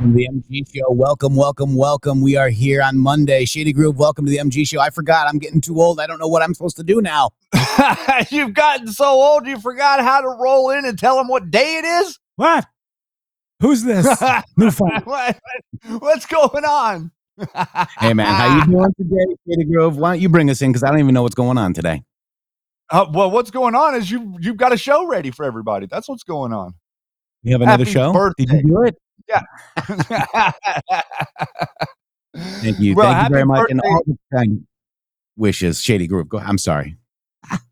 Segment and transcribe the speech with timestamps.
[0.00, 0.90] Welcome to the MG Show.
[0.94, 2.20] Welcome, welcome, welcome.
[2.22, 3.44] We are here on Monday.
[3.44, 4.80] Shady Groove, welcome to the MG Show.
[4.80, 5.28] I forgot.
[5.28, 6.00] I'm getting too old.
[6.00, 7.32] I don't know what I'm supposed to do now.
[8.30, 11.76] You've gotten so old you forgot how to roll in and tell them what day
[11.76, 12.18] it is?
[12.36, 12.64] What?
[13.60, 14.06] Who's this?
[14.56, 14.88] New phone.
[15.04, 15.38] What-
[15.98, 17.10] What's going on?
[17.98, 19.98] Hey, man, how you doing today, Shady Grove?
[19.98, 20.70] Why don't you bring us in?
[20.70, 22.02] Because I don't even know what's going on today.
[22.88, 25.86] Uh, well, what's going on is you you've got a show ready for everybody.
[25.90, 26.72] That's what's going on.
[27.42, 28.12] You have another Happy show?
[28.14, 28.44] birthday.
[28.46, 28.96] Did you do it?
[29.28, 29.40] Yeah.
[32.36, 32.94] Thank you.
[32.94, 33.70] Well, Thank you very much.
[33.70, 34.66] And all the kind
[35.36, 36.28] wishes, Shady Groove.
[36.28, 36.96] Go, I'm sorry.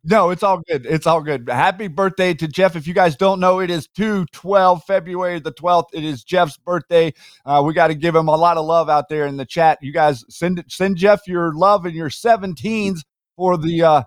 [0.02, 0.86] No, it's all good.
[0.86, 1.48] It's all good.
[1.48, 2.74] Happy birthday to Jeff.
[2.74, 5.88] If you guys don't know, it is 2 12, February the 12th.
[5.92, 7.12] It is Jeff's birthday.
[7.44, 9.78] Uh, we got to give him a lot of love out there in the chat.
[9.82, 13.00] You guys send it, send Jeff your love and your 17s
[13.36, 14.02] for the uh,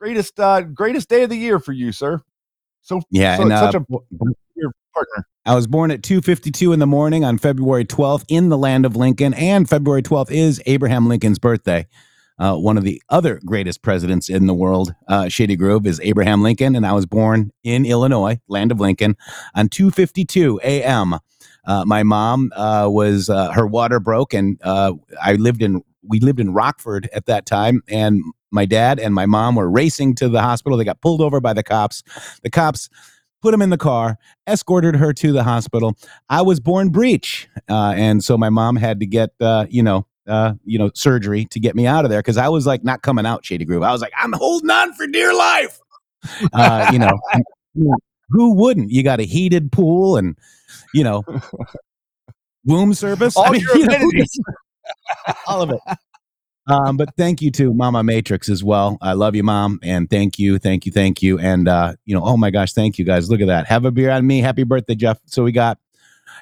[0.00, 2.22] greatest uh, greatest day of the year for you, sir.
[2.82, 3.86] So, Yeah, so and uh, such a
[4.54, 5.26] your partner.
[5.44, 8.96] I was born at 2:52 in the morning on February 12th in the land of
[8.96, 11.86] Lincoln, and February 12th is Abraham Lincoln's birthday.
[12.38, 16.42] Uh, one of the other greatest presidents in the world, uh, Shady Grove, is Abraham
[16.42, 19.16] Lincoln, and I was born in Illinois, land of Lincoln,
[19.54, 21.18] on 2:52 a.m.
[21.64, 26.18] Uh, my mom uh, was uh, her water broke, and uh, I lived in we
[26.18, 30.28] lived in Rockford at that time, and my dad and my mom were racing to
[30.28, 30.78] the hospital.
[30.78, 32.02] They got pulled over by the cops.
[32.42, 32.88] The cops
[33.42, 35.96] put him in the car, escorted her to the hospital.
[36.30, 40.06] I was born breech, uh, and so my mom had to get uh, you know
[40.26, 43.02] uh, you know surgery to get me out of there because I was like not
[43.02, 43.82] coming out Shady Groove.
[43.82, 45.80] I was like I'm holding on for dear life.
[46.52, 47.18] Uh, you know,
[48.28, 48.90] who wouldn't?
[48.90, 50.38] You got a heated pool and
[50.94, 51.24] you know
[52.64, 53.36] womb service.
[53.36, 54.10] All your you know,
[55.46, 55.80] all of it.
[56.68, 58.96] Um, but thank you to Mama Matrix as well.
[59.00, 61.38] I love you, Mom, and thank you, thank you, thank you.
[61.38, 63.28] And uh, you know, oh my gosh, thank you guys.
[63.28, 63.66] Look at that.
[63.66, 64.40] Have a beer on me.
[64.40, 65.18] Happy birthday, Jeff.
[65.26, 65.78] So we got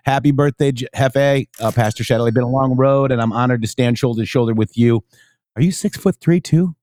[0.04, 2.34] happy birthday, Je- Hefe, uh, Pastor Shadley.
[2.34, 5.02] Been a long road, and I'm honored to stand shoulder to shoulder with you.
[5.56, 6.74] Are you six foot three too?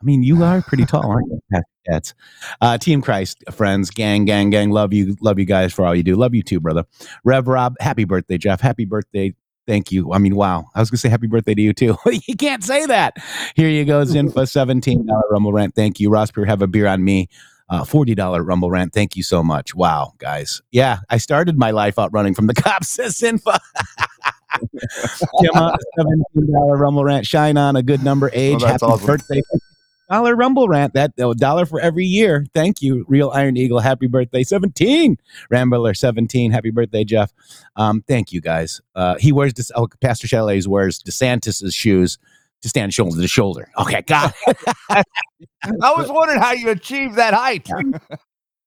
[0.00, 1.40] I mean, you are pretty tall, aren't you?
[1.90, 2.14] Cats.
[2.60, 4.70] Uh, Team Christ, friends, gang, gang, gang.
[4.70, 6.14] Love you, love you guys for all you do.
[6.16, 6.84] Love you too, brother.
[7.24, 8.60] Rev Rob, happy birthday, Jeff.
[8.60, 9.34] Happy birthday
[9.70, 10.12] Thank you.
[10.12, 10.68] I mean, wow.
[10.74, 11.96] I was going to say happy birthday to you too.
[12.26, 13.18] you can't say that.
[13.54, 15.76] Here you go, Zinfa, $17 Rumble Rant.
[15.76, 16.10] Thank you.
[16.10, 17.28] Ross Beer, have a beer on me.
[17.68, 18.92] Uh, $40 Rumble Rant.
[18.92, 19.72] Thank you so much.
[19.72, 20.60] Wow, guys.
[20.72, 23.60] Yeah, I started my life out running from the cops, says Zinfa.
[25.40, 27.24] Gemma, $17 Rumble Rant.
[27.24, 28.64] Shine on a good number age.
[28.64, 29.06] Oh, happy awesome.
[29.06, 29.40] birthday.
[30.10, 30.94] Dollar Rumble Rant.
[30.94, 32.44] That a dollar for every year.
[32.52, 33.78] Thank you, Real Iron Eagle.
[33.78, 35.16] Happy birthday, 17.
[35.50, 36.50] Rambler 17.
[36.50, 37.32] Happy birthday, Jeff.
[37.76, 38.80] Um, thank you guys.
[38.94, 39.70] Uh, he wears this.
[39.74, 42.18] Oh, Pastor Chalet wears DeSantis's shoes.
[42.62, 43.70] to stand shoulder to shoulder.
[43.78, 44.32] Okay, God.
[44.90, 45.02] I
[45.64, 47.68] was wondering how you achieved that height.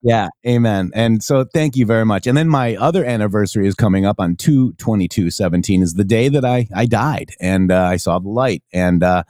[0.06, 0.92] Yeah, amen.
[0.94, 2.28] And so thank you very much.
[2.28, 6.28] And then my other anniversary is coming up on 2 22 17 is the day
[6.28, 8.64] that I, I died and uh, I saw the light.
[8.74, 9.24] And uh,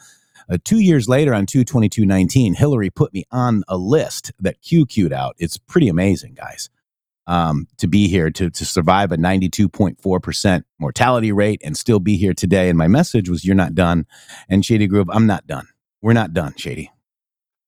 [0.49, 4.61] uh, two years later on 2 22 19, Hillary put me on a list that
[4.61, 5.35] Q queued out.
[5.37, 6.69] It's pretty amazing, guys,
[7.27, 12.33] um, to be here, to, to survive a 92.4% mortality rate and still be here
[12.33, 12.69] today.
[12.69, 14.05] And my message was, You're not done.
[14.49, 15.67] And Shady Groove, I'm not done.
[16.01, 16.91] We're not done, Shady.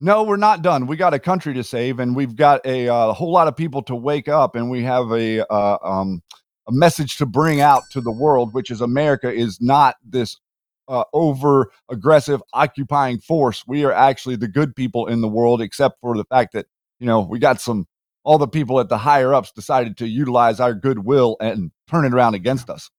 [0.02, 0.88] No, we're not done.
[0.88, 3.82] We got a country to save, and we've got a, uh, whole lot of people
[3.84, 6.22] to wake up, and we have a uh, um,
[6.68, 10.38] a message to bring out to the world, which is America is not this
[10.88, 13.64] uh, over aggressive occupying force.
[13.68, 16.68] We are actually the good people in the world, except for the fact that
[17.00, 17.88] you know we got some
[18.24, 22.14] all the people at the higher ups decided to utilize our goodwill and turn it
[22.14, 22.90] around against us.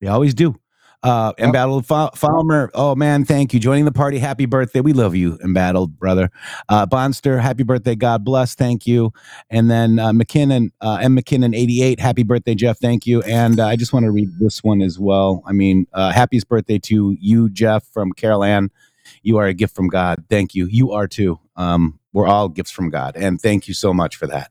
[0.00, 0.56] They always do.
[1.06, 1.32] Uh.
[1.38, 2.68] Embattled Fa- Falmer.
[2.74, 3.60] Oh man, thank you.
[3.60, 4.18] Joining the party.
[4.18, 4.80] Happy birthday.
[4.80, 6.30] We love you, Embattled brother.
[6.68, 7.94] Uh, Bonster, happy birthday.
[7.94, 8.54] God bless.
[8.54, 9.12] Thank you.
[9.50, 11.16] And then uh, McKinnon, uh, M.
[11.16, 12.00] McKinnon, 88.
[12.00, 12.78] Happy birthday, Jeff.
[12.78, 13.22] Thank you.
[13.22, 15.42] And uh, I just want to read this one as well.
[15.46, 18.70] I mean, uh, happiest birthday to you, Jeff, from Carol Ann.
[19.22, 20.24] You are a gift from God.
[20.28, 20.66] Thank you.
[20.66, 21.38] You are too.
[21.56, 23.16] Um, we're all gifts from God.
[23.16, 24.50] And thank you so much for that.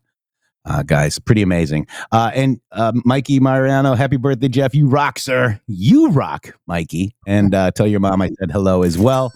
[0.66, 1.88] Uh, guys, pretty amazing.
[2.12, 4.74] Uh, and uh, Mikey Mariano, happy birthday, Jeff.
[4.74, 5.60] You rock, sir.
[5.68, 7.16] You rock, Mikey.
[7.28, 9.32] And uh, tell your mom I said hello as well.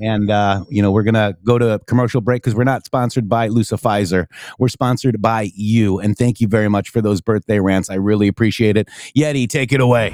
[0.00, 2.84] And, uh, you know, we're going to go to a commercial break because we're not
[2.84, 4.26] sponsored by Lusa Pfizer.
[4.58, 6.00] We're sponsored by you.
[6.00, 7.88] And thank you very much for those birthday rants.
[7.88, 8.88] I really appreciate it.
[9.16, 10.12] Yeti, take it away.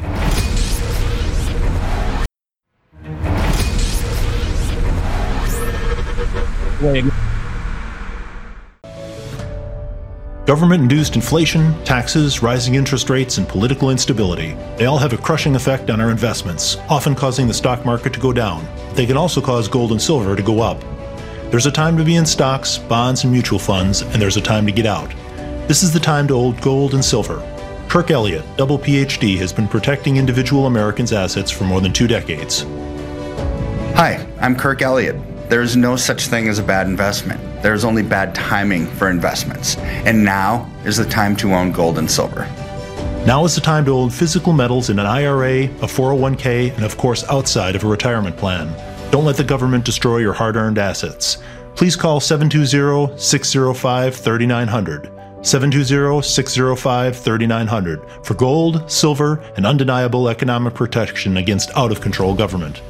[10.49, 14.57] Government induced inflation, taxes, rising interest rates, and political instability.
[14.79, 18.19] They all have a crushing effect on our investments, often causing the stock market to
[18.19, 18.67] go down.
[18.95, 20.83] They can also cause gold and silver to go up.
[21.51, 24.65] There's a time to be in stocks, bonds, and mutual funds, and there's a time
[24.65, 25.11] to get out.
[25.69, 27.43] This is the time to hold gold and silver.
[27.91, 32.63] Kirk Elliott, double PhD, has been protecting individual Americans' assets for more than two decades.
[33.97, 35.17] Hi, I'm Kirk Elliott.
[35.49, 37.41] There is no such thing as a bad investment.
[37.63, 39.79] There is only bad timing for investments.
[39.79, 42.47] And now is the time to own gold and silver.
[43.27, 46.99] Now is the time to own physical metals in an IRA, a 401k, and of
[46.99, 48.69] course outside of a retirement plan.
[49.11, 51.39] Don't let the government destroy your hard earned assets.
[51.77, 55.11] Please call 720 605 3900.
[55.41, 62.83] 720 605 3900 for gold, silver, and undeniable economic protection against out of control government.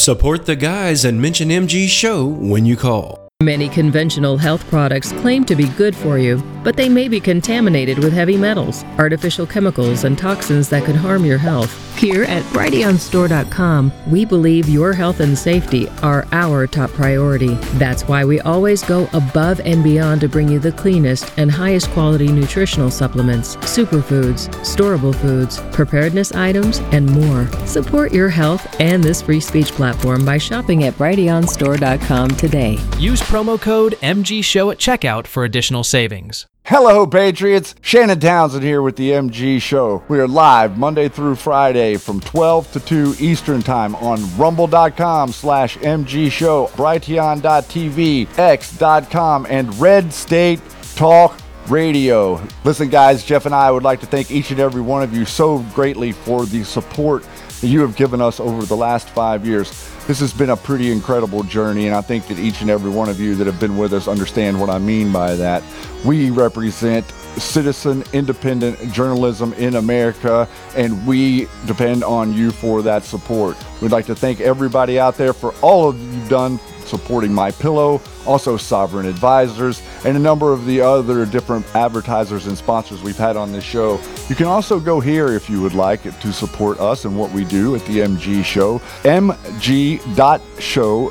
[0.00, 3.28] Support the guys and mention MG Show when you call.
[3.42, 7.98] Many conventional health products claim to be good for you, but they may be contaminated
[7.98, 11.70] with heavy metals, artificial chemicals, and toxins that could harm your health.
[12.00, 17.56] Here at BrighteonStore.com, we believe your health and safety are our top priority.
[17.74, 21.90] That's why we always go above and beyond to bring you the cleanest and highest
[21.90, 27.46] quality nutritional supplements, superfoods, storable foods, preparedness items, and more.
[27.66, 32.78] Support your health and this free speech platform by shopping at BrighteonStore.com today.
[32.98, 36.46] Use promo code MG Show at checkout for additional savings.
[36.64, 37.74] Hello, Patriots.
[37.80, 40.04] Shannon Townsend here with the MG Show.
[40.08, 45.78] We are live Monday through Friday from 12 to 2 Eastern Time on rumble.com slash
[45.78, 50.60] MG Show, brighteon.tv, x.com, and Red State
[50.94, 51.36] Talk
[51.68, 52.40] Radio.
[52.62, 55.24] Listen, guys, Jeff and I would like to thank each and every one of you
[55.24, 57.24] so greatly for the support
[57.62, 59.70] you have given us over the last five years.
[60.06, 63.08] This has been a pretty incredible journey, and I think that each and every one
[63.08, 65.62] of you that have been with us understand what I mean by that.
[66.04, 73.56] We represent citizen independent journalism in America, and we depend on you for that support.
[73.80, 78.00] We'd like to thank everybody out there for all of you've done supporting My Pillow,
[78.26, 83.36] also Sovereign Advisors, and a number of the other different advertisers and sponsors we've had
[83.36, 84.00] on this show.
[84.28, 87.44] You can also go here if you would like to support us and what we
[87.44, 90.00] do at the MG Show, mg.show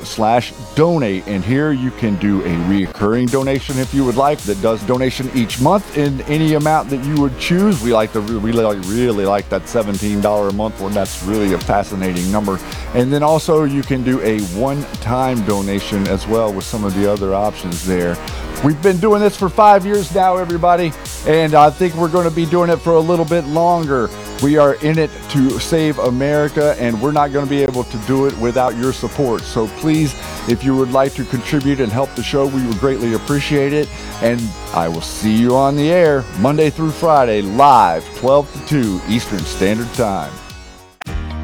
[0.00, 1.26] slash donate.
[1.26, 5.30] And here you can do a reoccurring donation if you would like that does donation
[5.34, 7.82] each month in any amount that you would choose.
[7.82, 10.92] We like to really, really, really like that $17 a month one.
[10.92, 12.58] That's really a fascinating number.
[12.94, 16.99] And then also you can do a one-time donation as well with some of the
[17.06, 18.16] other options there.
[18.64, 20.92] We've been doing this for five years now, everybody,
[21.26, 24.10] and I think we're going to be doing it for a little bit longer.
[24.42, 27.96] We are in it to save America, and we're not going to be able to
[28.06, 29.42] do it without your support.
[29.42, 30.14] So please,
[30.46, 33.88] if you would like to contribute and help the show, we would greatly appreciate it.
[34.22, 34.40] And
[34.74, 39.40] I will see you on the air Monday through Friday, live, 12 to 2 Eastern
[39.40, 40.32] Standard Time.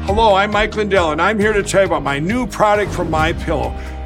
[0.05, 3.09] Hello, I'm Mike Lindell, and I'm here to tell you about my new product from
[3.09, 3.75] My Pillow: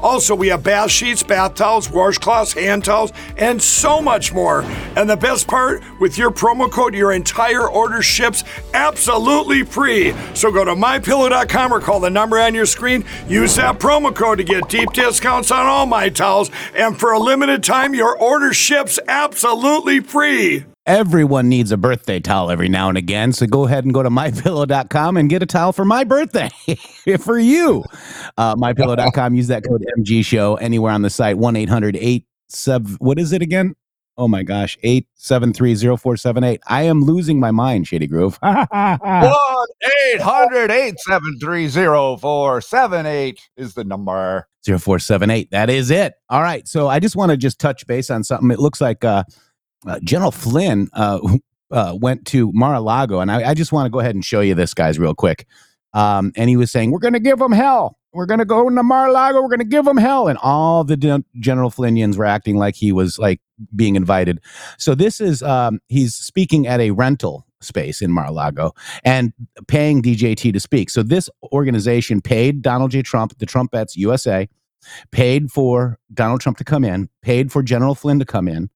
[0.00, 4.62] Also, we have bath sheets, bath towels, washcloths, hand towels, and so much more.
[4.96, 10.14] And the best part, with your promo code, your entire order ships absolutely free.
[10.34, 13.04] So go to mypillow.com or call the number on your screen.
[13.26, 16.50] Use that promo code to get deep discounts on all my towels.
[16.74, 20.64] And for a limited time, your order ships absolutely free.
[20.88, 23.34] Everyone needs a birthday towel every now and again.
[23.34, 26.48] So go ahead and go to mypillow.com and get a towel for my birthday
[27.20, 27.84] for you.
[28.38, 29.34] Uh, mypillow.com.
[29.34, 31.36] Use that code MG show anywhere on the site.
[31.36, 32.96] 1 800 87.
[33.00, 33.74] What is it again?
[34.16, 34.76] Oh my gosh.
[34.82, 36.60] eight seven three zero four seven eight.
[36.66, 38.36] I am losing my mind, Shady Groove.
[38.42, 44.48] 1 800 873 0478 is the number.
[44.64, 45.50] 0478.
[45.50, 46.14] That is it.
[46.30, 46.66] All right.
[46.66, 48.50] So I just want to just touch base on something.
[48.50, 49.24] It looks like uh,
[49.86, 51.20] uh, General Flynn uh,
[51.70, 54.54] uh, went to Mar-a-Lago, and I, I just want to go ahead and show you
[54.54, 55.46] this, guys, real quick.
[55.94, 57.98] Um, and he was saying, "We're going to give them hell.
[58.12, 59.40] We're going to go into Mar-a-Lago.
[59.40, 62.74] We're going to give them hell." And all the de- General Flynnians were acting like
[62.76, 63.40] he was like
[63.74, 64.40] being invited.
[64.78, 68.72] So this is um, he's speaking at a rental space in Mar-a-Lago
[69.04, 69.32] and
[69.66, 70.90] paying DJT to speak.
[70.90, 73.02] So this organization paid Donald J.
[73.02, 74.48] Trump, the Trumpettes USA,
[75.10, 78.70] paid for Donald Trump to come in, paid for General Flynn to come in.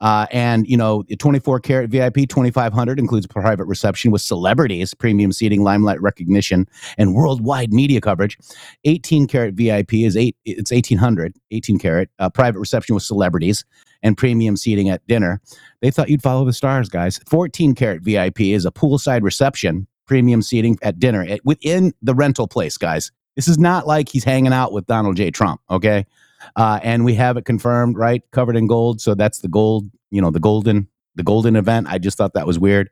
[0.00, 5.62] Uh, and you know, 24 karat VIP 2500 includes private reception with celebrities, premium seating,
[5.62, 6.66] limelight recognition,
[6.98, 8.38] and worldwide media coverage.
[8.84, 10.36] 18 karat VIP is eight.
[10.44, 13.64] It's 1800, 18 karat uh, private reception with celebrities
[14.02, 15.40] and premium seating at dinner.
[15.80, 17.18] They thought you'd follow the stars, guys.
[17.28, 22.46] 14 karat VIP is a poolside reception, premium seating at dinner at, within the rental
[22.46, 23.10] place, guys.
[23.34, 25.30] This is not like he's hanging out with Donald J.
[25.30, 26.06] Trump, okay?
[26.54, 28.22] Uh, and we have it confirmed, right?
[28.30, 29.00] Covered in gold.
[29.00, 31.86] So that's the gold, you know, the golden, the golden event.
[31.88, 32.90] I just thought that was weird.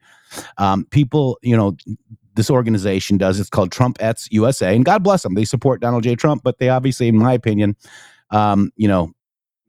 [0.59, 1.77] Um, people, you know,
[2.35, 3.39] this organization does.
[3.39, 5.35] It's called Trumpettes USA, and God bless them.
[5.35, 6.17] They support Donald J.
[6.17, 7.77] Trump, but they obviously, in my opinion,
[8.31, 9.13] um, you know,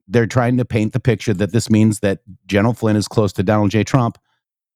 [0.08, 3.44] they're trying to paint the picture that this means that General Flynn is close to
[3.44, 3.84] Donald J.
[3.84, 4.18] Trump.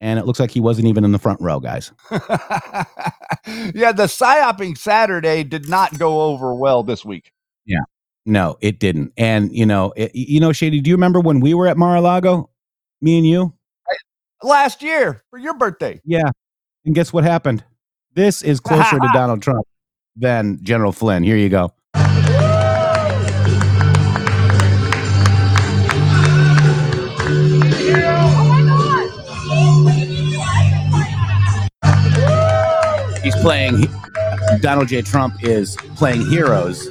[0.02, 1.92] And it looks like he wasn't even in the front row, guys.
[2.10, 7.32] yeah, the psyoping Saturday did not go over well this week.
[7.66, 7.80] Yeah.
[8.26, 9.12] No, it didn't.
[9.16, 12.50] And you know, it, you know, Shady, do you remember when we were at Mar-a-Lago,
[13.00, 13.54] me and you?
[14.42, 16.00] Last year for your birthday.
[16.04, 16.30] Yeah.
[16.84, 17.64] And guess what happened?
[18.14, 19.66] This is closer to Donald Trump
[20.16, 21.22] than General Flynn.
[21.22, 21.72] Here you go.
[33.22, 33.86] He's playing.
[34.60, 35.02] Donald J.
[35.02, 36.88] Trump is playing heroes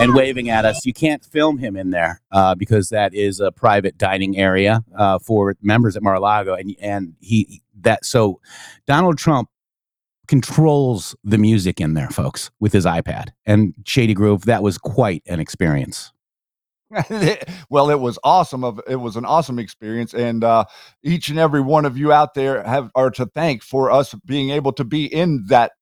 [0.00, 0.84] and waving at us.
[0.84, 5.18] You can't film him in there uh, because that is a private dining area uh,
[5.18, 8.40] for members at Mar-a-Lago, and and he that so
[8.86, 9.48] Donald Trump
[10.26, 14.44] controls the music in there, folks, with his iPad and Shady Groove.
[14.44, 16.12] That was quite an experience.
[17.70, 18.64] well, it was awesome.
[18.64, 20.64] Of it was an awesome experience, and uh,
[21.02, 24.50] each and every one of you out there have are to thank for us being
[24.50, 25.72] able to be in that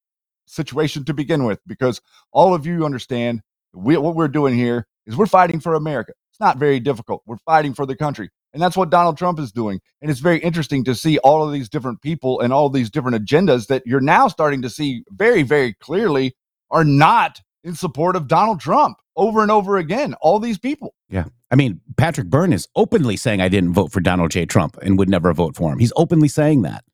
[0.46, 2.00] situation to begin with, because
[2.32, 3.42] all of you understand
[3.74, 6.12] we, what we're doing here is we're fighting for America.
[6.30, 7.22] It's not very difficult.
[7.26, 8.30] We're fighting for the country.
[8.52, 9.80] And that's what Donald Trump is doing.
[10.00, 13.24] And it's very interesting to see all of these different people and all these different
[13.24, 16.34] agendas that you're now starting to see very, very clearly
[16.70, 20.14] are not in support of Donald Trump over and over again.
[20.22, 20.94] All these people.
[21.10, 21.24] Yeah.
[21.50, 24.46] I mean, Patrick Byrne is openly saying I didn't vote for Donald J.
[24.46, 25.78] Trump and would never vote for him.
[25.78, 26.84] He's openly saying that.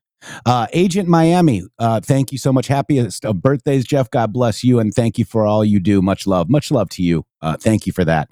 [0.45, 2.67] Uh, Agent Miami, uh, thank you so much.
[2.67, 4.09] Happiest of birthdays, Jeff.
[4.09, 6.01] God bless you, and thank you for all you do.
[6.01, 7.25] Much love, much love to you.
[7.41, 8.31] Uh, thank you for that.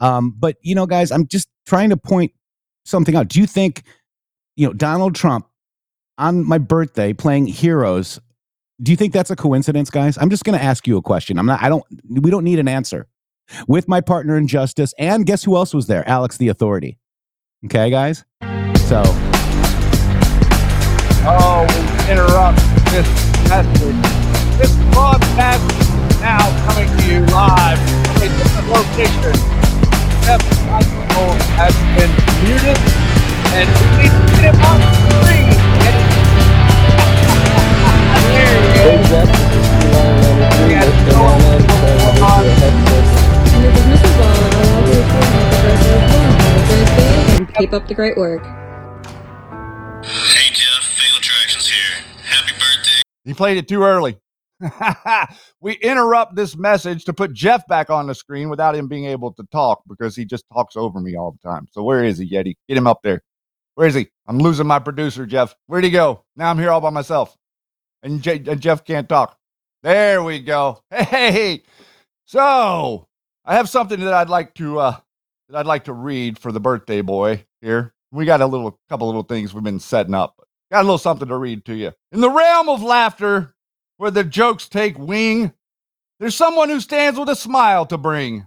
[0.00, 2.32] Um, but you know, guys, I'm just trying to point
[2.84, 3.28] something out.
[3.28, 3.82] Do you think,
[4.56, 5.46] you know, Donald Trump
[6.18, 8.20] on my birthday playing Heroes?
[8.82, 10.18] Do you think that's a coincidence, guys?
[10.18, 11.38] I'm just going to ask you a question.
[11.38, 11.62] I'm not.
[11.62, 11.84] I don't.
[12.08, 13.06] We don't need an answer.
[13.68, 16.08] With my partner in justice, and guess who else was there?
[16.08, 16.98] Alex, the Authority.
[17.64, 18.24] Okay, guys.
[18.86, 19.31] So.
[21.24, 22.58] Oh, we interrupt
[22.90, 23.06] this
[23.46, 23.94] message.
[24.58, 25.86] This broadcast is
[26.18, 27.78] now coming to you live
[28.10, 29.30] from a different location.
[30.26, 32.10] Jeff Michael has been
[32.42, 32.74] muted.
[33.54, 34.90] And we need to get him on the
[35.22, 35.54] screen.
[38.34, 39.06] There he is.
[47.38, 48.42] And keep up the great work.
[53.24, 54.18] He played it too early.
[55.60, 59.32] we interrupt this message to put Jeff back on the screen without him being able
[59.34, 61.66] to talk because he just talks over me all the time.
[61.72, 62.54] So where is he, Yeti?
[62.68, 63.22] Get him up there.
[63.74, 64.08] Where is he?
[64.26, 65.54] I'm losing my producer, Jeff.
[65.66, 66.24] Where'd he go?
[66.36, 67.36] Now I'm here all by myself.
[68.02, 69.38] And, J- and Jeff can't talk.
[69.82, 70.80] There we go.
[70.90, 71.62] Hey.
[72.26, 73.08] So
[73.44, 74.96] I have something that I'd like to uh
[75.48, 77.94] that I'd like to read for the birthday boy here.
[78.12, 80.36] We got a little couple little things we've been setting up.
[80.72, 81.92] Got a little something to read to you.
[82.12, 83.54] In the realm of laughter,
[83.98, 85.52] where the jokes take wing,
[86.18, 88.46] there's someone who stands with a smile to bring.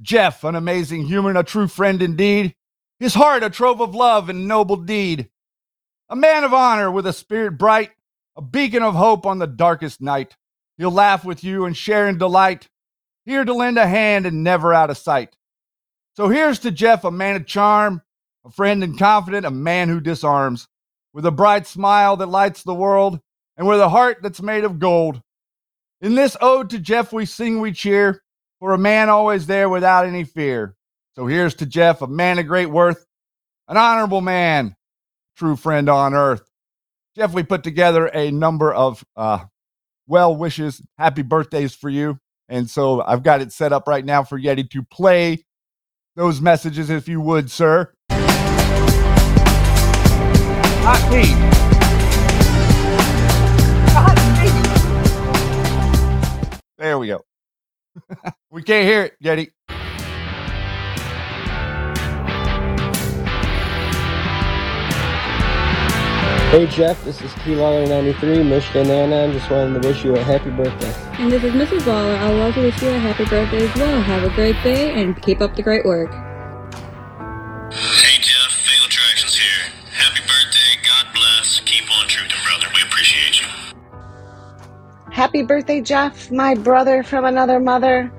[0.00, 2.56] Jeff, an amazing human, a true friend indeed.
[2.98, 5.30] His heart, a trove of love and noble deed.
[6.08, 7.92] A man of honor with a spirit bright,
[8.34, 10.36] a beacon of hope on the darkest night.
[10.78, 12.68] He'll laugh with you and share in delight,
[13.24, 15.36] here to lend a hand and never out of sight.
[16.16, 18.02] So here's to Jeff, a man of charm,
[18.44, 20.66] a friend and confident, a man who disarms,
[21.12, 23.20] with a bright smile that lights the world,
[23.56, 25.20] and with a heart that's made of gold.
[26.00, 28.22] In this ode to Jeff, we sing, we cheer,
[28.58, 30.74] for a man always there without any fear.
[31.14, 33.04] So here's to Jeff, a man of great worth,
[33.68, 34.74] an honorable man,
[35.36, 36.48] true friend on earth.
[37.14, 39.40] Jeff, we put together a number of uh,
[40.06, 42.18] well wishes, happy birthdays for you.
[42.48, 45.44] And so I've got it set up right now for Yeti to play
[46.16, 47.92] those messages, if you would, sir.
[50.82, 51.22] Not me.
[53.94, 54.48] Not me.
[56.76, 57.24] There we go.
[58.50, 59.52] we can't hear it, Yeti.
[66.50, 69.32] Hey Jeff, this is T Lawler 93, Michigan Anna.
[69.32, 70.92] Just wanted to wish you a happy birthday.
[71.22, 71.86] And this is Mrs.
[71.86, 72.16] Waller.
[72.16, 74.02] I'd love to wish you a happy birthday as well.
[74.02, 76.10] Have a great day and keep up the great work.
[85.22, 88.12] Happy birthday, Jeff, my brother from another mother.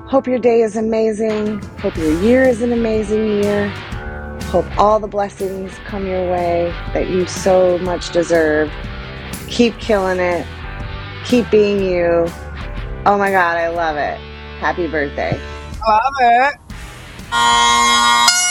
[0.00, 1.62] Hope your day is amazing.
[1.78, 3.70] Hope your year is an amazing year.
[4.50, 8.70] Hope all the blessings come your way that you so much deserve.
[9.48, 10.46] Keep killing it.
[11.24, 12.26] Keep being you.
[13.06, 14.18] Oh my God, I love it.
[14.58, 15.40] Happy birthday.
[15.88, 16.54] Love
[17.32, 18.49] it.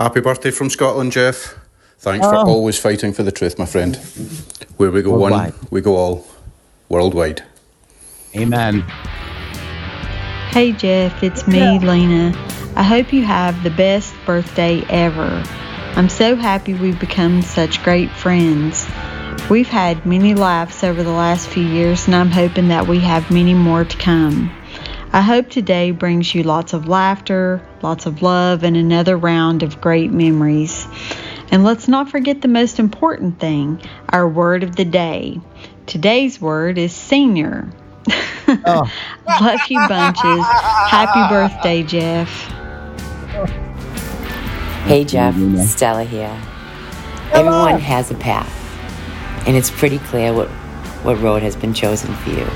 [0.00, 1.56] Happy birthday from Scotland, Jeff.
[1.98, 2.46] Thanks for Oh.
[2.46, 3.98] always fighting for the truth, my friend.
[4.78, 5.52] Where we go Worldwide.
[5.52, 6.24] one, we go all.
[6.88, 7.42] Worldwide.
[8.34, 8.82] Amen.
[10.52, 12.32] Hey Jeff, it's me, Lena.
[12.76, 15.42] I hope you have the best birthday ever.
[15.96, 18.86] I'm so happy we've become such great friends.
[19.50, 23.30] We've had many laughs over the last few years, and I'm hoping that we have
[23.30, 24.50] many more to come.
[25.12, 29.80] I hope today brings you lots of laughter, lots of love, and another round of
[29.80, 30.86] great memories.
[31.50, 35.40] And let's not forget the most important thing our word of the day.
[35.86, 37.68] Today's word is senior.
[38.46, 40.46] Love you bunches.
[40.46, 42.30] Happy birthday, Jeff.
[44.84, 45.34] Hey Jeff,
[45.66, 46.40] Stella here.
[47.32, 48.48] Everyone has a path,
[49.48, 50.48] and it's pretty clear what,
[51.02, 52.46] what road has been chosen for you.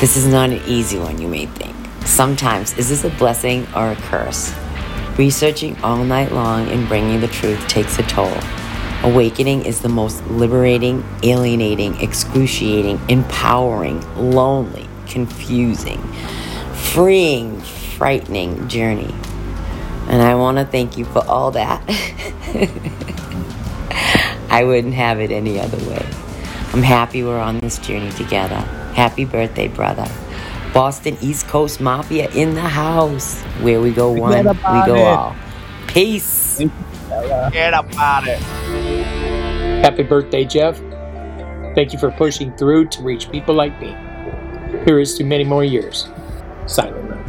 [0.00, 1.73] This is not an easy one, you may think.
[2.04, 4.54] Sometimes, is this a blessing or a curse?
[5.16, 8.36] Researching all night long and bringing the truth takes a toll.
[9.02, 16.02] Awakening is the most liberating, alienating, excruciating, empowering, lonely, confusing,
[16.72, 19.14] freeing, frightening journey.
[20.08, 21.82] And I want to thank you for all that.
[24.50, 26.06] I wouldn't have it any other way.
[26.72, 28.60] I'm happy we're on this journey together.
[28.94, 30.08] Happy birthday, brother.
[30.74, 33.40] Boston East Coast Mafia in the house.
[33.62, 35.06] Where we go one, we go it.
[35.06, 35.36] all.
[35.86, 36.58] Peace.
[37.52, 38.40] Get about it.
[39.84, 40.80] Happy birthday, Jeff.
[41.76, 43.96] Thank you for pushing through to reach people like me.
[44.84, 46.08] Here is to many more years.
[46.66, 47.24] Silent Run.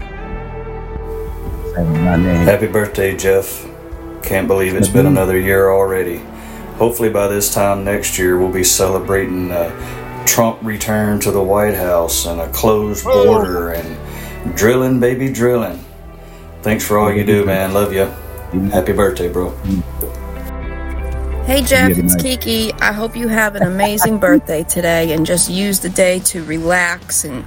[2.46, 3.68] Happy birthday, Jeff.
[4.24, 6.18] Can't believe it's been another year already.
[6.78, 9.70] Hopefully, by this time next year, we'll be celebrating uh,
[10.26, 13.26] Trump return to the White House and a closed oh.
[13.26, 15.84] border and drilling, baby, drilling.
[16.62, 17.74] Thanks for all you do, man.
[17.74, 18.06] Love you.
[18.70, 19.52] Happy birthday, bro.
[21.46, 22.16] Hey Jeff, it's.
[22.16, 22.74] Kiki.
[22.74, 27.24] I hope you have an amazing birthday today and just use the day to relax
[27.24, 27.46] and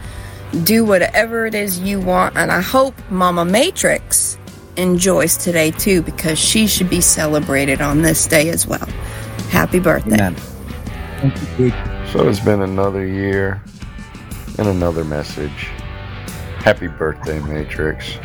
[0.65, 2.37] do whatever it is you want.
[2.37, 4.39] And I hope Mama Matrix
[4.77, 8.87] enjoys today too because she should be celebrated on this day as well.
[9.51, 10.33] Happy birthday.
[12.13, 13.63] So it's been another year
[14.57, 15.69] and another message.
[16.65, 18.19] Happy birthday, Matrix.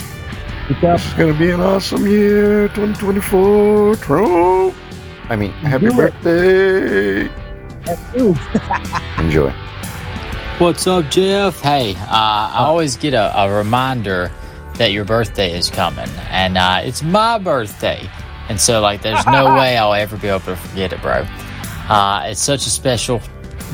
[0.82, 3.98] This is gonna be an awesome year, 2024.
[3.98, 4.74] Trump.
[5.30, 6.14] I mean, happy Do it.
[6.24, 7.30] birthday.
[9.22, 9.50] Enjoy.
[10.60, 11.60] What's up, Jeff?
[11.60, 14.32] Hey, uh, I always get a, a reminder
[14.76, 18.10] that your birthday is coming, and uh, it's my birthday.
[18.48, 21.28] And so, like, there's no way I'll ever be able to forget it, bro.
[21.90, 23.22] Uh, it's such a special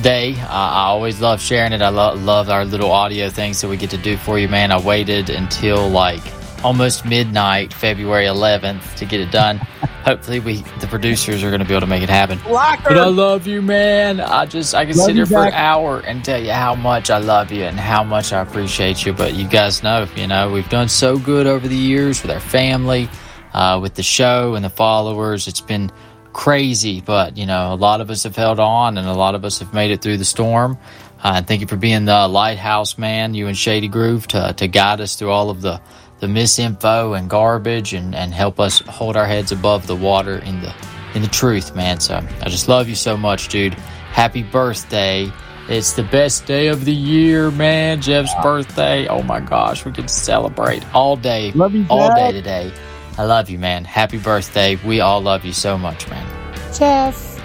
[0.02, 0.34] day.
[0.40, 1.82] Uh, I always love sharing it.
[1.82, 4.72] I lo- love our little audio things that we get to do for you, man.
[4.72, 6.22] I waited until like
[6.64, 9.58] almost midnight, February 11th, to get it done.
[10.04, 12.40] Hopefully, we the producers are going to be able to make it happen.
[12.84, 14.20] But I love you, man.
[14.22, 17.10] I just I can Love sit here for an hour and tell you how much
[17.10, 19.14] I love you and how much I appreciate you.
[19.14, 22.40] But you guys know, you know, we've done so good over the years with our
[22.40, 23.10] family,
[23.54, 25.48] uh, with the show and the followers.
[25.48, 25.92] It's been
[26.34, 29.46] crazy, but you know, a lot of us have held on and a lot of
[29.46, 30.78] us have made it through the storm.
[31.24, 34.68] Uh, and thank you for being the lighthouse man, you and Shady Groove, to, to
[34.68, 35.82] guide us through all of the,
[36.20, 40.62] the misinfo and garbage and, and help us hold our heads above the water in
[40.62, 40.74] the
[41.16, 42.00] in the truth, man.
[42.00, 43.74] So I just love you so much, dude.
[43.74, 45.32] Happy birthday.
[45.68, 48.02] It's the best day of the year, man.
[48.02, 49.08] Jeff's birthday.
[49.08, 51.52] Oh my gosh, we can celebrate all day.
[51.52, 52.72] Love you, all day today.
[53.20, 53.84] I love you, man.
[53.84, 54.78] Happy birthday.
[54.78, 56.26] We all love you so much, man.
[56.74, 57.38] Jeff,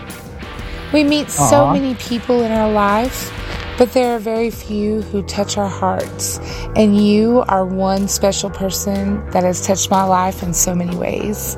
[0.93, 3.29] we meet so many people in our lives,
[3.77, 6.39] but there are very few who touch our hearts.
[6.77, 11.57] And you are one special person that has touched my life in so many ways.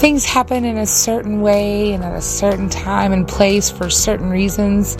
[0.00, 4.28] Things happen in a certain way and at a certain time and place for certain
[4.28, 4.98] reasons.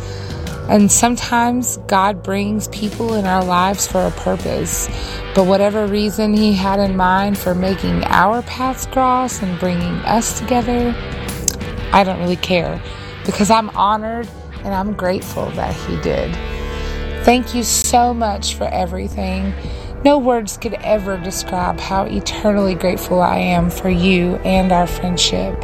[0.70, 4.88] And sometimes God brings people in our lives for a purpose.
[5.34, 10.38] But whatever reason He had in mind for making our paths cross and bringing us
[10.38, 10.94] together,
[11.92, 12.80] I don't really care
[13.26, 14.28] because I'm honored
[14.62, 16.32] and I'm grateful that He did.
[17.24, 19.52] Thank you so much for everything.
[20.04, 25.62] No words could ever describe how eternally grateful I am for you and our friendship.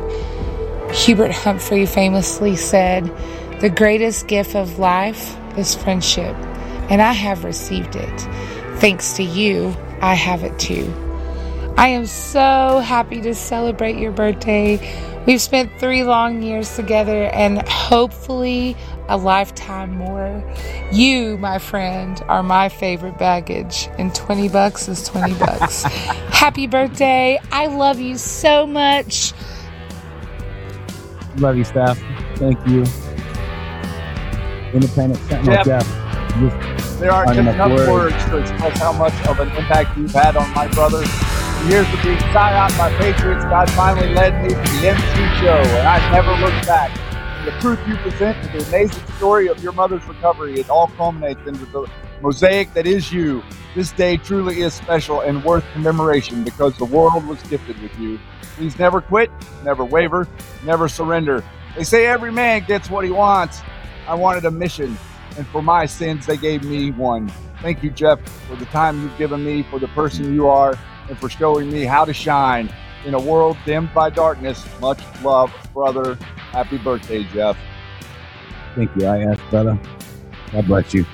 [0.93, 3.09] Hubert Humphrey famously said,
[3.61, 6.37] The greatest gift of life is friendship,
[6.91, 8.21] and I have received it.
[8.81, 10.93] Thanks to you, I have it too.
[11.79, 15.25] I am so happy to celebrate your birthday.
[15.27, 18.77] We've spent three long years together and hopefully
[19.09, 20.45] a lifetime more.
[20.93, 25.83] You, my friend, are my favorite baggage, and 20 bucks is 20 bucks.
[26.31, 27.41] Happy birthday.
[27.53, 29.33] I love you so much.
[31.39, 31.99] Love you, Steph.
[32.37, 32.85] Thank you.
[34.73, 35.87] Independent Sentinel Jeff.
[35.87, 36.99] Jeff.
[36.99, 37.91] There aren't enough words.
[37.91, 41.01] words to express how much of an impact you've had on my brother.
[41.01, 45.57] The years of being psyop by Patriots, God finally led me to the MG show,
[45.57, 46.95] and I've never looked back.
[47.45, 50.59] The truth you present the amazing story of your mother's recovery.
[50.59, 51.89] It all culminates into the
[52.21, 53.43] mosaic that is you.
[53.75, 58.19] This day truly is special and worth commemoration because the world was gifted with you.
[58.57, 59.31] Please never quit,
[59.65, 60.27] never waver,
[60.65, 61.45] never surrender.
[61.77, 63.61] They say every man gets what he wants.
[64.07, 64.97] I wanted a mission,
[65.37, 67.29] and for my sins, they gave me one.
[67.61, 71.19] Thank you, Jeff, for the time you've given me, for the person you are, and
[71.19, 72.73] for showing me how to shine
[73.05, 74.65] in a world dimmed by darkness.
[74.81, 76.15] Much love, brother.
[76.53, 77.57] Happy birthday, Jeff.
[78.75, 79.79] Thank you, IS, brother.
[80.53, 81.05] God bless you.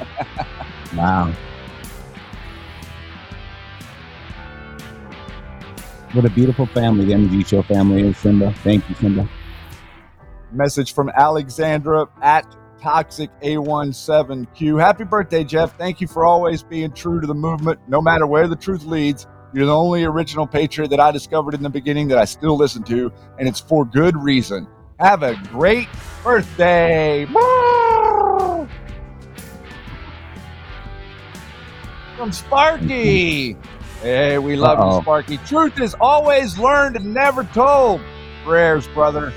[0.96, 1.32] wow.
[6.12, 8.52] What a beautiful family the MG Show family is, Simba.
[8.62, 9.28] Thank you, Simba.
[10.52, 14.80] Message from Alexandra at Toxic A17Q.
[14.80, 15.76] Happy birthday, Jeff.
[15.76, 19.26] Thank you for always being true to the movement, no matter where the truth leads.
[19.52, 22.82] You're the only original Patriot that I discovered in the beginning that I still listen
[22.84, 24.66] to, and it's for good reason.
[25.00, 25.88] Have a great
[26.22, 27.26] birthday.
[32.16, 33.56] From Sparky.
[34.02, 34.96] Hey, we love Uh-oh.
[34.96, 35.38] you, Sparky.
[35.38, 38.00] Truth is always learned and never told.
[38.44, 39.32] Prayers, brother.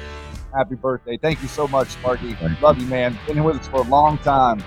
[0.53, 1.17] Happy birthday.
[1.17, 2.35] Thank you so much, Sparky.
[2.61, 3.17] Love you, man.
[3.27, 4.59] Been with us for a long time.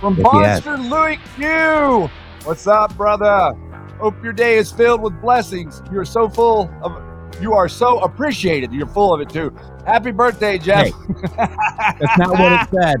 [0.00, 0.20] From.
[0.20, 2.10] Monster Louis Q.
[2.44, 3.52] What's up, brother?
[3.98, 5.80] Hope your day is filled with blessings.
[5.92, 7.00] You're so full of
[7.40, 8.72] you are so appreciated.
[8.72, 9.54] You're full of it too.
[9.86, 10.86] Happy birthday, Jeff.
[10.86, 10.92] Hey,
[11.36, 12.96] That's not what it said.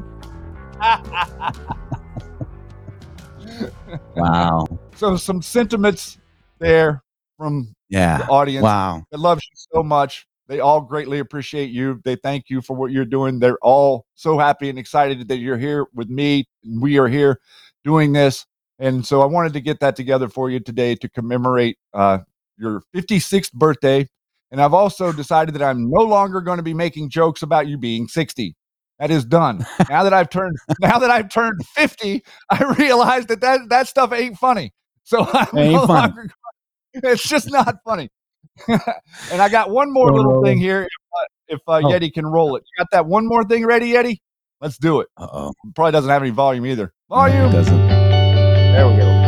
[4.16, 4.66] Wow.
[4.96, 6.18] so some sentiments
[6.58, 7.02] there
[7.36, 8.18] from Yeah.
[8.18, 8.62] the audience.
[8.62, 9.04] Wow.
[9.10, 10.26] That loves you so much.
[10.52, 12.02] They all greatly appreciate you.
[12.04, 13.38] They thank you for what you're doing.
[13.38, 16.44] They're all so happy and excited that you're here with me.
[16.62, 17.40] And we are here
[17.84, 18.44] doing this.
[18.78, 22.18] And so I wanted to get that together for you today to commemorate uh,
[22.58, 24.06] your 56th birthday.
[24.50, 27.78] And I've also decided that I'm no longer going to be making jokes about you
[27.78, 28.54] being 60.
[28.98, 29.64] That is done.
[29.88, 34.12] now that I've turned now that I've turned 50, I realize that that, that stuff
[34.12, 34.74] ain't funny.
[35.04, 36.28] So I'm no longer
[36.92, 38.10] it's just not funny.
[38.68, 40.82] and I got one more Don't little roll thing here.
[40.82, 41.82] If, uh, if uh, Oh.
[41.90, 44.18] Yeti can roll it, you got that one more thing ready, Yeti?
[44.60, 45.08] Let's do it.
[45.16, 45.52] Uh oh.
[45.74, 46.92] Probably doesn't have any volume either.
[47.08, 47.50] Volume.
[47.50, 47.88] doesn't.
[47.88, 49.22] There we go.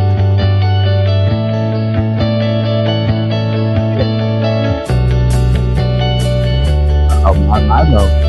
[7.26, 8.24] Oh, I, I know.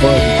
[0.00, 0.37] There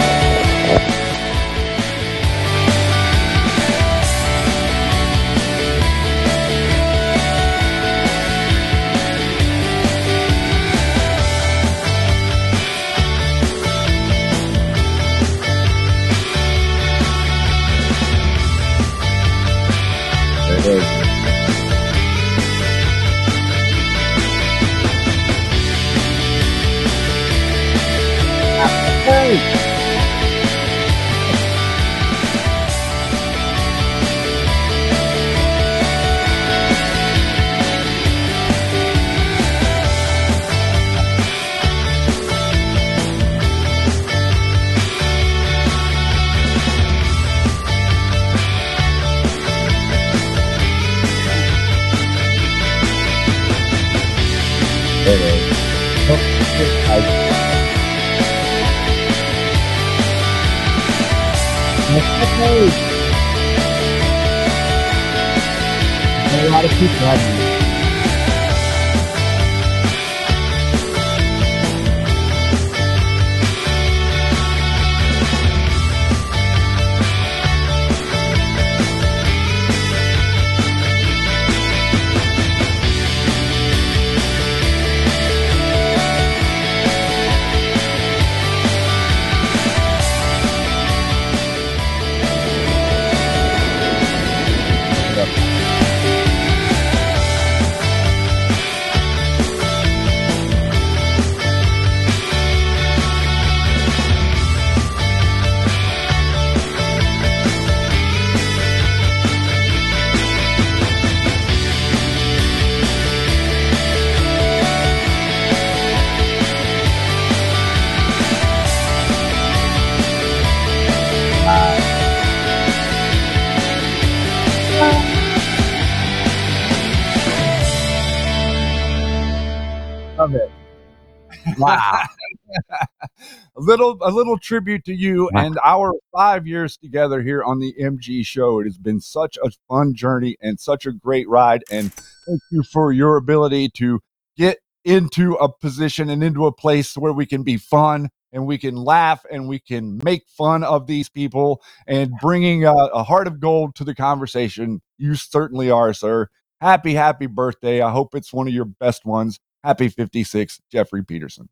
[133.68, 135.44] little a little tribute to you Wow.
[135.46, 138.60] and our five years together here on the MG show.
[138.60, 141.62] It has been such a fun journey and such a great ride.
[141.70, 141.92] And
[142.26, 144.00] thank you for your ability to
[144.36, 148.56] get into a position and into a place where we can be fun and we
[148.58, 153.26] can laugh and we can make fun of these people and bringing a, a heart
[153.26, 154.80] of gold to the conversation.
[154.96, 156.28] You certainly are, sir.
[156.60, 157.80] Happy, happy birthday.
[157.82, 159.38] I hope it's one of your best ones.
[159.62, 161.48] Happy 56, Jeffrey Pedersen.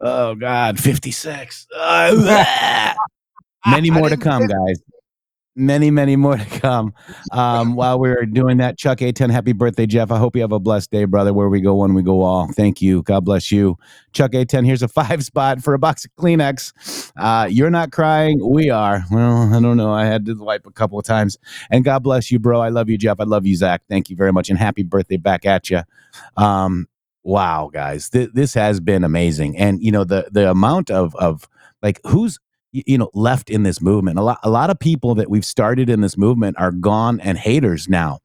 [0.00, 1.66] Oh God, 56.
[1.74, 2.94] Uh,
[3.66, 4.82] many more to come, guys.
[5.56, 6.92] Many, many more to come.
[7.30, 10.10] Um, while we are doing that, Chuck A10, happy birthday, Jeff.
[10.10, 11.32] I hope you have a blessed day, brother.
[11.32, 12.48] Where we go, when we go all.
[12.52, 13.02] Thank you.
[13.02, 13.78] God bless you.
[14.12, 17.12] Chuck A10, here's a five spot for a box of Kleenex.
[17.16, 18.40] Uh, you're not crying.
[18.44, 19.04] We are.
[19.12, 19.92] Well, I don't know.
[19.92, 21.38] I had to wipe a couple of times.
[21.70, 22.60] And God bless you, bro.
[22.60, 23.20] I love you, Jeff.
[23.20, 23.82] I love you, Zach.
[23.88, 24.50] Thank you very much.
[24.50, 25.82] And happy birthday back at you.
[26.36, 26.88] Um,
[27.24, 29.56] wow, guys, th- this has been amazing.
[29.56, 31.48] And, you know, the, the amount of, of
[31.82, 32.38] like who's,
[32.74, 35.88] you know left in this movement a lot a lot of people that we've started
[35.88, 38.18] in this movement are gone and haters now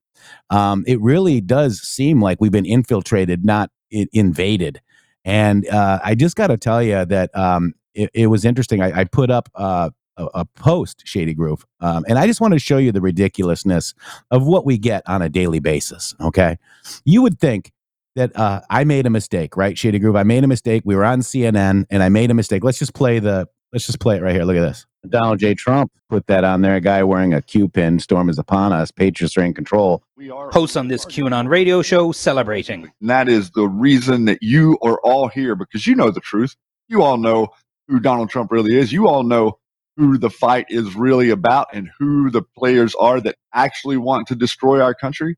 [0.50, 4.82] um, it really does seem like we've been infiltrated not I- invaded
[5.24, 9.02] and uh, i just got to tell you that um, it, it was interesting i,
[9.02, 12.78] I put up uh, a, post shady groove um, and i just want to show
[12.78, 13.94] you the ridiculousness
[14.32, 16.58] of what we get on a daily basis okay
[17.06, 17.72] you would think
[18.20, 19.78] that uh, I made a mistake, right?
[19.78, 20.16] Shady Groove.
[20.16, 20.84] I made a mistake.
[20.86, 22.64] We were on CNN and I made a mistake.
[22.64, 24.44] Let's just play the let's just play it right here.
[24.44, 24.86] Look at this.
[25.08, 25.56] Donald J.
[25.56, 26.76] Trump put that on there.
[26.76, 30.04] A guy wearing a Q pin, storm is upon us, patriots are in control.
[30.18, 32.92] We are Hosts on this QAnon radio show celebrating.
[33.00, 36.56] And that is the reason that you are all here because you know the truth.
[36.90, 37.50] You all know
[37.88, 38.92] who Donald Trump really is.
[38.92, 39.58] You all know
[39.96, 44.36] who the fight is really about and who the players are that actually want to
[44.36, 45.38] destroy our country?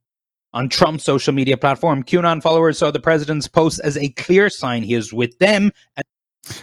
[0.53, 4.83] On Trump's social media platform, QAnon followers saw the president's post as a clear sign
[4.83, 5.71] he is with them.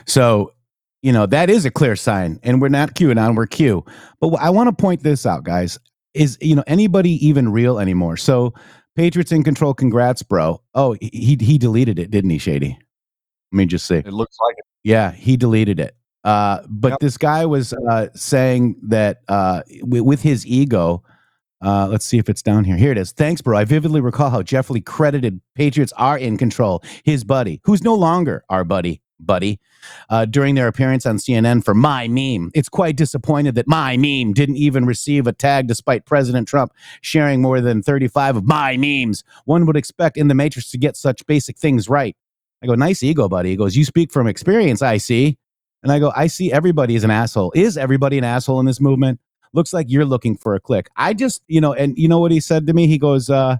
[0.06, 0.52] So,
[1.02, 2.38] you know, that is a clear sign.
[2.42, 3.84] And we're not QAnon, we're Q.
[4.20, 5.78] But I want to point this out, guys.
[6.14, 8.16] Is, you know, anybody even real anymore?
[8.16, 8.52] So,
[8.98, 9.74] Patriots in control.
[9.74, 10.60] Congrats, bro.
[10.74, 12.76] Oh, he he deleted it, didn't he, Shady?
[13.52, 13.94] Let me just see.
[13.94, 14.64] It looks like it.
[14.82, 15.94] Yeah, he deleted it.
[16.24, 21.04] Uh, but this guy was uh, saying that uh, w- with his ego,
[21.62, 22.76] uh, let's see if it's down here.
[22.76, 23.12] Here it is.
[23.12, 23.58] Thanks, bro.
[23.58, 26.82] I vividly recall how Jeff Lee credited Patriots are in control.
[27.04, 29.58] His buddy, who's no longer our buddy, buddy,
[30.10, 32.50] uh, during their appearance on CNN for my meme.
[32.54, 37.42] It's quite disappointed that my meme didn't even receive a tag despite President Trump sharing
[37.42, 39.24] more than 35 of my memes.
[39.44, 42.16] One would expect in the Matrix to get such basic things right.
[42.62, 43.50] I go, nice ego, buddy.
[43.50, 45.38] He goes, you speak from experience, I see.
[45.82, 47.52] And I go, I see everybody is an asshole.
[47.54, 49.20] Is everybody an asshole in this movement?
[49.52, 50.88] Looks like you're looking for a click.
[50.96, 52.86] I just, you know, and you know what he said to me?
[52.86, 53.58] He goes, uh,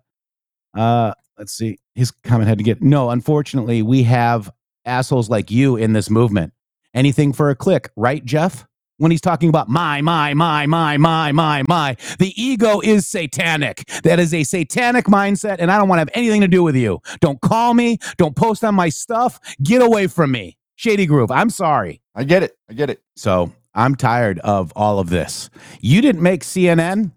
[0.76, 1.78] uh, let's see.
[1.94, 4.50] His comment had to get no, unfortunately, we have
[4.84, 6.52] assholes like you in this movement.
[6.94, 8.66] Anything for a click, right, Jeff?
[8.96, 13.84] When he's talking about my, my, my, my, my, my, my, the ego is satanic.
[14.02, 16.74] That is a satanic mindset, and I don't want to have anything to do with
[16.74, 16.98] you.
[17.20, 17.98] Don't call me.
[18.16, 19.38] Don't post on my stuff.
[19.62, 20.56] Get away from me.
[20.74, 22.02] Shady Groove, I'm sorry.
[22.14, 22.56] I get it.
[22.68, 23.00] I get it.
[23.16, 25.48] So I'm tired of all of this.
[25.80, 27.12] You didn't make CNN.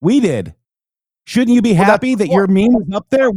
[0.00, 0.54] We did.
[1.24, 3.30] Shouldn't you be happy that your meme is up there?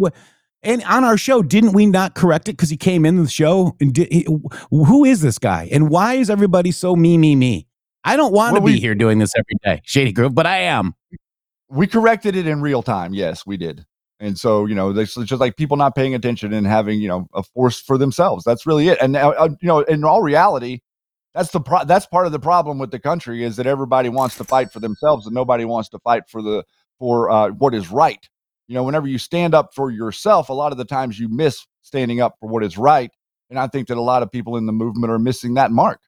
[0.61, 3.75] And on our show, didn't we not correct it because he came in the show?
[3.79, 4.27] And did, he,
[4.71, 5.69] who is this guy?
[5.71, 7.67] And why is everybody so me, me, me?
[8.03, 10.45] I don't want Well, to be we- here doing this every day, Shady Groove, but
[10.45, 10.95] I am.
[11.69, 13.13] we corrected it in real time.
[13.13, 13.85] Yes, we did.
[14.19, 17.07] And so, you know, this is just like people not paying attention and having, you
[17.07, 18.43] know, a force for themselves.
[18.43, 18.97] That's really it.
[19.01, 20.79] And now, uh, you know, in all reality,
[21.35, 24.37] that's the pro- that's part of the problem with the country is that everybody wants
[24.37, 26.63] to fight for themselves and nobody wants to fight for the
[26.97, 28.27] for uh, what is right.
[28.67, 31.67] You know, whenever you stand up for yourself, a lot of the times you miss
[31.81, 33.11] standing up for what is right.
[33.49, 35.99] And I think that a lot of people in the movement are missing that mark.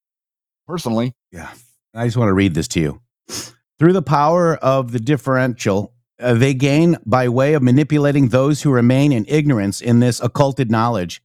[0.65, 1.49] Personally, Yeah.
[1.93, 3.01] I just want to read this to you.
[3.79, 8.71] Through the power of the differential, uh, they gain by way of manipulating those who
[8.71, 11.21] remain in ignorance in this occulted knowledge.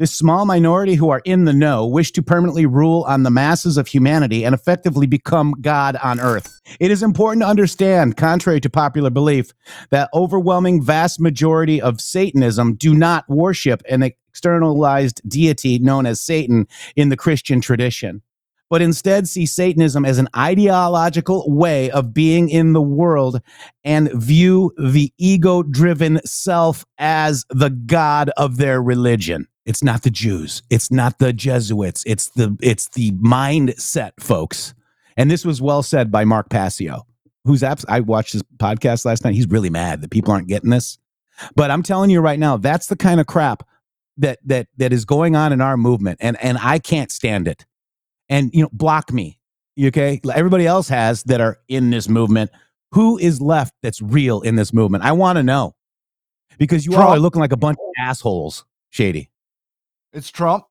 [0.00, 3.76] This small minority who are in the know wish to permanently rule on the masses
[3.76, 6.60] of humanity and effectively become God on earth.
[6.80, 9.52] It is important to understand, contrary to popular belief,
[9.90, 16.66] that overwhelming vast majority of Satanism do not worship an externalized deity known as Satan
[16.96, 18.20] in the Christian tradition
[18.70, 23.40] but instead see Satanism as an ideological way of being in the world
[23.84, 29.46] and view the ego driven self as the god of their religion.
[29.66, 34.74] It's not the Jews, it's not the Jesuits, it's the it's the mindset folks.
[35.16, 37.06] And this was well said by Mark Passio,
[37.44, 39.34] who's abs- I watched his podcast last night.
[39.34, 40.98] He's really mad that people aren't getting this.
[41.54, 43.66] But I'm telling you right now, that's the kind of crap
[44.18, 47.64] that that that is going on in our movement and and I can't stand it
[48.28, 49.38] and you know block me
[49.80, 52.50] okay everybody else has that are in this movement
[52.92, 55.74] who is left that's real in this movement i want to know
[56.58, 57.22] because you all are Trump.
[57.22, 59.30] looking like a bunch of assholes shady
[60.14, 60.64] It's Trump.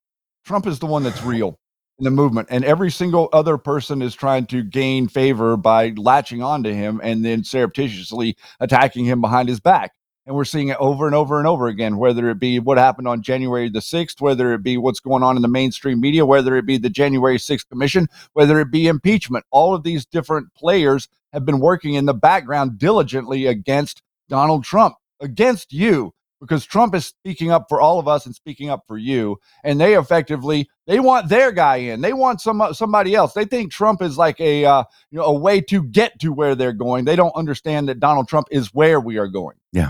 [0.46, 1.60] Trump is the one that's real
[2.00, 6.42] in the movement, and every single other person is trying to gain favor by latching
[6.42, 9.92] onto him and then surreptitiously attacking him behind his back.
[10.26, 13.10] And we're seeing it over and over and over again, whether it be what happened
[13.10, 16.56] on January the 6th, whether it be what's going on in the mainstream media, whether
[16.56, 19.44] it be the January 6th commission, whether it be impeachment.
[19.52, 24.96] All of these different players have been working in the background diligently against Donald Trump,
[25.20, 28.98] against you because Trump is speaking up for all of us and speaking up for
[28.98, 29.38] you.
[29.64, 32.02] And they effectively they want their guy in.
[32.02, 33.34] They want some somebody else.
[33.34, 36.56] They think Trump is like a uh, you know a way to get to where
[36.56, 37.06] they're going.
[37.06, 39.56] They don't understand that Donald Trump is where we are going.
[39.72, 39.90] yeah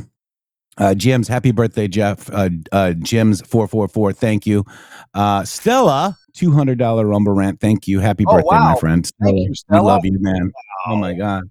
[0.80, 4.66] uh jim's happy birthday jeff uh uh jim's 444 thank you
[5.14, 8.76] uh stella $200 rumble rant thank you happy Oh, birthday my wow.
[8.80, 10.52] friend Thank Stella, you, we love you man
[10.88, 11.44] oh my god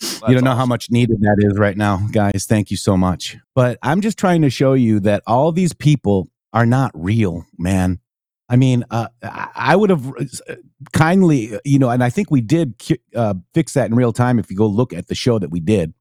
[0.00, 2.46] you don't know how much needed that is right now, guys.
[2.48, 3.36] Thank you so much.
[3.54, 8.00] But I'm just trying to show you that all these people are not real, man.
[8.48, 10.54] I mean, uh, I would have uh,
[10.92, 12.74] kindly, uh, you know, and I think we did
[13.14, 14.38] uh, fix that in real time.
[14.38, 15.94] If you go look at the show that we did,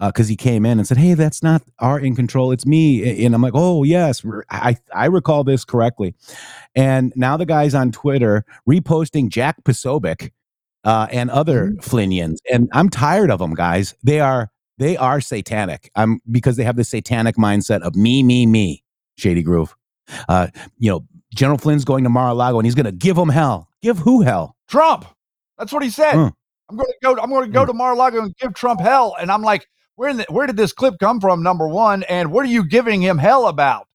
[0.00, 3.34] because he came in and said, "Hey, that's not our in control; it's me." And
[3.34, 6.14] I'm like, "Oh yes, I I recall this correctly."
[6.74, 10.30] And now the guy's on Twitter reposting Jack Posobiec
[10.84, 13.94] uh, and other Flinians, and I'm tired of them, guys.
[14.02, 15.90] They are they are satanic.
[15.94, 18.82] I'm because they have the satanic mindset of me, me, me.
[19.16, 19.74] Shady Groove.
[20.28, 23.68] Uh, you know, General Flynn's going to Mar-a-Lago, and he's going to give them hell.
[23.82, 24.56] Give who hell?
[24.68, 25.06] Trump.
[25.58, 26.14] That's what he said.
[26.14, 26.30] Huh.
[26.68, 27.22] I'm going to go.
[27.22, 29.14] I'm going to go to Mar-a-Lago and give Trump hell.
[29.20, 29.66] And I'm like,
[29.96, 31.42] where in the, where did this clip come from?
[31.42, 33.86] Number one, and what are you giving him hell about?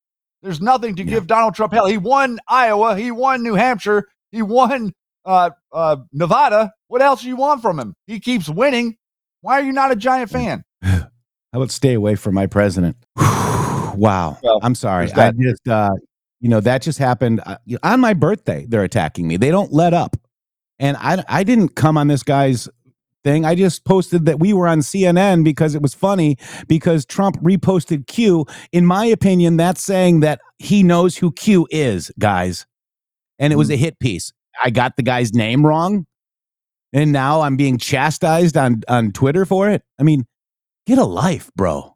[0.42, 1.86] There's nothing to give Donald Trump hell.
[1.86, 2.98] He won Iowa.
[2.98, 4.08] He won New Hampshire.
[4.32, 4.94] He won
[5.26, 6.72] uh, uh, Nevada.
[6.90, 7.96] What else do you want from him?
[8.08, 8.98] He keeps winning.
[9.42, 10.64] Why are you not a giant fan?
[10.84, 12.98] I would stay away from my president?
[13.16, 14.38] wow.
[14.42, 15.06] Well, I'm sorry.
[15.06, 15.40] there's I that.
[15.40, 15.92] just, uh,
[16.42, 18.66] you know, that just happened uh, on my birthday.
[18.68, 19.38] They're attacking me.
[19.38, 20.18] They don't let up.
[20.80, 22.68] And I, I didn't come on this guy's
[23.24, 23.46] thing.
[23.46, 26.38] I just posted that we were on CNN because it was funny
[26.68, 28.48] because Trump reposted Q.
[28.72, 32.66] In my opinion, that's saying that he knows who Q is, guys.
[33.38, 34.34] And it was a hit piece.
[34.64, 36.08] I got the guy's name wrong.
[36.92, 39.84] And now I'm being chastised on, on Twitter for it.
[40.00, 40.26] I mean,
[40.86, 41.96] get a life, bro.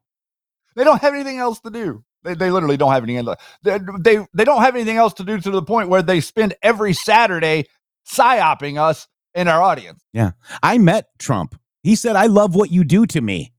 [0.76, 2.04] They don't have anything else to do.
[2.24, 3.28] They, they literally don't have anything.
[3.64, 6.56] They, they they don't have anything else to do to the point where they spend
[6.62, 7.66] every Saturday
[8.10, 10.04] psyoping us and our audience.
[10.14, 10.32] Yeah.
[10.62, 11.60] I met Trump.
[11.82, 13.54] He said, I love what you do to me.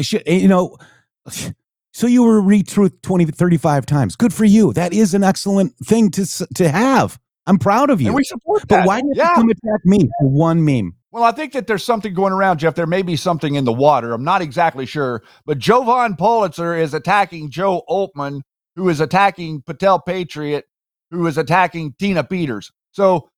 [0.00, 0.76] Should, eh, you know,
[1.92, 4.16] so you were retruth 20 to 35 times.
[4.16, 4.72] Good for you.
[4.74, 7.18] That is an excellent thing to to have.
[7.48, 8.08] I'm proud of you.
[8.08, 9.30] And we support but why did Yeah.
[9.30, 10.92] you come attack me for one meme?
[11.10, 12.74] Well, I think that there's something going around, Jeff.
[12.74, 14.12] There may be something in the water.
[14.12, 15.22] I'm not exactly sure.
[15.46, 18.42] But Jovan Pulitzer is attacking Joe Oltmann,
[18.76, 20.66] who is attacking Patel Patriot,
[21.10, 22.70] who is attacking Tina Peters.
[22.92, 23.30] So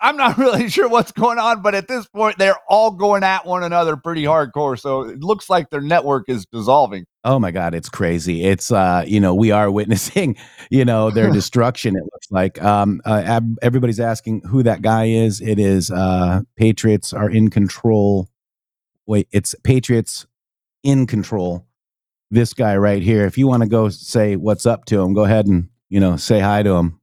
[0.00, 3.46] I'm not really sure what's going on, but at this point, they're all going at
[3.46, 4.78] one another pretty hardcore.
[4.78, 7.06] So it looks like their network is dissolving.
[7.24, 8.44] Oh my God, it's crazy.
[8.44, 10.36] It's uh, you know, we are witnessing,
[10.70, 11.96] you know, their destruction.
[11.96, 12.62] It looks like.
[12.62, 15.40] Um, uh, everybody's asking who that guy is.
[15.40, 18.28] It is uh, Patriots are in control.
[19.06, 20.26] Wait, it's Patriots
[20.82, 21.66] in control.
[22.30, 23.24] This guy right here.
[23.24, 26.16] If you want to go say what's up to him, go ahead and you know
[26.16, 27.00] say hi to him.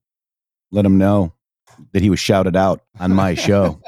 [0.71, 1.33] Let him know
[1.91, 3.79] that he was shouted out on my show.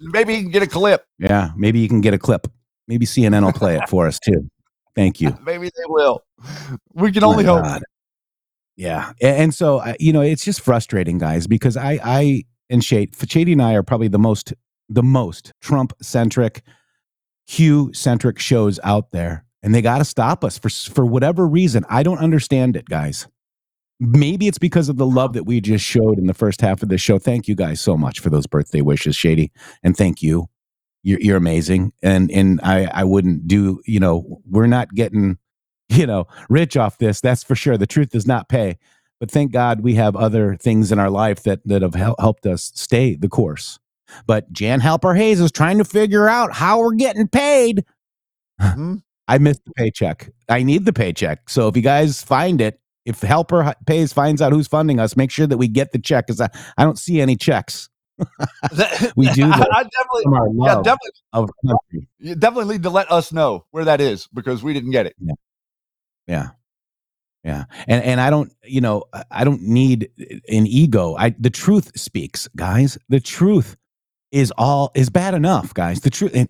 [0.00, 1.04] Maybe you can get a clip.
[1.18, 2.46] yeah, maybe you can get a clip.
[2.88, 4.48] Maybe CNN will play it for us too.
[4.96, 5.36] Thank you.
[5.44, 6.22] Maybe they will.
[6.94, 7.64] We can only hope.
[8.76, 13.52] Yeah, and, so you know, it's just frustrating, guys, because I, I and Shade, Shady
[13.52, 14.54] and I are probably the most,
[14.88, 16.62] the most Trump centric,
[17.46, 21.84] Q centric shows out there, and they got to stop us for for whatever reason.
[21.90, 23.28] I don't understand it, guys.
[24.00, 26.88] Maybe it's because of the love that we just showed in the first half of
[26.88, 27.18] the show.
[27.18, 30.48] Thank you guys so much for those birthday wishes, Shady, and thank you.
[31.02, 35.36] You're, you're amazing, and and I I wouldn't do you know we're not getting
[35.90, 37.76] you know rich off this that's for sure.
[37.76, 38.78] The truth does not pay.
[39.18, 42.46] But thank god we have other things in our life that that have hel- helped
[42.46, 43.78] us stay the course.
[44.26, 47.84] But jan halper hayes is trying to figure out how we're getting paid.
[48.60, 48.96] Mm-hmm.
[49.26, 50.28] I missed the paycheck.
[50.50, 51.48] I need the paycheck.
[51.48, 52.78] So if you guys find it
[53.10, 56.26] if helper pays finds out who's funding us make sure that we get the check
[56.26, 56.48] because I,
[56.78, 57.88] I don't see any checks
[59.16, 63.32] we do I, I definitely, yeah, definitely, of country you definitely need to let us
[63.32, 65.16] know where that is because we didn't get it.
[66.26, 66.48] Yeah.
[67.42, 67.64] Yeah.
[67.88, 71.16] And and I don't, you know, I- don't need uh, an ego.
[71.18, 72.98] I the truth speaks, guys.
[73.08, 73.76] The truth
[74.30, 76.00] is all is bad enough, guys.
[76.02, 76.48] The truth and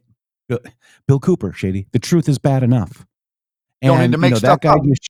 [1.06, 1.86] Bill, Cooper, Shady.
[1.92, 3.06] The truth is bad enough.
[3.82, 4.84] Don't need And to you make know, stuff that guy up.
[4.84, 5.08] just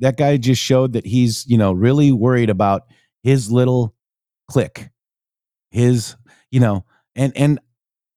[0.00, 2.82] that guy just showed that he's, you know, really worried about
[3.22, 3.94] his little
[4.48, 4.88] clique.
[5.70, 6.16] His,
[6.50, 6.84] you know,
[7.14, 7.60] and and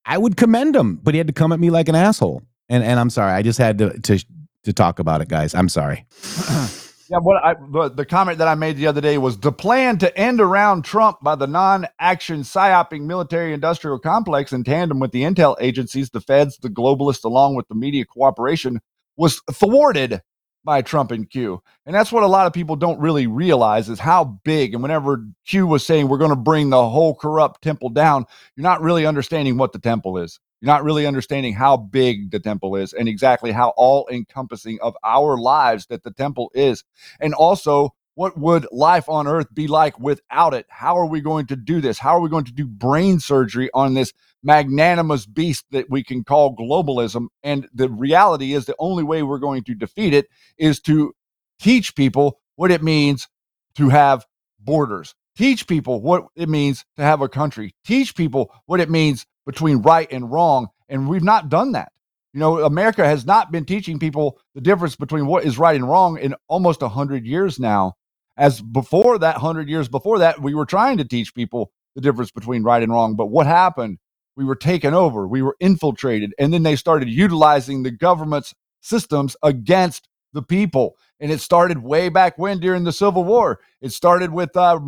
[0.05, 2.41] I would commend him, but he had to come at me like an asshole.
[2.69, 3.33] And and I'm sorry.
[3.33, 4.25] I just had to to
[4.63, 5.53] to talk about it, guys.
[5.53, 6.05] I'm sorry.
[7.09, 9.97] Yeah, what I the, the comment that I made the other day was the plan
[9.99, 15.57] to end around Trump by the non-action psyoping military-industrial complex in tandem with the intel
[15.59, 18.79] agencies, the feds, the globalists, along with the media cooperation,
[19.17, 20.21] was thwarted
[20.63, 21.61] by Trump and Q.
[21.85, 24.73] And that's what a lot of people don't really realize is how big.
[24.73, 28.63] And whenever Q was saying we're going to bring the whole corrupt temple down, you're
[28.63, 30.39] not really understanding what the temple is.
[30.61, 34.95] You're not really understanding how big the temple is and exactly how all encompassing of
[35.03, 36.85] our lives that the temple is.
[37.19, 40.65] And also, what would life on earth be like without it?
[40.69, 41.99] How are we going to do this?
[41.99, 46.23] How are we going to do brain surgery on this magnanimous beast that we can
[46.23, 47.27] call globalism?
[47.41, 51.13] And the reality is, the only way we're going to defeat it is to
[51.59, 53.27] teach people what it means
[53.75, 54.25] to have
[54.59, 55.15] borders.
[55.35, 57.73] Teach people what it means to have a country.
[57.83, 60.67] Teach people what it means between right and wrong.
[60.87, 61.91] And we've not done that.
[62.33, 65.87] You know, America has not been teaching people the difference between what is right and
[65.87, 67.93] wrong in almost a hundred years now.
[68.37, 72.31] As before that, hundred years before that, we were trying to teach people the difference
[72.31, 73.15] between right and wrong.
[73.15, 73.99] But what happened?
[74.35, 75.27] We were taken over.
[75.27, 80.95] We were infiltrated, and then they started utilizing the government's systems against the people.
[81.19, 83.59] And it started way back when during the Civil War.
[83.81, 84.79] It started with uh,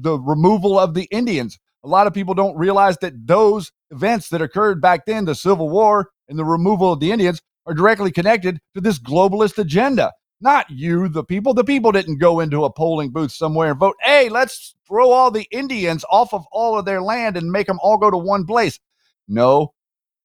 [0.00, 1.58] the removal of the Indians.
[1.82, 5.68] A lot of people don't realize that those events that occurred back then, the Civil
[5.68, 10.12] War and the removal of the Indians, are directly connected to this globalist agenda.
[10.40, 11.54] Not you, the people.
[11.54, 15.30] The people didn't go into a polling booth somewhere and vote, hey, let's throw all
[15.30, 18.44] the Indians off of all of their land and make them all go to one
[18.44, 18.78] place.
[19.26, 19.72] No,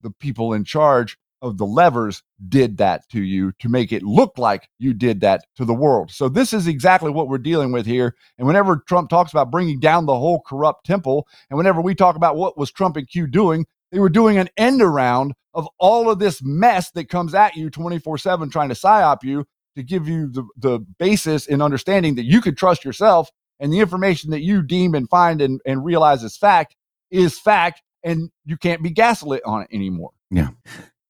[0.01, 4.37] the people in charge of the levers did that to you to make it look
[4.37, 6.11] like you did that to the world.
[6.11, 8.15] So this is exactly what we're dealing with here.
[8.37, 12.17] And whenever Trump talks about bringing down the whole corrupt temple, and whenever we talk
[12.17, 16.09] about what was Trump and Q doing, they were doing an end around of all
[16.09, 19.45] of this mess that comes at you 24/7 trying to psyop you
[19.75, 23.79] to give you the, the basis in understanding that you could trust yourself and the
[23.79, 26.75] information that you deem and find and, and realize is fact
[27.11, 30.11] is fact and you can't be gaslit on it anymore.
[30.31, 30.49] Yeah.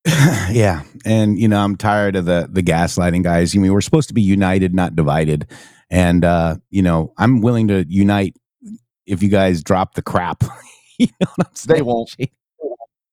[0.52, 0.84] yeah.
[1.06, 3.56] And you know, I'm tired of the the gaslighting guys.
[3.56, 5.48] I mean, we're supposed to be united, not divided.
[5.90, 8.36] And uh, you know, I'm willing to unite
[9.06, 10.44] if you guys drop the crap.
[11.00, 11.78] you know what I'm saying?
[11.78, 12.16] They won't.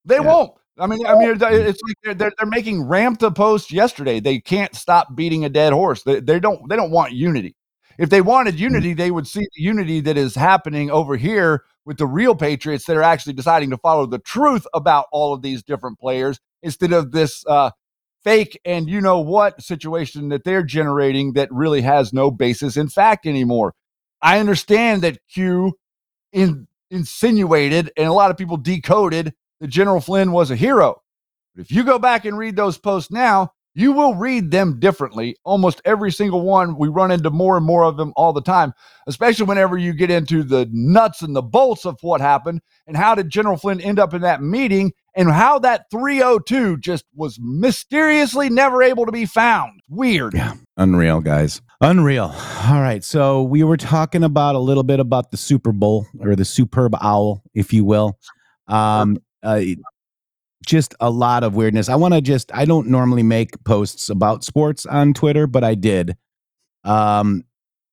[0.05, 0.53] They won't.
[0.79, 1.41] I mean, I mean, it's
[1.81, 4.19] like they're, they're, they're making Ramtha post yesterday.
[4.19, 6.03] They can't stop beating a dead horse.
[6.03, 7.55] They, they don't they don't want unity.
[7.97, 11.97] If they wanted unity, they would see the unity that is happening over here with
[11.97, 15.63] the real patriots that are actually deciding to follow the truth about all of these
[15.63, 17.71] different players instead of this uh,
[18.23, 22.89] fake and you know what situation that they're generating that really has no basis in
[22.89, 23.73] fact anymore.
[24.21, 25.73] I understand that Q
[26.31, 31.01] in, insinuated and a lot of people decoded that General Flynn was a hero.
[31.55, 35.35] But if you go back and read those posts now, you will read them differently.
[35.43, 38.73] Almost every single one, we run into more and more of them all the time,
[39.05, 43.13] especially whenever you get into the nuts and the bolts of what happened and how
[43.13, 48.49] did General Flynn end up in that meeting and how that 302 just was mysteriously
[48.49, 49.79] never able to be found.
[49.89, 50.33] Weird.
[50.33, 50.55] Yeah.
[50.77, 51.61] Unreal, guys.
[51.79, 52.33] Unreal.
[52.65, 53.03] All right.
[53.03, 56.95] So we were talking about a little bit about the Super Bowl or the superb
[56.99, 58.17] owl, if you will.
[58.67, 59.61] Um, uh,
[60.65, 61.89] just a lot of weirdness.
[61.89, 65.75] I want to just I don't normally make posts about sports on Twitter, but I
[65.75, 66.17] did.
[66.83, 67.43] Um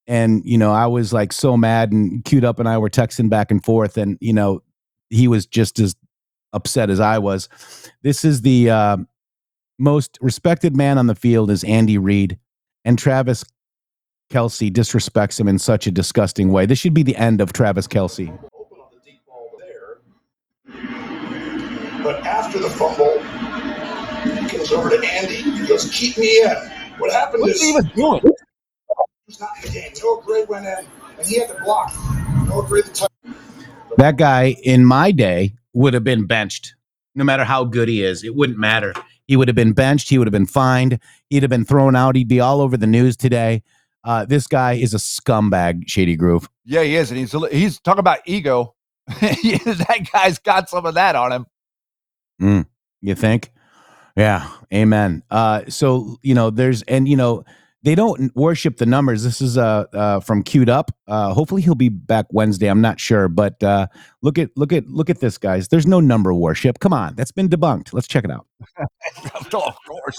[0.07, 3.31] and you know, I was like so mad and queued up and I were texting
[3.31, 4.63] back and forth and you know,
[5.11, 5.95] he was just as
[6.53, 7.49] upset as I was.
[8.03, 8.97] This is the uh,
[9.79, 12.39] most respected man on the field is Andy Reid
[12.85, 13.45] and Travis
[14.31, 16.67] Kelce disrespects him in such a disgusting way.
[16.67, 18.37] This should be the end of Travis Kelce.
[22.05, 23.19] But after the fumble,
[24.39, 25.37] he goes over to Andy.
[25.37, 26.55] He goes, "Keep me in."
[26.99, 28.21] What happened What's is he even doing?
[29.27, 29.93] He's not in the game.
[30.03, 30.87] Noah Gray went in,
[31.19, 31.95] and he had to block.
[32.47, 33.11] Noah Gray, the touch.
[33.97, 36.75] That guy in my day would have been benched.
[37.15, 38.93] No matter how good he is, it wouldn't matter.
[39.27, 40.11] He would have been benched.
[40.11, 40.99] He would have been fined.
[41.31, 42.17] He'd have been thrown out.
[42.17, 43.63] He'd be all over the news today.
[44.05, 46.51] Uh, this guy is a scumbag, Shady Groove.
[46.67, 48.75] Yeah, he is, and he's he's talking about ego.
[49.07, 51.47] that guy's got some of that on him.
[52.41, 52.67] Mm,
[53.01, 53.51] you think?
[54.17, 54.49] Yeah.
[54.73, 55.23] Amen.
[55.31, 57.45] Uh, so you know, there's and you know
[57.83, 59.23] they don't worship the numbers.
[59.23, 60.91] This is uh, uh from queued up.
[61.07, 62.67] Uh, hopefully he'll be back Wednesday.
[62.69, 63.89] I'm not sure, but uh,
[64.23, 65.69] look at look at look at this, guys.
[65.69, 66.79] There's no number worship.
[66.79, 67.93] Come on, that's been debunked.
[67.93, 68.47] Let's check it out.
[69.35, 70.17] of course.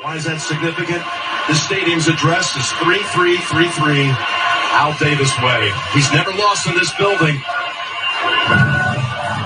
[0.00, 1.02] Why is that significant?
[1.48, 4.08] The stadium's address is 3333
[4.72, 5.70] Al Davis Way.
[5.92, 7.36] He's never lost in this building.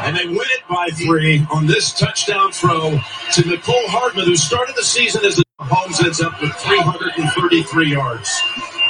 [0.06, 4.76] And they win it by three on this touchdown throw to Mecole Hardman, who started
[4.76, 8.30] the season as the Holmes ends up with 333 yards.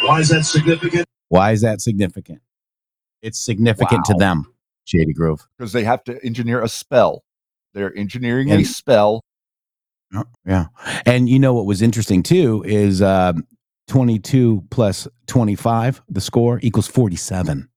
[0.05, 1.07] Why is that significant?
[1.29, 2.43] Why is that significant?
[3.23, 4.53] It's significant to them,
[4.85, 5.49] Shady Groove.
[5.57, 7.25] because they have to engineer a spell.
[7.73, 9.23] They're engineering a spell.
[10.45, 10.67] Yeah.
[11.07, 13.47] And you know what was interesting too is um,
[13.89, 17.69] 22 plus 25, the score equals 47.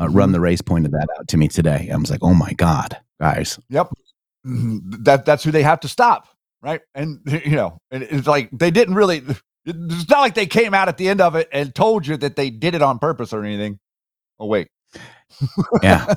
[0.00, 1.90] Uh, Run the race pointed that out to me today.
[1.92, 3.58] I was like, oh my God, guys.
[3.68, 3.90] Yep,
[4.46, 5.04] Mhm.
[5.04, 6.28] that that's who they have to stop,
[6.62, 6.80] right?
[6.94, 9.22] And you know, and it's like they didn't really.
[9.66, 12.34] It's not like they came out at the end of it and told you that
[12.34, 13.78] they did it on purpose or anything.
[14.40, 14.68] Oh wait,
[15.82, 16.14] Yeah.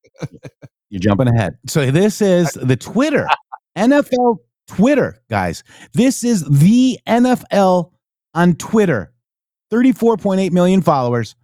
[0.88, 1.58] You're jumping ahead.
[1.66, 3.26] So this is the Twitter,
[3.76, 5.64] NFL Twitter, guys.
[5.94, 7.90] This is the NFL
[8.34, 9.12] on Twitter.
[9.72, 11.34] 34.8 million followers.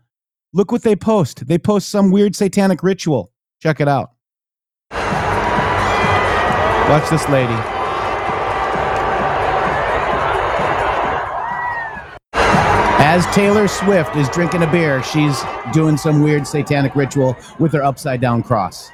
[0.52, 1.46] Look what they post.
[1.46, 3.32] They post some weird satanic ritual.
[3.60, 4.10] Check it out.
[6.90, 7.54] Watch this lady.
[13.04, 15.42] As Taylor Swift is drinking a beer, she's
[15.72, 18.90] doing some weird satanic ritual with her upside down cross.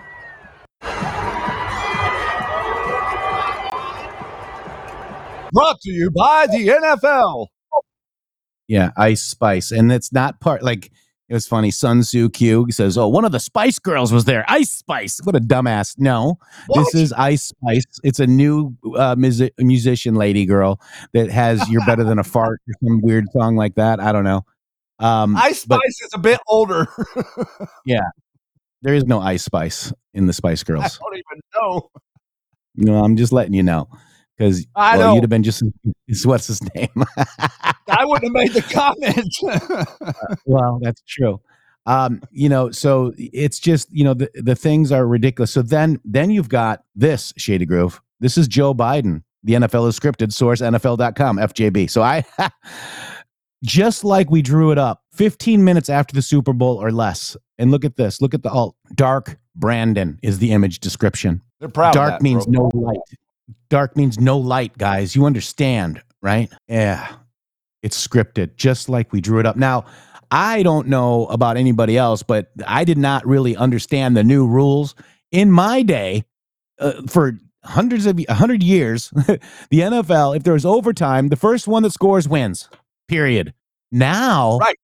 [5.53, 7.49] brought to you by the NFL.
[8.67, 9.71] Yeah, Ice Spice.
[9.71, 10.93] And it's not part like
[11.29, 11.71] It was funny.
[11.71, 14.47] Sun Soo Q says, "Oh, one of the Spice Girls was there.
[14.49, 15.21] Ice Spice.
[15.25, 15.95] What a dumbass.
[15.99, 16.39] No,
[16.75, 17.85] this is Ice Spice.
[18.03, 20.81] It's a new uh, music- musician lady girl
[21.13, 24.01] that has "You're Better Than a Fart" or some weird song like that.
[24.01, 24.47] I don't know.
[25.01, 26.89] Um, Ice but Spice is a bit older.
[27.85, 28.09] yeah,
[28.81, 30.99] there is no Ice Spice in the Spice Girls.
[30.99, 31.91] I don't even know.
[32.77, 33.87] No, I'm just letting you know
[34.39, 35.15] because well, know.
[35.15, 35.63] you'd have been just
[36.25, 37.05] what's his name.
[37.89, 40.39] I wouldn't have made the comment.
[40.47, 41.41] well, that's true.
[41.87, 45.51] Um, you know, so it's just you know the the things are ridiculous.
[45.51, 48.01] So then then you've got this Shady Groove.
[48.21, 49.23] This is Joe Biden.
[49.45, 50.33] The NFL is scripted.
[50.33, 51.91] Source NFL.com FJB.
[51.91, 52.25] So I
[53.65, 57.37] just like we drew it up 15 minutes after the Super Bowl or less.
[57.59, 58.21] And look at this.
[58.21, 58.77] Look at the alt.
[58.95, 61.41] Dark Brandon is the image description.
[61.59, 61.95] They're proud.
[61.95, 62.99] Dark means no light.
[63.71, 65.15] Dark means no light, guys.
[65.17, 66.51] You understand, right?
[66.69, 67.15] Yeah.
[67.83, 69.57] It's scripted, just like we drew it up.
[69.57, 69.85] Now,
[70.31, 74.95] I don't know about anybody else, but I did not really understand the new rules
[75.33, 76.25] in my day.
[76.81, 79.39] Uh, for hundreds of a hundred years, the
[79.73, 82.69] NFL, if there was overtime, the first one that scores wins.
[83.09, 83.53] Period.
[83.91, 84.77] Now, Right.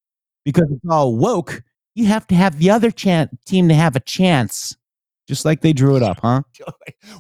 [0.45, 1.62] because it's all woke,
[1.95, 4.77] you have to have the other chan- team to have a chance,
[5.27, 6.43] just like they drew it up, huh?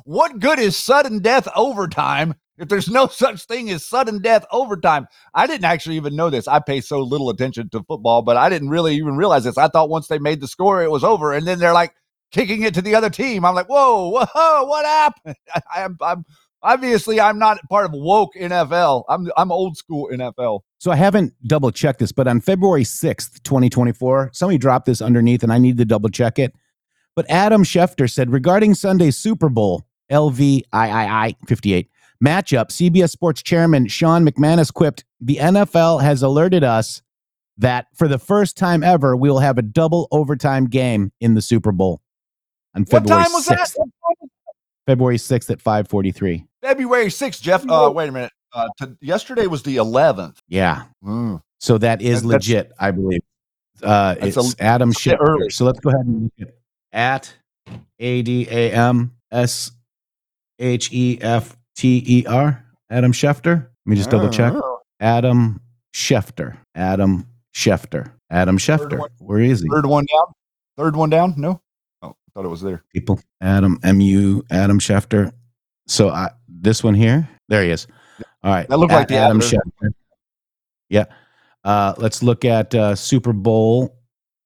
[0.04, 5.06] What good is sudden death overtime if there's no such thing as sudden death overtime?
[5.34, 6.48] I didn't actually even know this.
[6.48, 9.58] I pay so little attention to football, but I didn't really even realize this.
[9.58, 11.94] I thought once they made the score, it was over, and then they're like
[12.32, 13.44] kicking it to the other team.
[13.44, 15.36] I'm like, whoa, whoa, what happened?
[15.74, 16.24] I, am I'm
[16.62, 19.04] obviously I'm not part of woke NFL.
[19.08, 20.60] I'm I'm old school NFL.
[20.78, 25.42] So I haven't double checked this, but on February 6th, 2024, somebody dropped this underneath
[25.42, 26.54] and I need to double check it.
[27.16, 31.88] But Adam Schefter said regarding Sunday's Super Bowl LVIII 58
[32.24, 37.02] matchup, CBS Sports Chairman Sean McManus quipped, The NFL has alerted us
[37.58, 41.42] that for the first time ever, we will have a double overtime game in the
[41.42, 42.00] Super Bowl
[42.74, 43.74] on What February time was 6th.
[43.74, 44.28] that?
[44.86, 46.44] February 6th at 543.
[46.62, 47.64] February 6th, Jeff.
[47.68, 48.32] Uh, wait a minute.
[48.52, 50.36] Uh, to, yesterday was the 11th.
[50.48, 50.84] Yeah.
[51.04, 51.40] Mm.
[51.60, 53.20] So that is That- legit, I believe.
[53.82, 55.50] Uh, it's a- Adam that's Schefter.
[55.52, 56.48] So let's go ahead and look
[56.94, 57.34] at at
[57.98, 59.72] A D A M S
[60.58, 62.64] H E F T E R.
[62.90, 63.68] Adam Schefter.
[63.84, 64.52] Let me just double check.
[64.54, 64.80] Oh.
[65.00, 65.60] Adam
[65.94, 66.56] Schefter.
[66.74, 68.12] Adam Schefter.
[68.30, 68.98] Adam Schefter.
[68.98, 69.10] one.
[69.18, 69.68] Where is he?
[69.68, 70.26] Third one down.
[70.76, 71.34] Third one down.
[71.36, 71.60] No.
[72.02, 72.82] Oh, thought it was there.
[72.92, 73.20] People.
[73.40, 74.44] Adam M U.
[74.50, 75.32] Adam Schefter.
[75.86, 77.28] So I, this one here.
[77.48, 77.86] There he is.
[78.42, 78.68] All right.
[78.68, 79.58] That looked like the Adam editor.
[79.58, 79.90] Schefter.
[80.88, 81.04] Yeah.
[81.64, 83.98] Uh, let's look at uh, Super Bowl.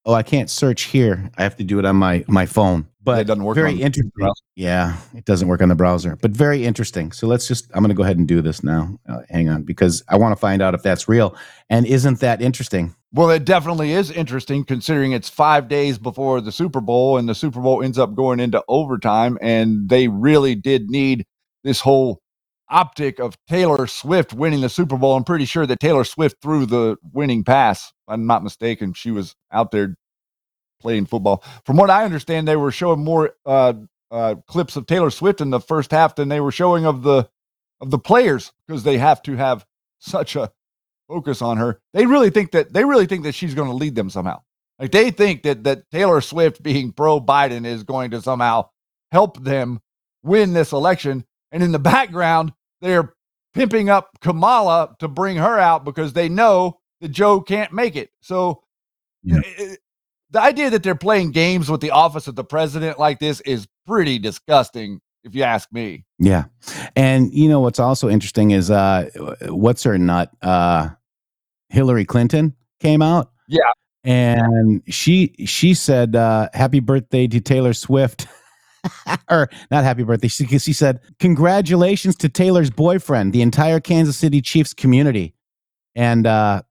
[0.09, 1.29] Oh, I can't search here.
[1.37, 2.87] I have to do it on my my phone.
[3.03, 4.31] But it doesn't work very on interesting.
[4.55, 7.11] Yeah, it doesn't work on the browser, but very interesting.
[7.11, 7.69] So let's just.
[7.75, 8.97] I'm going to go ahead and do this now.
[9.07, 11.35] Uh, hang on, because I want to find out if that's real.
[11.69, 12.95] And isn't that interesting?
[13.11, 17.35] Well, it definitely is interesting considering it's five days before the Super Bowl, and the
[17.35, 21.23] Super Bowl ends up going into overtime, and they really did need
[21.63, 22.19] this whole
[22.67, 25.15] optic of Taylor Swift winning the Super Bowl.
[25.15, 27.93] I'm pretty sure that Taylor Swift threw the winning pass.
[28.09, 28.93] I'm not mistaken.
[28.93, 29.95] She was out there
[30.81, 31.43] playing football.
[31.65, 33.73] From what I understand, they were showing more uh,
[34.11, 37.29] uh, clips of Taylor Swift in the first half than they were showing of the
[37.81, 39.65] of the players because they have to have
[39.99, 40.51] such a
[41.07, 41.79] focus on her.
[41.93, 44.41] They really think that they really think that she's going to lead them somehow.
[44.79, 48.69] Like they think that that Taylor Swift being pro Biden is going to somehow
[49.11, 49.81] help them
[50.23, 51.25] win this election.
[51.51, 53.13] And in the background, they're
[53.53, 58.09] pimping up Kamala to bring her out because they know that Joe can't make it.
[58.21, 58.63] So
[59.31, 59.75] eh,
[60.31, 63.67] the idea that they're playing games with the office of the president like this is
[63.87, 66.05] pretty disgusting, if you ask me.
[66.19, 66.45] Yeah.
[66.95, 69.09] And you know what's also interesting is uh
[69.47, 70.31] what's her nut?
[70.41, 70.89] Uh
[71.69, 73.71] Hillary Clinton came out Yeah.
[74.03, 78.27] and she she said uh happy birthday to Taylor Swift.
[79.29, 80.29] or not happy birthday.
[80.29, 85.33] She, she said congratulations to Taylor's boyfriend, the entire Kansas City Chiefs community.
[85.95, 86.61] And uh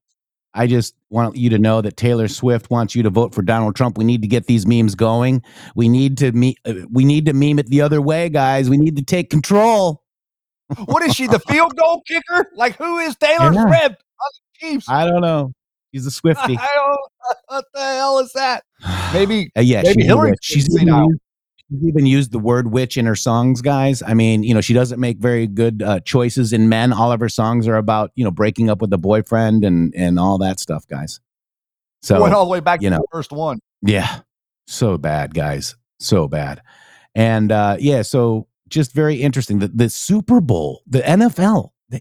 [0.59, 3.77] I just want you to know that Taylor Swift wants you to vote for Donald
[3.77, 3.97] Trump.
[3.97, 5.41] We need to get these memes going.
[5.77, 8.69] We need to me uh, we need to meme it the other way, guys.
[8.69, 10.03] We need to take control.
[10.85, 12.51] What is she, the field goal kicker?
[12.55, 13.67] Like who is Taylor Yeah.
[13.67, 14.87] Swift on the Chiefs?
[14.91, 15.53] I don't know.
[15.93, 16.59] He's a Swifty.
[16.61, 16.99] I don't
[17.47, 18.65] what the hell is that?
[19.15, 21.21] Maybe Uh, yeah, maybe she's, Hillary she's used,
[21.71, 24.03] she's even used the word witch in her songs, guys.
[24.03, 26.93] I mean, you know, she doesn't make very good uh, choices in men.
[26.93, 30.19] All of her songs are about, you know, breaking up with a boyfriend and and
[30.19, 31.21] all that stuff, guys.
[32.03, 33.59] So went all the way back you to know, the first one.
[33.83, 34.21] yeah,
[34.67, 36.63] so bad, guys, so bad.
[37.15, 39.59] And uh, yeah, so just very interesting.
[39.59, 42.01] The, the Super Bowl, the NFL, the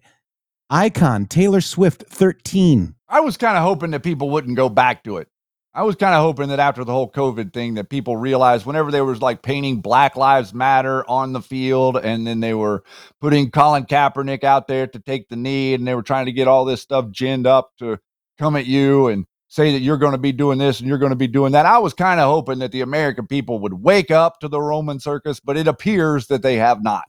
[0.70, 2.96] icon Taylor Swift, thirteen.
[3.10, 5.30] I was kind of hoping that people wouldn't go back to it.
[5.78, 8.90] I was kind of hoping that after the whole COVID thing, that people realized whenever
[8.90, 12.84] they was like painting Black Lives Matter on the field, and then they were
[13.22, 16.48] putting Colin Kaepernick out there to take the knee, and they were trying to get
[16.48, 18.00] all this stuff ginned up to
[18.40, 21.12] come at you and say that you're going to be doing this and you're going
[21.12, 21.68] to be doing that.
[21.68, 25.00] I was kind of hoping that the American people would wake up to the Roman
[25.00, 27.06] circus, but it appears that they have not.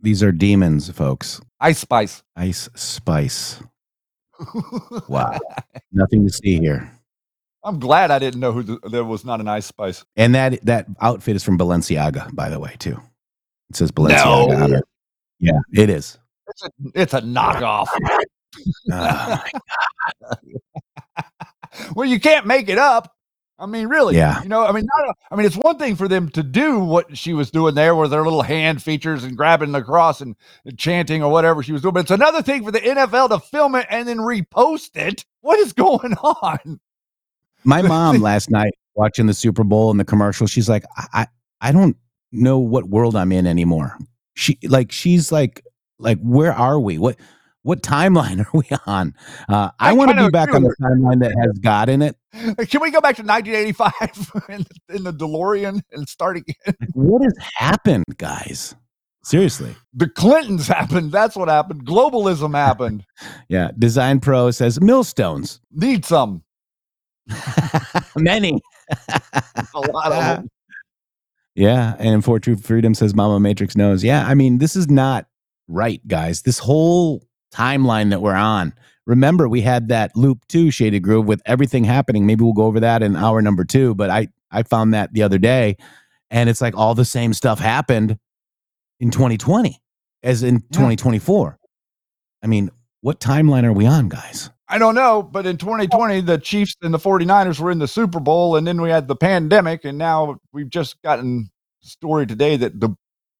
[0.00, 1.40] These are demons, folks.
[1.58, 2.22] Ice Spice.
[2.36, 3.60] Ice Spice.
[5.08, 5.36] wow.
[5.90, 6.93] Nothing to see here.
[7.64, 10.04] I'm glad I didn't know who the, there was not an Ice Spice.
[10.16, 13.00] And that that outfit is from Balenciaga, by the way, too.
[13.70, 14.64] It says Balenciaga No.
[14.64, 14.84] on it.
[15.40, 16.18] Yeah, it is.
[16.48, 17.88] It's a, it's a knockoff.
[18.92, 19.38] Oh,
[21.94, 23.10] well, you can't make it up.
[23.58, 24.16] I mean, really.
[24.16, 24.42] Yeah.
[24.42, 27.16] You know, I mean, not, I mean, it's one thing for them to do what
[27.16, 30.34] she was doing there with their little hand features and grabbing the cross and,
[30.64, 31.94] and chanting or whatever she was doing.
[31.94, 35.24] But it's another thing for the NFL to film it and then repost it.
[35.40, 36.80] What is going on?
[37.64, 41.26] My mom last night watching the Super Bowl and the commercial, she's like, I,
[41.60, 41.96] I don't
[42.32, 43.96] know what world I'm in anymore.
[44.34, 45.62] She like she's like
[45.98, 46.98] like where are we?
[46.98, 47.16] What
[47.62, 49.14] what timeline are we on?
[49.48, 52.16] Uh, I, I want to be back on the timeline that has God in it.
[52.68, 56.74] Can we go back to 1985 in, in the DeLorean and start again?
[56.92, 58.74] What has happened, guys?
[59.22, 59.74] Seriously.
[59.94, 61.10] The Clintons happened.
[61.10, 61.86] That's what happened.
[61.86, 63.04] Globalism happened.
[63.48, 63.70] Yeah.
[63.78, 65.60] Design Pro says millstones.
[65.72, 66.42] Need some.
[68.16, 68.60] Many.
[69.74, 70.48] A lot of them.
[71.54, 74.02] Yeah, and For True Freedom says Mama Matrix knows.
[74.02, 75.26] Yeah, I mean, this is not
[75.68, 76.42] right, guys.
[76.42, 77.22] This whole
[77.52, 78.74] timeline that we're on.
[79.06, 82.26] Remember, we had that loop two shaded groove with everything happening.
[82.26, 83.94] Maybe we'll go over that in hour number two.
[83.94, 85.76] But I I found that the other day,
[86.30, 88.18] and it's like all the same stuff happened
[89.00, 89.80] in 2020
[90.22, 91.58] as in 2024.
[92.42, 92.70] I mean,
[93.00, 94.50] what timeline are we on, guys?
[94.68, 98.18] I don't know, but in 2020, the Chiefs and the 49ers were in the Super
[98.20, 101.50] Bowl, and then we had the pandemic, and now we've just gotten
[101.82, 102.90] story today that the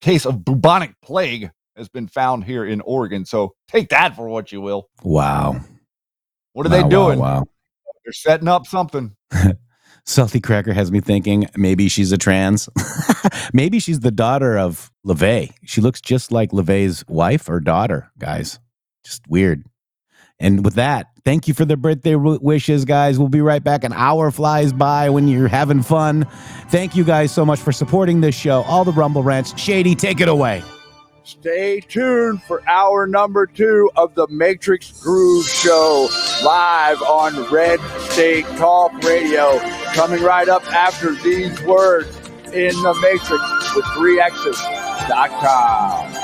[0.03, 3.25] case of bubonic plague has been found here in Oregon.
[3.25, 4.89] So take that for what you will.
[5.03, 5.61] Wow.
[6.53, 7.19] What are Wow, they wow, doing?
[7.19, 7.45] wow.
[8.05, 9.17] They're setting up something.
[10.07, 12.69] Salty Cracker has me thinking maybe she's a trans.
[13.55, 15.53] maybe she's the daughter of LaVey.
[15.65, 18.59] She looks just like LaVey's wife or daughter, guys.
[19.05, 19.65] Just weird.
[20.41, 23.19] And with that, thank you for the birthday wishes, guys.
[23.19, 23.85] We'll be right back.
[23.85, 26.27] An hour flies by when you're having fun.
[26.69, 28.63] Thank you guys so much for supporting this show.
[28.63, 29.57] All the Rumble Rants.
[29.59, 30.63] Shady, take it away.
[31.23, 36.09] Stay tuned for hour number two of the Matrix Groove Show
[36.45, 37.81] live on Red
[38.11, 39.59] State Talk Radio.
[39.95, 42.15] Coming right up after these words
[42.53, 46.24] in the Matrix with 3x's.com.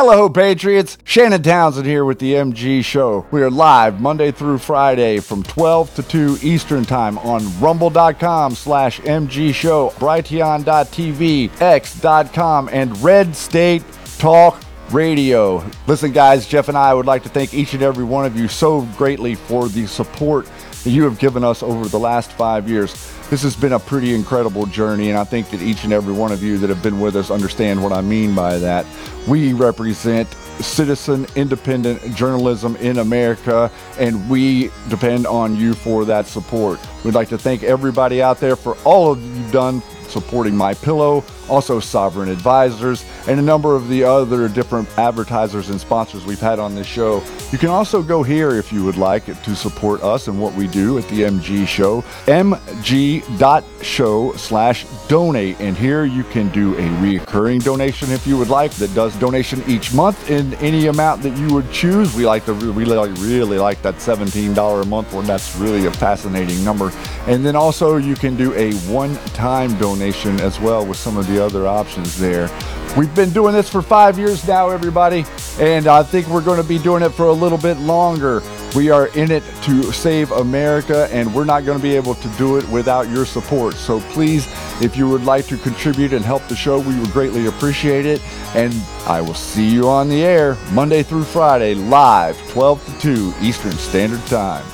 [0.00, 0.98] Hello, Patriots.
[1.04, 3.26] Shannon Townsend here with the MG Show.
[3.30, 9.00] We are live Monday through Friday from 12 to 2 Eastern Time on rumble.com slash
[9.00, 13.82] MG Show, brighteon.tv, x.com, and Red State
[14.18, 14.62] Talk
[14.92, 15.64] Radio.
[15.86, 18.48] Listen, guys, Jeff and I would like to thank each and every one of you
[18.48, 20.48] so greatly for the support
[20.84, 22.92] that you have given us over the last five years.
[23.28, 26.32] This has been a pretty incredible journey, and I think that each and every one
[26.32, 28.86] of you that have been with us understand what I mean by that.
[29.26, 36.80] We represent citizen independent journalism in America, and we depend on you for that support.
[37.04, 41.22] We'd like to thank everybody out there for all of you've done supporting My Pillow,
[41.48, 46.58] also Sovereign Advisors, and a number of the other different advertisers and sponsors we've had
[46.58, 47.22] on this show.
[47.52, 50.66] You can also go here if you would like to support us and what we
[50.66, 55.60] do at the MG Show, mg.show slash donate.
[55.60, 59.62] And here you can do a recurring donation if you would like that does donation
[59.68, 62.14] each month in any amount that you would choose.
[62.14, 65.26] We like to like, really like that $17 a month one.
[65.26, 66.90] That's really a fascinating number.
[67.26, 71.44] And then also you can do a one-time donation as well with some of the
[71.44, 72.48] other options there.
[72.96, 75.24] We've been doing this for five years now, everybody,
[75.58, 78.40] and I think we're going to be doing it for a little bit longer.
[78.76, 82.28] We are in it to save America, and we're not going to be able to
[82.38, 83.74] do it without your support.
[83.74, 84.46] So please,
[84.80, 88.22] if you would like to contribute and help the show, we would greatly appreciate it.
[88.54, 88.72] And
[89.04, 93.72] I will see you on the air Monday through Friday, live, 12 to 2 Eastern
[93.72, 94.64] Standard Time.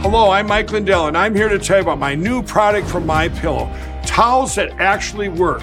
[0.00, 3.06] Hello, I'm Mike Lindell, and I'm here to tell you about my new product from
[3.06, 3.72] My Pillow.
[4.04, 5.62] Towels that actually work.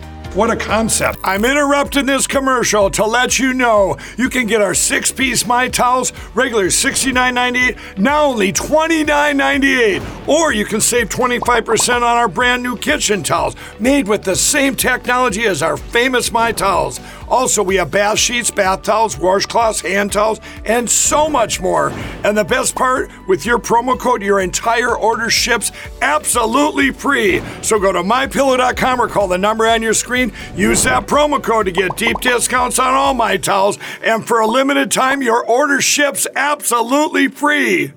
[0.33, 1.19] What a concept.
[1.25, 5.67] I'm interrupting this commercial to let you know you can get our six piece My
[5.67, 10.29] Towels, regular $69.98, now only $29.98.
[10.29, 14.77] Or you can save 25% on our brand new kitchen towels, made with the same
[14.77, 17.01] technology as our famous My Towels.
[17.27, 21.89] Also, we have bath sheets, bath towels, washcloths, hand towels, and so much more.
[22.23, 27.41] And the best part, with your promo code, your entire order ships absolutely free.
[27.61, 30.20] So go to mypillow.com or call the number on your screen.
[30.55, 33.79] Use that promo code to get deep discounts on all my towels.
[34.03, 37.93] And for a limited time, your order ships absolutely free.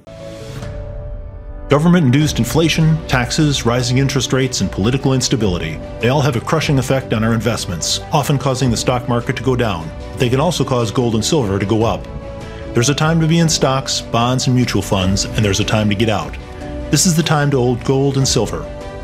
[1.68, 5.76] Government induced inflation, taxes, rising interest rates, and political instability.
[6.00, 9.42] They all have a crushing effect on our investments, often causing the stock market to
[9.42, 9.90] go down.
[10.18, 12.06] They can also cause gold and silver to go up.
[12.74, 15.88] There's a time to be in stocks, bonds, and mutual funds, and there's a time
[15.88, 16.36] to get out.
[16.90, 18.62] This is the time to hold gold and silver.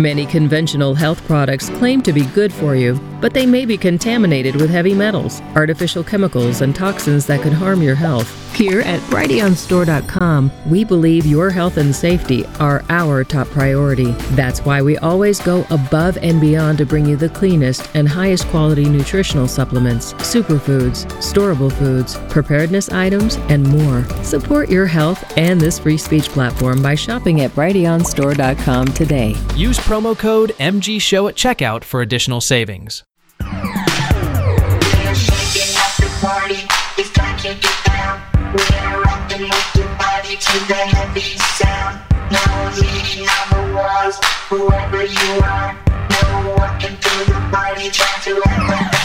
[0.00, 4.56] Many conventional health products claim to be good for you, but they may be contaminated
[4.56, 8.34] with heavy metals, artificial chemicals, and toxins that could harm your health.
[8.54, 14.12] Here at BrighteonStore.com, we believe your health and safety are our top priority.
[14.32, 18.46] That's why we always go above and beyond to bring you the cleanest and highest
[18.48, 24.04] quality nutritional supplements, superfoods, storable foods, preparedness items, and more.
[24.24, 29.36] Support your health and this free speech platform by shopping at BrighteonStore.com today.
[29.54, 33.02] Use promo code MG Show at checkout for additional savings.
[44.48, 45.78] Whoever you are,
[46.10, 48.99] no one can do the party, to act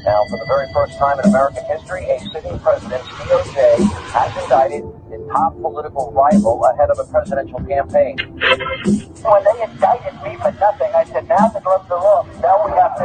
[0.06, 3.84] Now, for the very first time in American history, a sitting president, DOJ,
[4.16, 8.16] has indicted his top political rival ahead of a presidential campaign.
[8.40, 12.30] When they indicted me for nothing, I said, now to corrupt the room.
[12.40, 13.04] Now we have to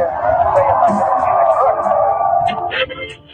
[0.55, 0.95] say it like
[2.47, 3.30] an accused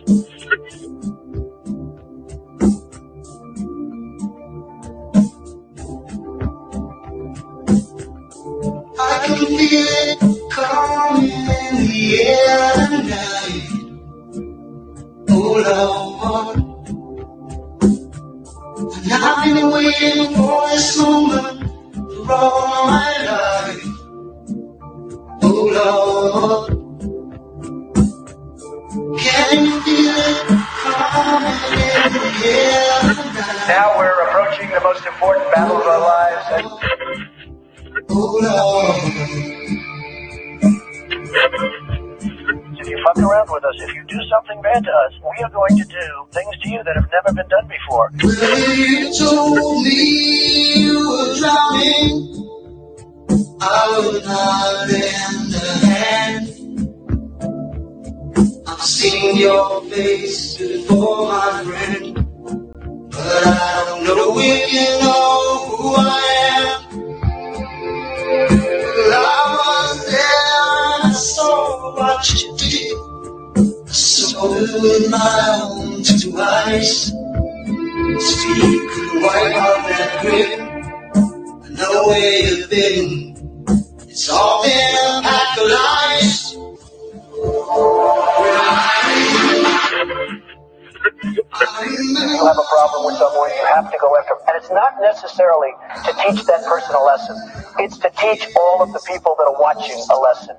[98.36, 100.55] teach all of the people that are watching a lesson.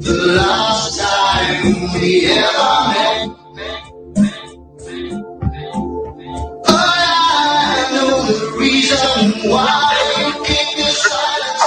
[0.00, 3.28] The last time we ever met.
[6.66, 7.04] I.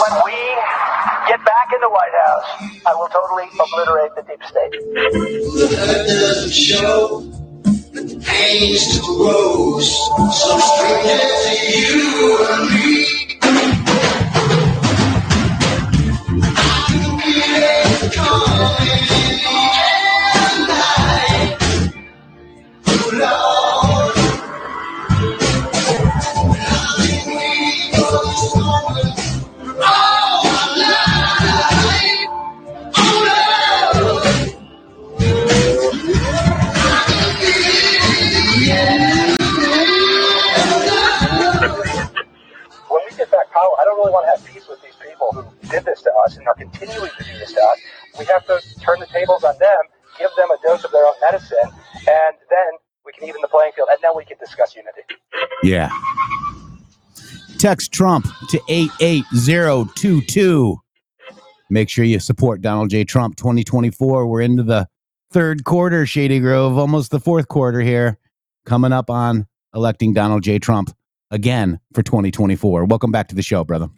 [0.02, 0.38] When we
[1.28, 2.48] get back in the White House,
[2.86, 4.72] I will totally obliterate the deep state.
[4.72, 7.22] The hurt doesn't show,
[7.94, 8.20] but the
[10.62, 13.77] stranger to you and me.
[43.58, 46.14] Power, I don't really want to have peace with these people who did this to
[46.26, 47.80] us and are continuing to do this to us.
[48.20, 49.82] We have to turn the tables on them,
[50.20, 51.72] give them a dose of their own medicine,
[52.08, 52.72] and then
[53.06, 55.02] we can even the playing field, and then we can discuss unity.
[55.64, 55.90] Yeah.
[57.58, 60.78] Text Trump to 88022.
[61.70, 63.04] Make sure you support Donald J.
[63.04, 64.28] Trump 2024.
[64.28, 64.88] We're into the
[65.32, 68.20] third quarter, Shady Grove, almost the fourth quarter here,
[68.66, 70.60] coming up on electing Donald J.
[70.60, 70.92] Trump
[71.32, 72.86] again for 2024.
[72.86, 73.90] Welcome back to the show, brother.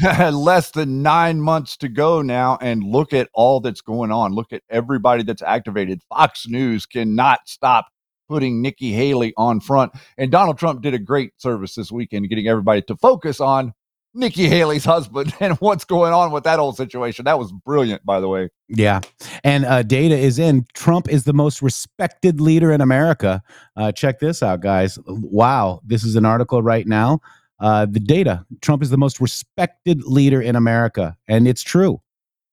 [0.32, 4.50] less than nine months to go now and look at all that's going on look
[4.50, 7.88] at everybody that's activated fox news cannot stop
[8.26, 12.48] putting nikki haley on front and donald trump did a great service this weekend getting
[12.48, 13.74] everybody to focus on
[14.14, 18.18] nikki haley's husband and what's going on with that whole situation that was brilliant by
[18.18, 19.00] the way Yeah.
[19.44, 20.66] And uh, data is in.
[20.72, 23.42] Trump is the most respected leader in America.
[23.76, 24.98] Uh, check this out, guys.
[25.06, 25.80] Wow.
[25.84, 27.20] This is an article right now.
[27.60, 31.16] Uh, the data Trump is the most respected leader in America.
[31.28, 32.00] And it's true.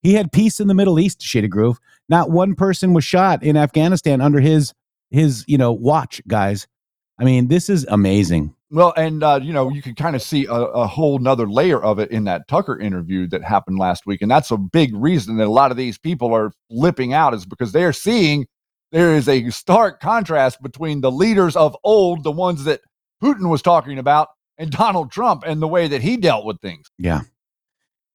[0.02, 1.78] He had peace in the Middle East, Shady Groove.
[2.08, 4.74] Not one person was shot in Afghanistan under his
[5.10, 6.66] his you know watch, guys.
[7.18, 8.54] I mean, this is amazing.
[8.72, 11.82] Well, and uh, you know, you can kind of see a, a whole nother layer
[11.82, 15.38] of it in that Tucker interview that happened last week, and that's a big reason
[15.38, 18.46] that a lot of these people are flipping out is because they're seeing
[18.92, 22.80] there is a stark contrast between the leaders of old, the ones that
[23.22, 26.90] Putin was talking about, and Donald Trump and the way that he dealt with things.
[26.96, 27.22] Yeah.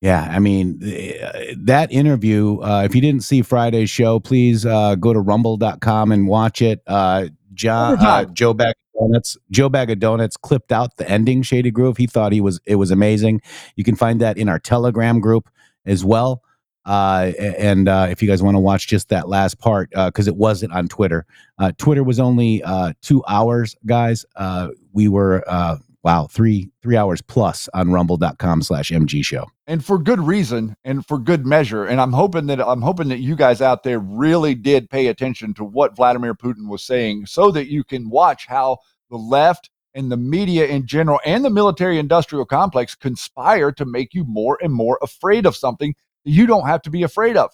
[0.01, 2.59] Yeah, I mean uh, that interview.
[2.59, 6.81] Uh, if you didn't see Friday's show, please uh, go to rumble.com and watch it.
[6.85, 11.71] Uh, John, uh, Joe of Donuts, Joe Bag of Donuts clipped out the ending Shady
[11.71, 11.97] Groove.
[11.97, 13.41] He thought he was it was amazing.
[13.75, 15.49] You can find that in our Telegram group
[15.85, 16.41] as well.
[16.85, 20.35] Uh, and uh, if you guys want to watch just that last part, because it
[20.35, 21.25] wasn't on Twitter,
[21.57, 24.23] uh, Twitter was only uh, two hours, guys.
[24.35, 29.47] Uh, we were uh, wow three three hours plus on Rumble.com slash MG Show.
[29.65, 33.19] and for good reason and for good measure and i'm hoping that i'm hoping that
[33.19, 37.49] you guys out there really did pay attention to what vladimir putin was saying so
[37.49, 38.77] that you can watch how
[39.09, 44.13] the left and the media in general and the military industrial complex conspire to make
[44.13, 47.49] you more and more afraid of something you don't have to be afraid of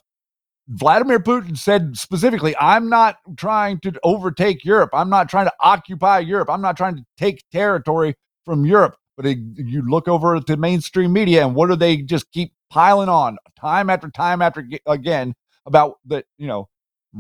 [0.68, 4.92] Vladimir Putin said specifically, I'm not trying to overtake Europe.
[4.94, 6.50] I'm not trying to occupy Europe.
[6.50, 8.16] I'm not trying to take territory
[8.46, 8.96] from Europe.
[9.18, 12.54] But it, you look over at the mainstream media, and what do they just keep
[12.70, 15.36] piling on time after time after again
[15.66, 16.26] about that?
[16.38, 16.70] You know,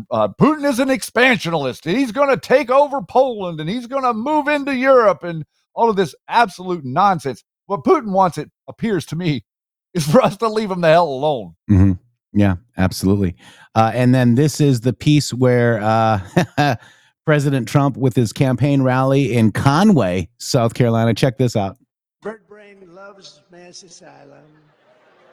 [0.09, 4.03] uh, Putin is an expansionist, and he's going to take over Poland, and he's going
[4.03, 5.45] to move into Europe, and
[5.75, 7.43] all of this absolute nonsense.
[7.65, 9.45] What Putin wants, it appears to me,
[9.93, 11.55] is for us to leave him the hell alone.
[11.67, 11.93] hmm
[12.33, 13.35] Yeah, absolutely.
[13.75, 16.75] Uh, and then this is the piece where uh,
[17.25, 21.13] President Trump, with his campaign rally in Conway, South Carolina.
[21.13, 21.77] Check this out.
[22.21, 24.43] Bird Brain loves mass asylum.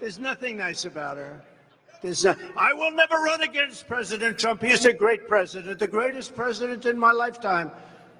[0.01, 1.43] There's nothing nice about her.
[2.03, 4.63] There's uh, I will never run against President Trump.
[4.63, 7.73] He is a great president, the greatest president in my lifetime,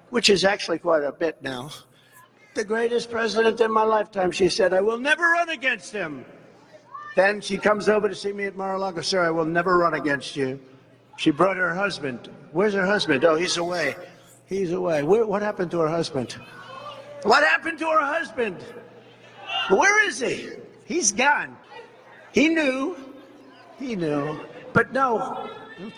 [0.09, 1.69] which is actually quite a bit now.
[2.55, 4.73] The greatest president in my lifetime, she said.
[4.73, 6.25] I will never run against him.
[7.15, 9.01] Then she comes over to see me at Mar-a-Lago.
[9.01, 10.59] Sir, I will never run against you.
[11.17, 12.29] She brought her husband.
[12.51, 13.23] Where's her husband?
[13.25, 13.95] Oh, he's away.
[14.45, 15.03] He's away.
[15.03, 16.35] Where, what happened to her husband?
[17.23, 18.57] What happened to her husband?
[19.69, 20.49] Where is he?
[20.85, 21.55] He's gone.
[22.31, 22.97] He knew.
[23.77, 24.39] He knew.
[24.73, 25.49] But no,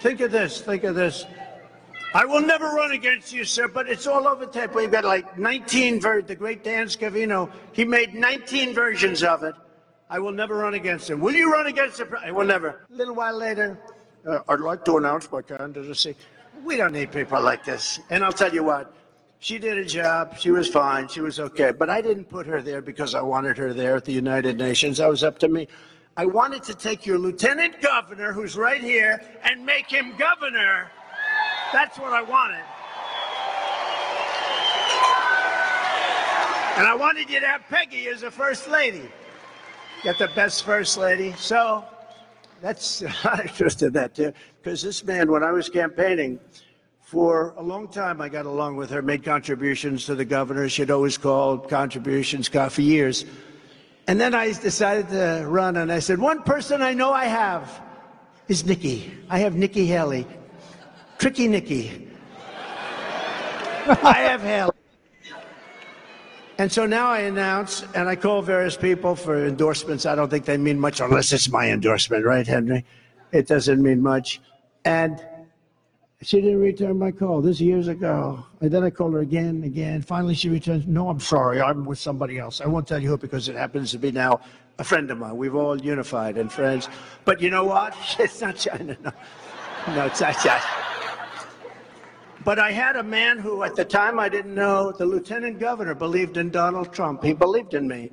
[0.02, 0.62] think of this.
[0.62, 1.26] Think of this.
[2.14, 4.76] I will never run against you, sir, but it's all over tape.
[4.76, 9.56] We've got like 19 ver the great Dan Scavino, he made 19 versions of it.
[10.10, 11.22] I will never run against him.
[11.22, 12.14] Will you run against him?
[12.22, 12.86] I will never.
[12.92, 13.80] A little while later,
[14.28, 16.18] uh, I'd like to announce my candidacy.
[16.64, 18.00] We don't need people like this.
[18.10, 18.94] And I'll tell you what,
[19.40, 20.38] she did a job.
[20.38, 21.08] She was fine.
[21.08, 21.72] She was okay.
[21.72, 24.98] But I didn't put her there because I wanted her there at the United Nations.
[24.98, 25.68] That was up to me.
[26.18, 30.92] I wanted to take your lieutenant governor, who's right here, and make him governor.
[31.74, 32.64] That's what I wanted.
[36.78, 39.10] And I wanted you to have Peggy as a first lady.
[40.04, 41.34] Get the best first lady.
[41.38, 41.86] So
[42.62, 44.34] that's I'm interested in that too.
[44.62, 46.40] Because this man, when I was campaigning,
[47.12, 50.70] for a long time I got along with her, made contributions to the governor.
[50.70, 53.26] She'd always called contributions for years.
[54.08, 57.82] And then I decided to run and I said, one person I know I have
[58.48, 59.12] is Nikki.
[59.30, 60.26] I have Nikki Haley.
[61.18, 62.08] Tricky Nikki.
[63.88, 64.72] I have Haley.
[66.62, 70.06] And so now I announce, and I call various people for endorsements.
[70.06, 72.86] I don't think they mean much unless it's my endorsement, right, Henry?
[73.32, 74.40] It doesn't mean much.
[74.86, 75.26] And
[76.22, 77.42] she didn't return my call.
[77.42, 78.46] This years ago.
[78.60, 80.04] And then I called her again, again.
[80.04, 80.86] Finally, she returns.
[80.86, 81.60] No, I'm sorry.
[81.60, 82.62] I'm with somebody else.
[82.62, 84.40] I won't tell you who because it happens to be now
[84.78, 85.38] a friend of mine.
[85.38, 86.90] We've all unified and friends.
[87.26, 87.98] But you know what?
[88.20, 88.96] It's not China.
[89.04, 89.12] No,
[89.96, 90.91] no it's not China.
[92.44, 95.94] But I had a man who, at the time, I didn't know, the lieutenant governor
[95.94, 97.24] believed in Donald Trump.
[97.24, 98.10] He believed in me.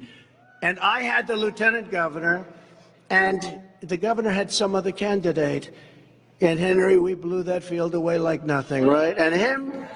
[0.61, 2.45] And I had the lieutenant governor,
[3.11, 5.71] and the governor had some other candidate.
[6.41, 9.17] And Henry, we blew that field away like nothing, right?
[9.17, 9.87] And him,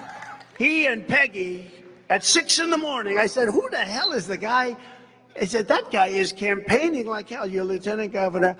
[0.56, 1.70] he and Peggy,
[2.08, 4.76] at six in the morning, I said, Who the hell is the guy?
[5.40, 8.56] I said, That guy is campaigning like hell, your lieutenant governor.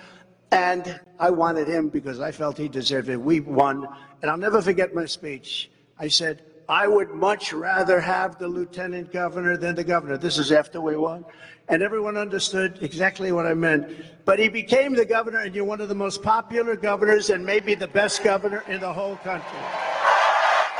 [0.50, 3.16] And I wanted him because I felt he deserved it.
[3.16, 3.86] We won.
[4.22, 5.70] And I'll never forget my speech.
[5.98, 10.16] I said, I would much rather have the lieutenant governor than the governor.
[10.16, 11.24] This is after we won.
[11.68, 13.90] And everyone understood exactly what I meant.
[14.24, 17.74] But he became the governor, and you're one of the most popular governors and maybe
[17.74, 19.58] the best governor in the whole country.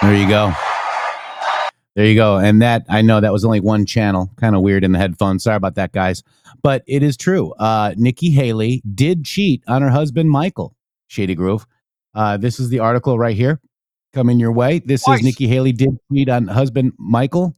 [0.01, 0.53] There you go.
[1.95, 2.39] There you go.
[2.39, 5.43] And that I know that was only one channel, kind of weird in the headphones.
[5.43, 6.23] Sorry about that, guys.
[6.63, 7.53] But it is true.
[7.55, 10.77] Uh, Nikki Haley did cheat on her husband Michael
[11.09, 11.67] Shady Grove.
[12.15, 13.61] Uh, this is the article right here
[14.13, 14.81] coming your way.
[14.81, 17.57] This is Nikki Haley did tweet on husband Michael,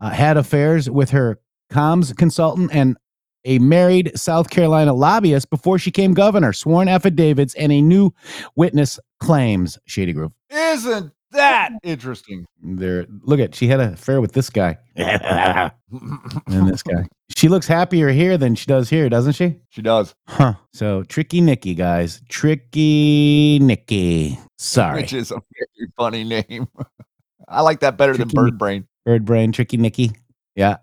[0.00, 1.40] uh, had affairs with her
[1.72, 2.96] comms consultant and
[3.44, 6.52] a married South Carolina lobbyist before she came governor.
[6.52, 8.12] Sworn affidavits and a new
[8.54, 10.32] witness claims Shady Grove.
[10.50, 12.46] Isn't that interesting?
[12.62, 17.06] There, look at she had an affair with this guy and this guy.
[17.36, 19.60] She looks happier here than she does here, doesn't she?
[19.70, 20.14] She does.
[20.28, 20.54] Huh.
[20.72, 22.22] So tricky Nikki, guys.
[22.28, 24.38] Tricky Nikki.
[24.58, 25.00] Sorry.
[25.02, 26.68] Which is a very funny name.
[27.48, 28.86] I like that better Tricky than Bird Nick- Brain.
[29.06, 30.12] Bird brain, tricky Nikki.
[30.54, 30.76] Yeah.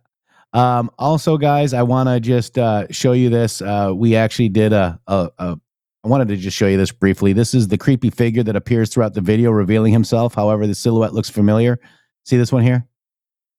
[0.53, 3.61] Um, also, guys, I want to just uh, show you this.
[3.61, 5.59] Uh, we actually did a, a, a.
[6.07, 7.33] I wanted to just show you this briefly.
[7.33, 10.35] This is the creepy figure that appears throughout the video, revealing himself.
[10.35, 11.81] However, the silhouette looks familiar.
[12.25, 12.87] See this one here?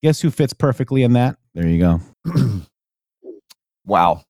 [0.03, 1.37] Guess who fits perfectly in that?
[1.53, 2.01] There you go.
[3.85, 4.23] Wow.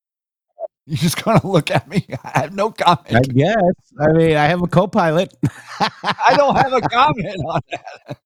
[0.86, 2.06] You just kind of look at me.
[2.24, 3.08] I have no comment.
[3.10, 3.56] I guess.
[4.00, 5.34] I mean, I have a co-pilot.
[6.04, 8.18] I don't have a comment on that.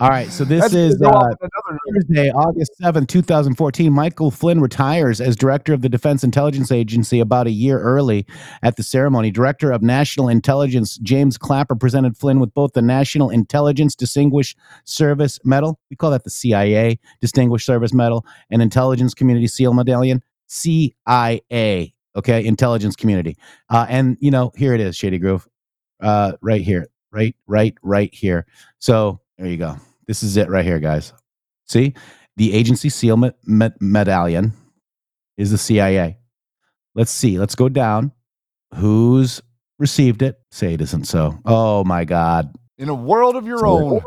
[0.00, 1.94] All right, so this That's is uh, off on another note.
[1.94, 3.92] Thursday, August seventh, 2014.
[3.92, 8.24] Michael Flynn retires as director of the Defense Intelligence Agency about a year early
[8.62, 9.32] at the ceremony.
[9.32, 15.40] Director of National Intelligence James Clapper presented Flynn with both the National Intelligence Distinguished Service
[15.44, 21.92] Medal, we call that the CIA Distinguished Service Medal, and Intelligence Community SEAL Medallion, CIA,
[22.14, 23.36] okay, Intelligence Community.
[23.68, 25.48] Uh, and, you know, here it is, Shady Grove,
[26.00, 28.46] uh, right here, right, right, right here.
[28.78, 29.76] So there you go.
[30.08, 31.12] This is it right here, guys.
[31.66, 31.94] See,
[32.36, 34.52] the agency seal me- me- medallion
[35.36, 36.18] is the CIA.
[36.94, 37.38] Let's see.
[37.38, 38.10] Let's go down.
[38.74, 39.40] Who's
[39.78, 40.40] received it?
[40.50, 41.38] Say it isn't so.
[41.44, 42.54] Oh my God.
[42.78, 44.00] In a world of your So- own,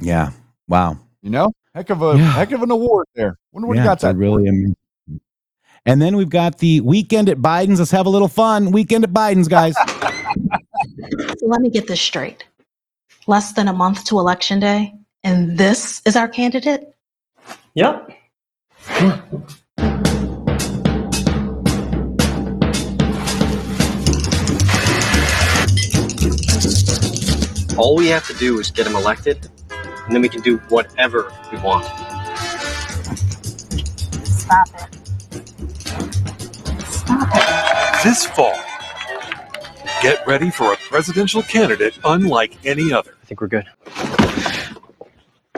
[0.00, 0.32] Yeah.
[0.68, 0.98] Wow.
[1.22, 2.32] you know, heck of a Yeah.
[2.32, 3.38] heck of an award there.
[3.52, 4.16] Wonder what yeah, he got that.
[4.16, 4.74] really am.
[5.86, 7.78] And then we've got the weekend at Biden's.
[7.78, 8.70] Let's have a little fun.
[8.72, 9.74] Weekend at Biden's, guys.
[11.38, 12.44] So let me get this straight.
[13.26, 14.92] Less than a month to election day,
[15.22, 16.94] and this is our candidate?
[17.74, 18.10] Yep.
[27.78, 31.32] All we have to do is get him elected, and then we can do whatever
[31.50, 31.86] we want.
[34.26, 34.90] Stop it.
[36.86, 38.04] Stop it.
[38.04, 38.54] This fall,
[40.03, 43.11] get ready for a presidential candidate unlike any other.
[43.21, 43.65] I think we're good.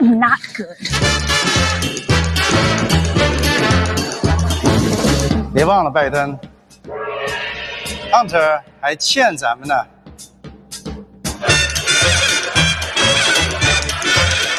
[0.00, 0.76] Not good.
[5.54, 6.38] 别忘了拜登，
[8.10, 9.74] Hunter 还欠咱们呢。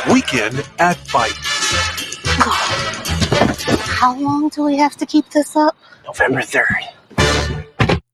[0.05, 1.33] Weekend at Bite.
[3.99, 5.75] How long do we have to keep this up?
[6.05, 6.65] November 3rd.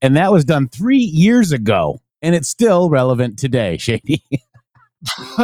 [0.04, 4.22] And that was done three years ago, and it's still relevant today, Shady.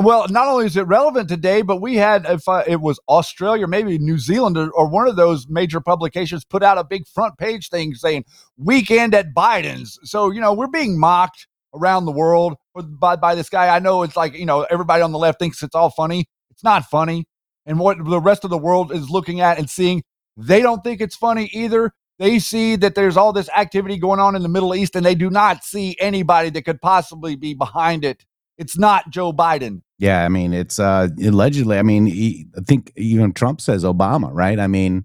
[0.00, 3.66] well, not only is it relevant today, but we had, if uh, it was Australia,
[3.66, 7.36] maybe New Zealand, or, or one of those major publications put out a big front
[7.36, 8.24] page thing saying
[8.56, 9.98] weekend at Biden's.
[10.04, 13.74] So, you know, we're being mocked around the world by, by this guy.
[13.74, 16.28] I know it's like, you know, everybody on the left thinks it's all funny.
[16.52, 17.26] It's not funny.
[17.66, 20.04] And what the rest of the world is looking at and seeing,
[20.36, 21.90] they don't think it's funny either.
[22.18, 25.14] They see that there's all this activity going on in the Middle East and they
[25.14, 28.24] do not see anybody that could possibly be behind it.
[28.56, 29.82] It's not Joe Biden.
[29.98, 31.78] Yeah, I mean, it's uh allegedly.
[31.78, 34.60] I mean, he, I think even Trump says Obama, right?
[34.60, 35.04] I mean,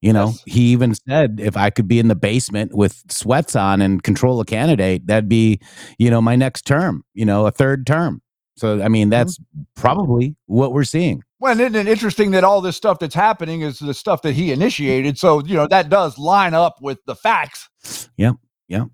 [0.00, 3.80] you know, he even said if I could be in the basement with sweats on
[3.80, 5.60] and control a candidate, that'd be,
[5.98, 8.22] you know, my next term, you know, a third term.
[8.58, 9.38] So, I mean, that's
[9.74, 11.22] probably what we're seeing.
[11.40, 14.32] Well, and isn't it interesting that all this stuff that's happening is the stuff that
[14.32, 15.18] he initiated?
[15.18, 17.68] So, you know, that does line up with the facts.
[18.16, 18.32] Yeah,
[18.66, 18.86] yeah.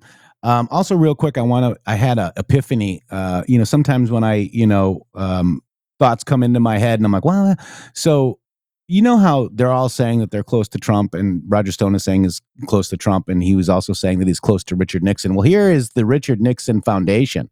[0.43, 1.81] Um, also, real quick, I want to.
[1.91, 3.03] I had an epiphany.
[3.11, 5.62] Uh, you know, sometimes when I, you know, um,
[5.99, 7.57] thoughts come into my head, and I'm like, well,
[7.95, 8.39] so
[8.86, 12.05] you know how they're all saying that they're close to Trump, and Roger Stone is
[12.05, 15.03] saying is close to Trump, and he was also saying that he's close to Richard
[15.03, 15.35] Nixon.
[15.35, 17.49] Well, here is the Richard Nixon Foundation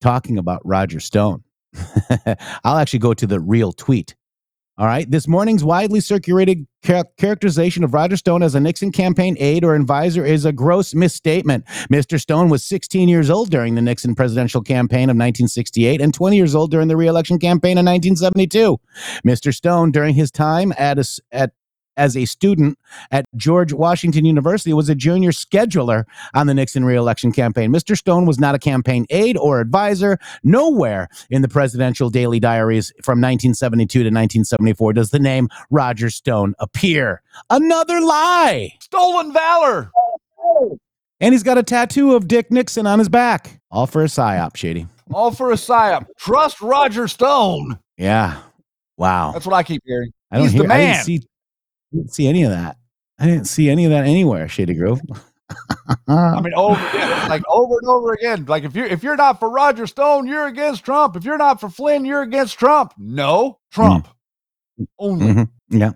[0.00, 1.44] talking about Roger Stone.
[2.64, 4.14] I'll actually go to the real tweet.
[4.80, 5.10] All right.
[5.10, 9.74] This morning's widely circulated char- characterization of Roger Stone as a Nixon campaign aide or
[9.74, 11.66] advisor is a gross misstatement.
[11.92, 12.18] Mr.
[12.18, 16.54] Stone was 16 years old during the Nixon presidential campaign of 1968 and 20 years
[16.54, 18.80] old during the reelection campaign of 1972.
[19.22, 19.54] Mr.
[19.54, 21.52] Stone, during his time at, a at
[21.96, 22.78] as a student
[23.10, 26.04] at George Washington University was a junior scheduler
[26.34, 27.72] on the Nixon reelection campaign.
[27.72, 27.96] Mr.
[27.96, 30.18] Stone was not a campaign aide or advisor.
[30.42, 36.54] Nowhere in the presidential daily diaries from 1972 to 1974 does the name Roger Stone
[36.58, 37.22] appear.
[37.50, 38.72] Another lie.
[38.80, 39.90] Stolen valor.
[41.20, 43.60] And he's got a tattoo of Dick Nixon on his back.
[43.70, 44.86] All for a psyop, Shady.
[45.12, 46.06] All for a psyop.
[46.18, 47.78] Trust Roger Stone.
[47.98, 48.38] Yeah.
[48.96, 49.32] Wow.
[49.32, 50.12] That's what I keep hearing.
[50.30, 50.94] I don't He's hear, the I man.
[50.94, 51.20] didn't see I
[51.92, 52.76] didn't see any of that.
[53.18, 55.00] I didn't see any of that anywhere, Shady Grove.
[56.08, 58.44] I mean, over again, like over and over again.
[58.46, 61.16] Like if you're if you're not for Roger Stone, you're against Trump.
[61.16, 62.94] If you're not for Flynn, you're against Trump.
[62.96, 64.08] No, Trump
[64.98, 65.26] only.
[65.26, 65.48] Mhm.
[65.70, 65.92] Yeah.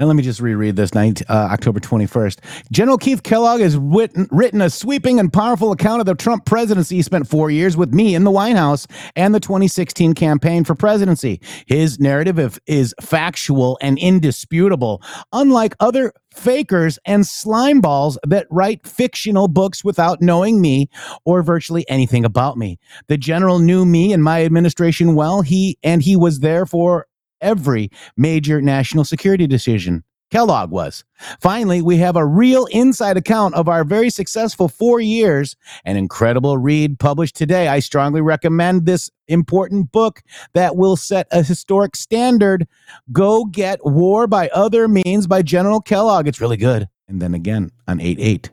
[0.00, 2.38] And let me just reread this 19, uh, October 21st.
[2.70, 6.96] General Keith Kellogg has written, written a sweeping and powerful account of the Trump presidency.
[6.96, 10.76] He spent four years with me in the White House and the 2016 campaign for
[10.76, 11.40] presidency.
[11.66, 15.02] His narrative is factual and indisputable,
[15.32, 20.88] unlike other fakers and slime balls that write fictional books without knowing me
[21.24, 22.78] or virtually anything about me.
[23.08, 25.42] The general knew me and my administration well.
[25.42, 27.07] He and he was there for
[27.40, 30.04] every major national security decision.
[30.30, 31.04] Kellogg was.
[31.40, 36.58] Finally, we have a real inside account of our very successful four years, an incredible
[36.58, 37.68] read published today.
[37.68, 42.68] I strongly recommend this important book that will set a historic standard.
[43.10, 46.28] Go get War by Other Means by General Kellogg.
[46.28, 46.88] It's really good.
[47.08, 48.50] And then again on 8 8.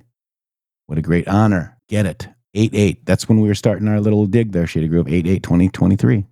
[0.85, 1.77] What a great honor.
[1.89, 2.29] Get it.
[2.53, 3.05] 8 8.
[3.05, 5.09] That's when we were starting our little dig there, Shady Grove.
[5.09, 6.25] 8 8 2023.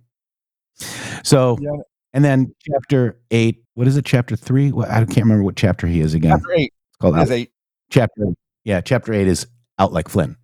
[1.22, 1.70] So, Yeah.
[2.14, 3.62] And then chapter eight.
[3.74, 4.06] What is it?
[4.06, 4.72] Chapter three?
[4.72, 6.30] Well, I can't remember what chapter he is again.
[6.38, 6.72] Chapter eight.
[6.88, 7.50] It's called Out- eight.
[7.90, 8.22] Chapter.
[8.64, 9.46] Yeah, chapter eight is
[9.78, 10.36] out like Flynn.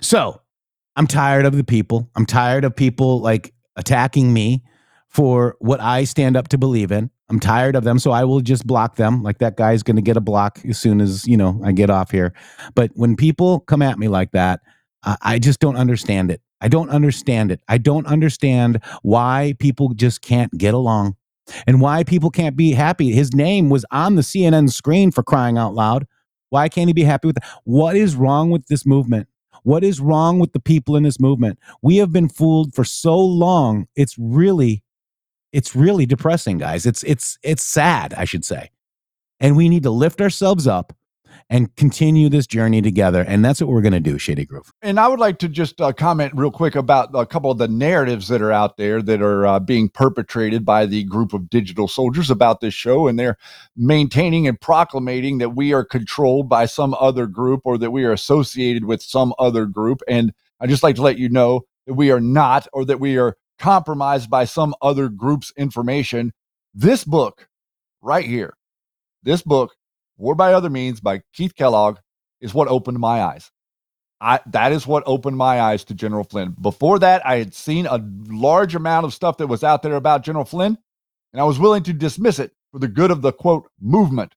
[0.00, 0.40] So
[0.96, 2.08] I'm tired of the people.
[2.16, 4.62] I'm tired of people like attacking me
[5.08, 7.10] for what I stand up to believe in.
[7.28, 9.22] I'm tired of them, so I will just block them.
[9.22, 11.90] Like that guy's going to get a block as soon as you know I get
[11.90, 12.32] off here.
[12.74, 14.60] But when people come at me like that,
[15.02, 16.40] I just don't understand it.
[16.60, 17.60] I don't understand it.
[17.68, 21.16] I don't understand why people just can't get along
[21.66, 23.12] and why people can't be happy.
[23.12, 26.06] His name was on the CNN screen for crying out loud.
[26.50, 27.48] Why can't he be happy with that?
[27.64, 29.28] What is wrong with this movement?
[29.62, 31.58] What is wrong with the people in this movement?
[31.82, 33.86] We have been fooled for so long.
[33.96, 34.82] It's really
[35.52, 36.86] it's really depressing, guys.
[36.86, 38.70] It's it's it's sad, I should say.
[39.40, 40.92] And we need to lift ourselves up
[41.48, 43.22] and continue this journey together.
[43.22, 44.72] And that's what we're going to do, Shady Groove.
[44.82, 47.68] And I would like to just uh, comment real quick about a couple of the
[47.68, 51.86] narratives that are out there that are uh, being perpetrated by the group of digital
[51.86, 53.06] soldiers about this show.
[53.06, 53.38] And they're
[53.76, 58.12] maintaining and proclamating that we are controlled by some other group or that we are
[58.12, 60.02] associated with some other group.
[60.08, 63.18] And I'd just like to let you know that we are not or that we
[63.18, 66.32] are compromised by some other group's information.
[66.74, 67.48] This book
[68.02, 68.54] right here,
[69.22, 69.74] this book,
[70.16, 71.98] War by Other Means by Keith Kellogg,
[72.40, 73.50] is what opened my eyes.
[74.20, 76.54] I, that is what opened my eyes to General Flynn.
[76.60, 80.22] Before that, I had seen a large amount of stuff that was out there about
[80.22, 80.78] General Flynn,
[81.32, 84.34] and I was willing to dismiss it for the good of the quote movement.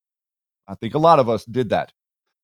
[0.68, 1.94] I think a lot of us did that.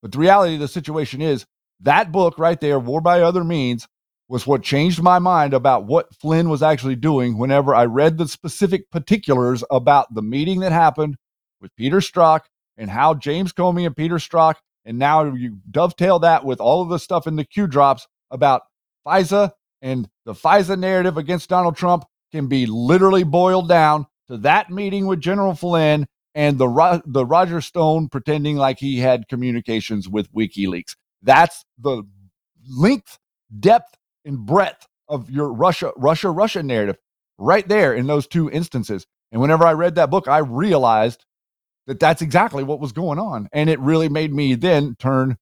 [0.02, 1.46] But the reality of the situation is
[1.82, 3.88] that book right there, War by Other Means,
[4.28, 8.28] was what changed my mind about what Flynn was actually doing whenever I read the
[8.28, 11.18] specific particulars about the meeting that happened
[11.62, 12.42] with Peter Strzok
[12.78, 16.90] and how James Comey and Peter Strzok, and now you dovetail that with all of
[16.90, 18.64] the stuff in the Q drops about
[19.08, 24.70] FISA and the FISA narrative against Donald Trump can be literally boiled down to that
[24.70, 30.32] meeting with General Flynn and the the Roger Stone pretending like he had communications with
[30.34, 30.96] WikiLeaks.
[31.22, 32.04] That's the
[32.70, 33.18] length,
[33.60, 33.96] depth,
[34.26, 36.98] and breadth of your Russia, Russia, Russia narrative
[37.38, 39.06] right there in those two instances.
[39.32, 41.26] And whenever I read that book, I realized
[41.88, 43.48] that that's exactly what was going on.
[43.52, 45.38] And it really made me then turn,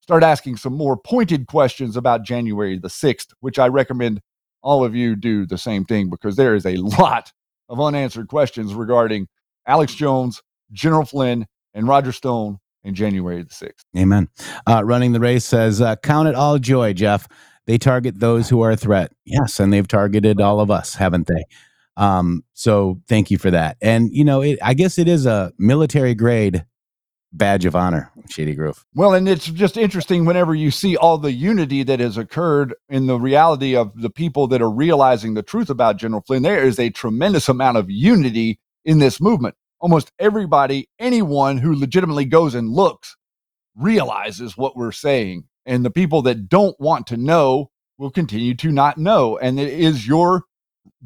[0.00, 4.20] start asking some more pointed questions about January the 6th, which I recommend
[4.62, 7.32] all of you do the same thing because there is a lot
[7.68, 9.28] of unanswered questions regarding
[9.66, 10.42] Alex Jones,
[10.72, 13.84] General Flynn, and Roger Stone in January the 6th.
[13.96, 14.28] Amen.
[14.66, 17.28] Uh, running the race says, uh, Count it all joy, Jeff.
[17.66, 19.12] They target those who are a threat.
[19.24, 21.44] Yes, and they've targeted all of us, haven't they?
[21.96, 23.76] Um, so thank you for that.
[23.80, 26.64] And you know, it, I guess it is a military grade
[27.32, 28.84] badge of honor, Shady Grove.
[28.94, 33.06] Well, and it's just interesting whenever you see all the unity that has occurred in
[33.06, 36.42] the reality of the people that are realizing the truth about General Flynn.
[36.42, 39.54] There is a tremendous amount of unity in this movement.
[39.80, 43.16] Almost everybody, anyone who legitimately goes and looks,
[43.76, 45.44] realizes what we're saying.
[45.66, 49.36] And the people that don't want to know will continue to not know.
[49.38, 50.44] And it is your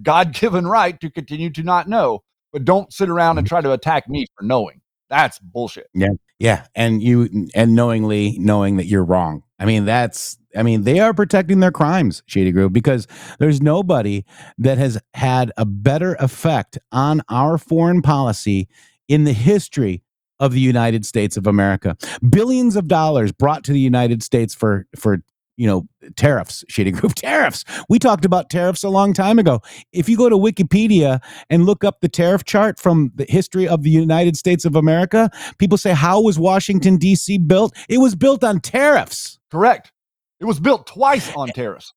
[0.03, 2.23] God given right to continue to not know,
[2.53, 3.55] but don't sit around and mm-hmm.
[3.55, 4.81] try to attack me for knowing.
[5.09, 5.89] That's bullshit.
[5.93, 6.11] Yeah.
[6.39, 6.67] Yeah.
[6.75, 9.43] And you, and knowingly knowing that you're wrong.
[9.59, 13.07] I mean, that's, I mean, they are protecting their crimes, Shady Grove, because
[13.39, 14.25] there's nobody
[14.57, 18.69] that has had a better effect on our foreign policy
[19.09, 20.03] in the history
[20.39, 21.97] of the United States of America.
[22.31, 25.23] Billions of dollars brought to the United States for, for,
[25.61, 27.67] you know, tariffs, Shady group tariffs.
[27.91, 29.61] We talked about tariffs a long time ago.
[29.93, 31.21] If you go to Wikipedia
[31.51, 35.31] and look up the tariff chart from the history of the United States of America,
[35.59, 37.37] people say, How was Washington, D.C.
[37.37, 37.77] built?
[37.91, 39.39] It was built on tariffs.
[39.51, 39.93] Correct.
[40.41, 41.93] It was built twice on tariffs.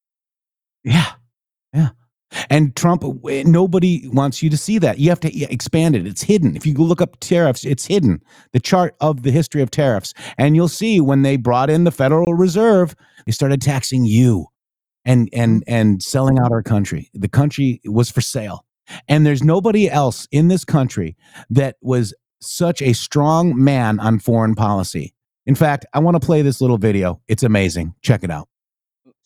[0.83, 1.13] Yeah.
[1.73, 1.91] Yeah.
[2.49, 4.99] And Trump, nobody wants you to see that.
[4.99, 6.07] You have to expand it.
[6.07, 6.55] It's hidden.
[6.55, 8.21] If you look up tariffs, it's hidden.
[8.51, 10.13] The chart of the history of tariffs.
[10.37, 12.95] And you'll see when they brought in the Federal Reserve,
[13.25, 14.47] they started taxing you
[15.05, 17.09] and and and selling out our country.
[17.13, 18.65] The country was for sale.
[19.07, 21.15] And there's nobody else in this country
[21.49, 25.13] that was such a strong man on foreign policy.
[25.45, 27.21] In fact, I want to play this little video.
[27.27, 27.95] It's amazing.
[28.01, 28.49] Check it out.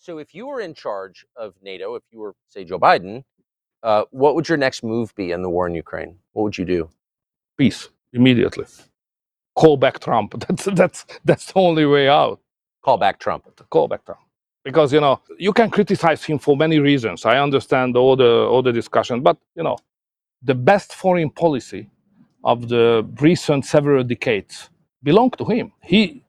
[0.08, 3.26] So, if you were in charge of NATO, if you were, say, Joe Biden,
[3.84, 6.16] uh, what would your next move be in the war in Ukraine?
[6.32, 6.90] What would you do?
[7.58, 8.64] Peace immediately.
[9.54, 10.30] Call back Trump.
[10.48, 12.40] That's that's that's the only way out.
[12.86, 13.44] Call back Trump.
[13.70, 14.22] Call back Trump.
[14.64, 17.26] Because you know you can criticize him for many reasons.
[17.26, 19.78] I understand all the all the discussion, but you know
[20.42, 21.90] the best foreign policy
[22.46, 24.70] of the recent several decades
[25.04, 25.74] belonged to him.
[25.84, 26.24] He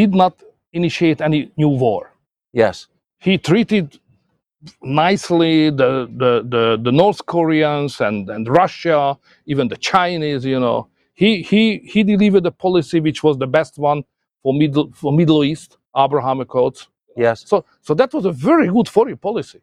[0.00, 0.34] did not
[0.72, 2.12] initiate any new war.
[2.52, 2.86] Yes
[3.20, 3.98] he treated
[4.82, 10.88] nicely the, the, the, the, North Koreans and, and Russia, even the Chinese, you know.
[11.14, 14.04] He, he, he delivered a policy which was the best one
[14.42, 16.88] for Middle, for Middle East, Abraham Accords.
[17.16, 17.44] Yes.
[17.46, 19.60] So, so that was a very good foreign policy.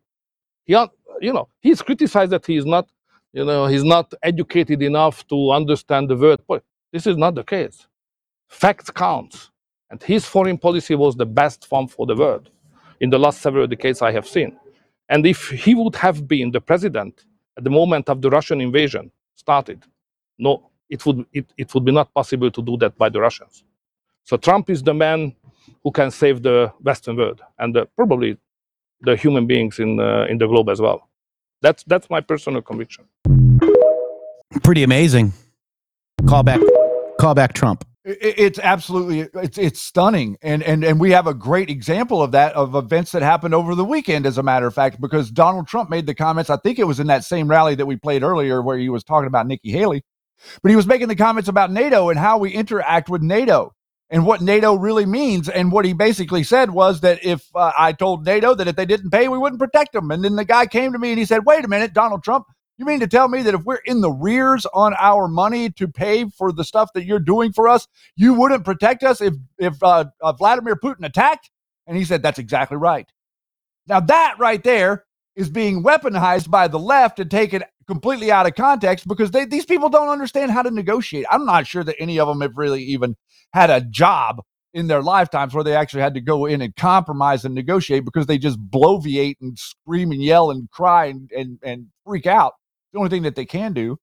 [0.65, 0.73] He,
[1.21, 2.87] you know, he's criticized that he is not,
[3.33, 6.39] you know, he's not educated enough to understand the word.
[6.47, 7.87] But this is not the case.
[8.49, 9.51] Facts count.
[9.91, 12.49] And his foreign policy was the best one for the world
[13.03, 14.57] in the last several decades I have seen.
[15.09, 17.25] And if he would have been the president
[17.57, 19.83] at the moment of the Russian invasion started,
[20.37, 23.65] no, it would, it, it would be not possible to do that by the Russians.
[24.23, 25.35] So Trump is the man
[25.83, 28.37] who can save the Western world and uh, probably
[29.01, 31.09] the human beings in, uh, in the globe as well.
[31.61, 33.03] That's, that's my personal conviction.
[34.63, 35.33] Pretty amazing.
[36.25, 36.61] Call back,
[37.19, 37.83] call back Trump.
[38.05, 42.21] It- it- It's absolutely it's it's stunning, and and and we have a great example
[42.21, 44.25] of that of events that happened over the weekend.
[44.25, 46.49] As a matter of fact, because Donald Trump made the comments.
[46.49, 49.03] I think it was in that same rally that we played earlier, where he was
[49.05, 50.03] talking about Nikki Haley,
[50.61, 53.71] but he was making the comments about NATO and how we interact with NATO
[54.09, 55.47] and what NATO really means.
[55.47, 58.85] And what he basically said was that if uh, I told NATO that if they
[58.85, 60.11] didn't pay, we wouldn't protect them.
[60.11, 62.47] And then the guy came to me and he said, "Wait a minute, Donald Trump."
[62.77, 65.87] You mean to tell me that if we're in the rears on our money to
[65.87, 69.81] pay for the stuff that you're doing for us, you wouldn't protect us if if
[69.83, 71.51] uh, uh, Vladimir Putin attacked?
[71.85, 73.07] And he said that's exactly right.
[73.87, 75.05] Now that right there
[75.35, 79.65] is being weaponized by the left and taken completely out of context because they, these
[79.65, 81.25] people don't understand how to negotiate.
[81.29, 83.15] I'm not sure that any of them have really even
[83.53, 84.41] had a job
[84.73, 88.25] in their lifetimes where they actually had to go in and compromise and negotiate because
[88.25, 92.53] they just bloviate and scream and yell and cry and and, and freak out.
[92.93, 93.97] The only thing that they can do.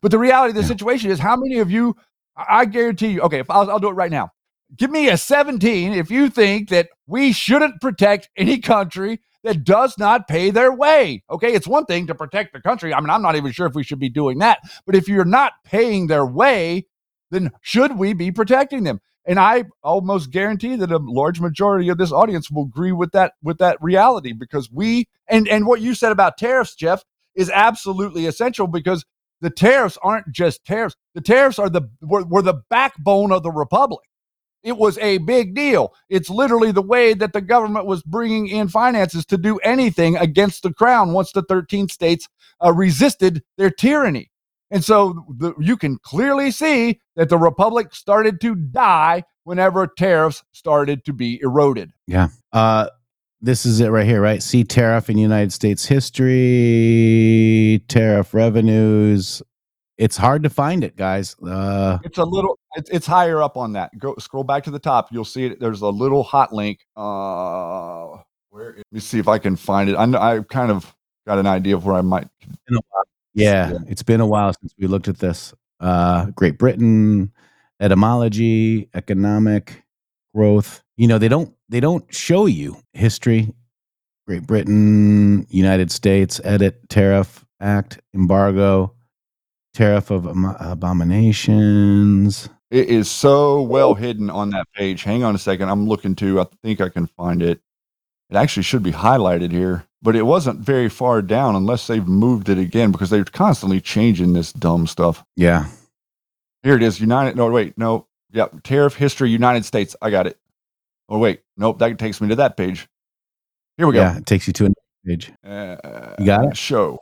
[0.00, 1.96] But the reality of the situation is, how many of you?
[2.36, 3.20] I I guarantee you.
[3.22, 4.30] Okay, if I'll, I'll do it right now.
[4.76, 9.96] Give me a 17 if you think that we shouldn't protect any country that does
[9.98, 11.22] not pay their way.
[11.30, 12.92] Okay, it's one thing to protect the country.
[12.92, 14.58] I mean, I'm not even sure if we should be doing that.
[14.84, 16.86] But if you're not paying their way,
[17.30, 19.00] then should we be protecting them?
[19.24, 23.34] And I almost guarantee that a large majority of this audience will agree with that
[23.42, 27.04] with that reality because we and and what you said about tariffs, Jeff,
[27.38, 29.06] is absolutely essential because
[29.40, 30.96] the tariffs aren't just tariffs.
[31.14, 34.04] The tariffs are the were, were the backbone of the republic.
[34.64, 35.94] It was a big deal.
[36.10, 40.64] It's literally the way that the government was bringing in finances to do anything against
[40.64, 42.28] the crown once the 13 states
[42.62, 44.32] uh, resisted their tyranny.
[44.72, 50.42] And so the, you can clearly see that the republic started to die whenever tariffs
[50.52, 51.92] started to be eroded.
[52.08, 52.28] Yeah.
[52.52, 52.88] Uh,
[53.40, 54.42] this is it right here, right?
[54.42, 59.42] See tariff in United States history, tariff revenues.
[59.96, 61.34] It's hard to find it, guys.
[61.44, 62.58] Uh, It's a little.
[62.76, 63.90] It's, it's higher up on that.
[63.98, 65.08] Go scroll back to the top.
[65.10, 65.58] You'll see it.
[65.60, 66.86] There's a little hot link.
[66.96, 68.18] Uh,
[68.50, 68.74] where?
[68.76, 69.96] Let me see if I can find it.
[69.96, 70.94] I know, I kind of
[71.26, 72.28] got an idea of where I might.
[73.34, 75.52] yeah, it's been a while since we looked at this.
[75.80, 77.32] Uh, Great Britain,
[77.80, 79.82] etymology, economic
[80.34, 80.82] growth.
[80.96, 83.54] You know, they don't they don't show you history.
[84.26, 88.94] Great Britain, United States, edit, tariff, act, embargo,
[89.72, 90.26] tariff of
[90.60, 92.48] abominations.
[92.70, 95.02] It is so well hidden on that page.
[95.02, 95.70] Hang on a second.
[95.70, 96.40] I'm looking to.
[96.40, 97.60] I think I can find it.
[98.30, 102.50] It actually should be highlighted here, but it wasn't very far down unless they've moved
[102.50, 105.24] it again because they're constantly changing this dumb stuff.
[105.36, 105.68] Yeah.
[106.62, 107.00] Here it is.
[107.00, 107.36] United.
[107.36, 107.78] No, wait.
[107.78, 108.06] No.
[108.32, 108.62] Yep.
[108.64, 109.96] Tariff history, United States.
[110.02, 110.38] I got it.
[111.08, 111.40] Oh, wait.
[111.56, 111.78] Nope.
[111.78, 112.88] That takes me to that page.
[113.76, 114.00] Here we go.
[114.00, 114.74] Yeah, it takes you to another
[115.06, 115.32] page.
[115.44, 116.56] Uh, You got it?
[116.56, 116.98] Show.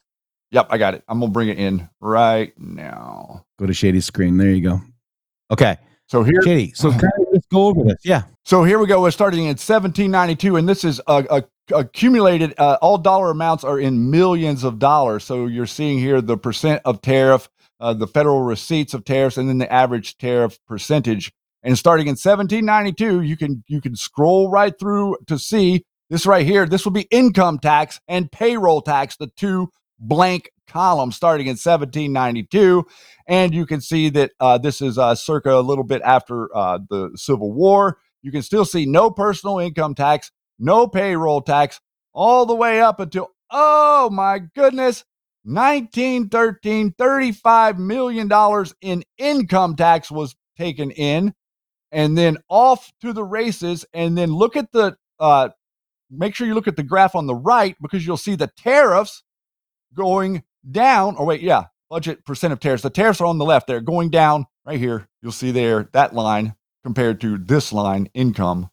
[0.51, 0.69] Yep.
[0.71, 1.03] I got it.
[1.09, 3.45] I'm going to bring it in right now.
[3.59, 4.37] Go to Shady's screen.
[4.37, 4.81] There you go.
[5.51, 5.79] Okay.
[6.09, 6.73] So here, Shady.
[6.75, 7.97] So kind of let's go over this.
[8.05, 8.23] Yeah.
[8.45, 9.03] So here we go.
[9.03, 11.41] We're starting in 1792, and this is uh, uh,
[11.75, 12.55] accumulated.
[12.59, 15.25] Uh, all dollar amounts are in millions of dollars.
[15.25, 17.49] So you're seeing here the percent of tariff,
[17.81, 21.33] uh, the federal receipts of tariffs, and then the average tariff percentage.
[21.67, 26.47] And starting in 1792, you can you can scroll right through to see this right
[26.47, 26.65] here.
[26.65, 32.87] This will be income tax and payroll tax, the two blank columns starting in 1792.
[33.27, 36.79] And you can see that uh, this is uh, circa a little bit after uh,
[36.89, 37.99] the Civil War.
[38.23, 40.31] You can still see no personal income tax,
[40.61, 41.81] no payroll tax,
[42.13, 45.05] all the way up until, oh my goodness,
[45.43, 51.35] 1913, $35 million in income tax was taken in.
[51.93, 53.85] And then off to the races.
[53.93, 55.51] And then look at the, uh,
[56.11, 59.23] make sure you look at the graph on the right because you'll see the tariffs
[59.95, 61.17] going down.
[61.17, 62.83] Or wait, yeah, budget percent of tariffs.
[62.83, 65.09] The tariffs are on the left there, going down right here.
[65.23, 66.55] You'll see there that line
[66.85, 68.71] compared to this line, income.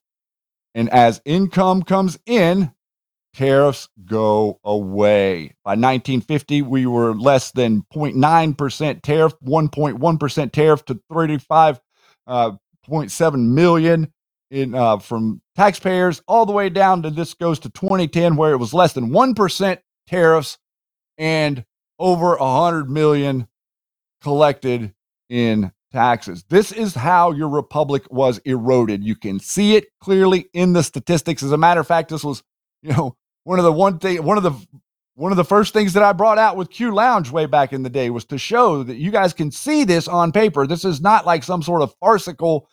[0.76, 2.74] And as income comes in,
[3.34, 5.56] tariffs go away.
[5.64, 11.80] By 1950, we were less than 0.9% tariff, 1.1% tariff to 35.7
[12.26, 12.52] uh,
[12.90, 14.12] 0.7 million
[14.52, 18.58] in uh, from taxpayers, all the way down to this goes to 2010, where it
[18.58, 19.78] was less than 1%
[20.08, 20.58] tariffs
[21.18, 21.66] and
[22.00, 23.48] over 100 million
[24.22, 24.94] collected
[25.30, 26.44] in taxes.
[26.50, 29.04] This is how your republic was eroded.
[29.04, 31.44] You can see it clearly in the statistics.
[31.44, 32.44] As a matter of fact, this was,
[32.82, 34.54] you know, one of the one thing, one of the
[35.16, 37.84] one of the first things that I brought out with Q Lounge way back in
[37.84, 40.66] the day was to show that you guys can see this on paper.
[40.66, 42.68] This is not like some sort of farcical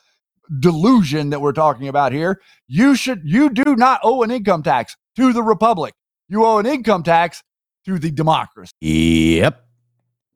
[0.58, 2.40] delusion that we're talking about here.
[2.66, 5.94] You should you do not owe an income tax to the republic.
[6.28, 7.42] You owe an income tax
[7.86, 8.72] to the democracy.
[8.80, 9.64] Yep.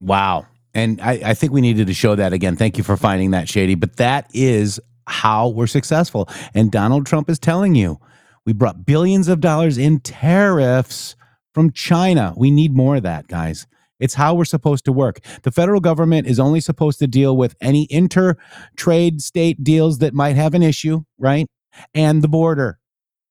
[0.00, 0.46] Wow.
[0.74, 2.56] And I, I think we needed to show that again.
[2.56, 3.74] Thank you for finding that, Shady.
[3.76, 6.28] But that is how we're successful.
[6.54, 7.98] And Donald Trump is telling you
[8.44, 11.16] we brought billions of dollars in tariffs
[11.52, 12.34] from China.
[12.36, 13.66] We need more of that, guys.
[14.00, 15.20] It's how we're supposed to work.
[15.42, 18.36] The federal government is only supposed to deal with any inter
[18.76, 21.46] trade state deals that might have an issue, right?
[21.94, 22.78] And the border.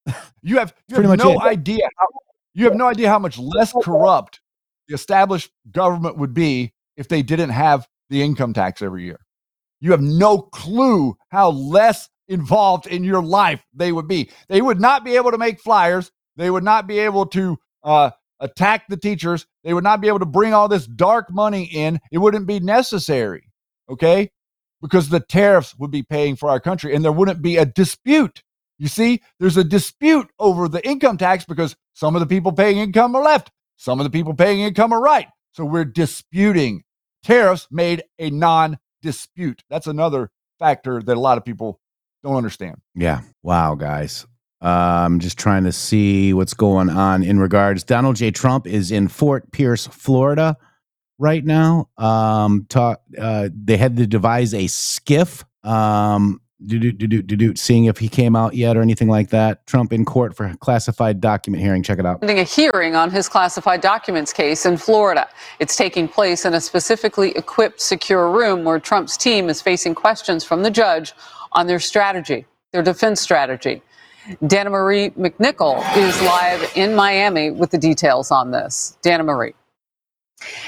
[0.46, 1.42] You have you have no it.
[1.44, 2.08] idea how
[2.54, 4.42] you have no idea how much less corrupt
[4.90, 9.20] the established government would be if they didn't have the income tax every year.
[9.80, 14.30] You have no clue how less involved in your life they would be.
[14.50, 16.12] They would not be able to make flyers.
[16.36, 18.12] They would not be able to uh,
[18.44, 19.48] attack the teachers.
[19.64, 22.00] They would not be able to bring all this dark money in.
[22.12, 23.50] It wouldn't be necessary.
[23.90, 24.30] Okay.
[24.82, 28.44] Because the tariffs would be paying for our country and there wouldn't be a dispute.
[28.78, 32.80] You see, there's a dispute over the income tax because some of the people paying
[32.80, 35.28] income are left, some of the people paying income are right.
[35.54, 36.84] So we're disputing.
[37.24, 39.64] Tariffs made a non dispute.
[39.70, 41.80] That's another factor that a lot of people
[42.24, 42.82] don't understand.
[42.96, 43.22] Yeah.
[43.42, 44.26] Wow, guys.
[44.64, 47.84] I'm just trying to see what's going on in regards.
[47.84, 48.32] Donald J.
[48.32, 50.58] Trump is in Fort Pierce, Florida,
[51.20, 51.90] right now.
[51.98, 53.02] Um, talk.
[53.18, 55.44] Uh, they had to devise a SCIF.
[55.64, 56.40] Um.
[57.56, 59.68] Seeing if he came out yet or anything like that.
[59.68, 61.84] Trump in court for classified document hearing.
[61.84, 62.24] Check it out.
[62.24, 65.28] A hearing on his classified documents case in Florida.
[65.60, 70.46] It's taking place in a specifically equipped secure room where Trump's team is facing questions
[70.46, 71.12] from the judge
[71.52, 73.82] on their strategy, their defense strategy.
[74.46, 78.98] Dana Marie McNicholl is live in Miami with the details on this.
[79.02, 79.54] Dana Marie.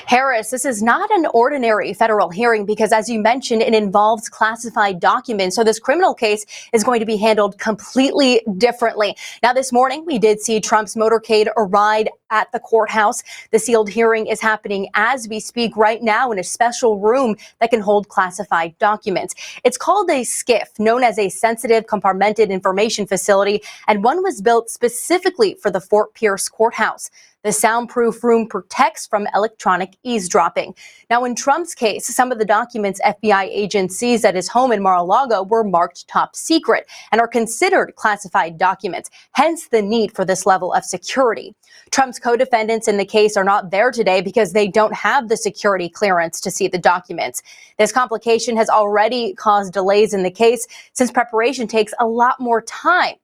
[0.06, 5.00] Harris, this is not an ordinary federal hearing because, as you mentioned, it involves classified
[5.00, 5.56] documents.
[5.56, 9.16] So, this criminal case is going to be handled completely differently.
[9.44, 13.24] Now, this morning, we did see Trump's motorcade arrive at the courthouse.
[13.52, 17.70] The sealed hearing is happening as we speak right now in a special room that
[17.70, 19.36] can hold classified documents.
[19.64, 24.70] It's called a SCIF, known as a sensitive compartmented information facility, and one was built
[24.70, 27.10] specifically for the Fort Pierce courthouse.
[27.46, 30.74] The soundproof room protects from electronic eavesdropping.
[31.12, 34.82] Now, in Trump's case, some of the documents FBI agents seized at his home in
[34.82, 40.48] Mar-a-Lago were marked top secret and are considered classified documents, hence the need for this
[40.48, 41.54] level of security.
[41.92, 45.88] Trump's co-defendants in the case are not there today because they don't have the security
[45.88, 47.44] clearance to see the documents.
[47.78, 52.64] This complication has already caused delays in the case since preparation takes a lot more
[52.64, 53.18] time.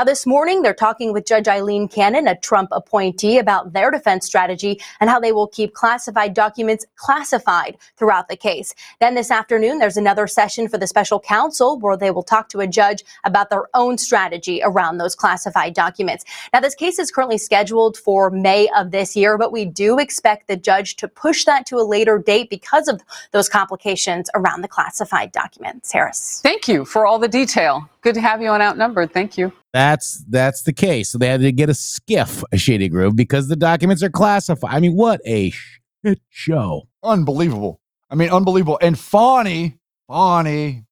[0.00, 4.24] Now, this morning, they're talking with Judge Eileen Cannon, a Trump appointee, about their defense
[4.24, 8.74] strategy and how they will keep classified documents classified throughout the case.
[9.00, 12.60] Then this afternoon, there's another session for the special counsel where they will talk to
[12.60, 16.24] a judge about their own strategy around those classified documents.
[16.54, 20.48] Now, this case is currently scheduled for May of this year, but we do expect
[20.48, 23.02] the judge to push that to a later date because of
[23.32, 25.92] those complications around the classified documents.
[25.92, 26.40] Harris.
[26.42, 27.89] Thank you for all the detail.
[28.02, 29.12] Good to have you on Outnumbered.
[29.12, 29.52] Thank you.
[29.72, 31.10] That's that's the case.
[31.10, 34.74] So they had to get a SCIF, a Shady Groove, because the documents are classified.
[34.74, 36.88] I mean, what a shit show!
[37.02, 37.80] Unbelievable.
[38.10, 38.78] I mean, unbelievable.
[38.82, 39.78] And Fawny,
[40.08, 40.84] Fawny,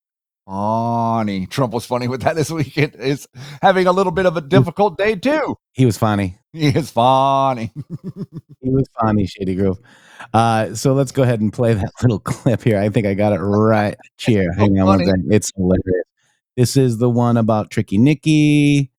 [0.46, 1.46] Fawny.
[1.50, 2.94] Trump was funny with that this weekend.
[2.96, 3.26] Is
[3.62, 5.56] having a little bit of a difficult day too.
[5.72, 6.38] He was funny.
[6.52, 7.72] He is funny.
[8.60, 9.78] He was funny, Shady Grove.
[10.34, 12.78] Uh, so let's go ahead and play that little clip here.
[12.78, 13.96] I think I got it right.
[14.18, 14.52] Cheer.
[14.52, 15.06] Hang on one funny.
[15.06, 15.32] second.
[15.32, 16.07] It's hilarious.
[16.58, 18.90] This is the one about Tricky Nikki.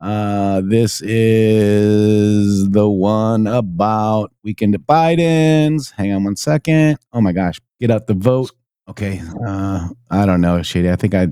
[0.00, 5.92] Uh, this is the one about Weekend at Biden's.
[5.92, 6.98] Hang on one second.
[7.12, 7.60] Oh my gosh.
[7.78, 8.50] Get out the vote.
[8.90, 9.22] Okay.
[9.46, 10.90] Uh, I don't know, Shady.
[10.90, 11.28] I think I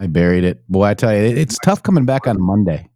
[0.00, 0.68] I buried it.
[0.68, 2.88] Boy, I tell you, it- it's tough coming back on Monday.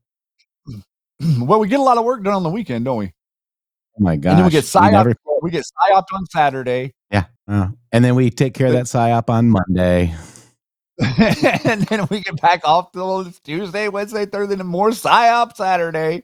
[1.38, 3.06] well, we get a lot of work done on the weekend, don't we?
[3.06, 4.30] Oh my gosh.
[4.32, 7.26] and then we get We never- We get psyoped on Saturday, yeah.
[7.46, 10.12] Uh, and then we take care of that psyop on Monday.
[11.64, 16.22] and then we get back off till Tuesday, Wednesday, Thursday, and more psyop Saturday.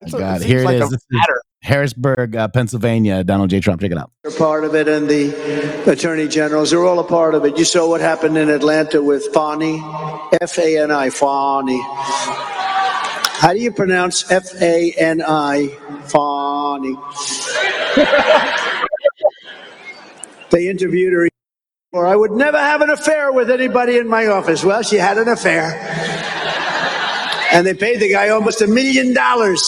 [0.00, 0.88] It's a- God, seems here it like is.
[0.88, 1.20] a This is.
[1.62, 3.24] Harrisburg, uh, Pennsylvania.
[3.24, 3.58] Donald J.
[3.60, 3.80] Trump.
[3.80, 4.10] Check it out.
[4.24, 5.34] are part of it, and the
[5.90, 7.58] attorney generals are all a part of it.
[7.58, 9.80] You saw what happened in Atlanta with Fani,
[10.40, 11.80] F A N I, Fani.
[11.82, 15.68] How do you pronounce F A N I,
[16.06, 16.94] Fani?
[20.50, 21.28] they interviewed her.
[21.96, 24.62] Or I would never have an affair with anybody in my office.
[24.62, 25.72] Well, she had an affair.
[27.50, 29.62] And they paid the guy almost a million dollars.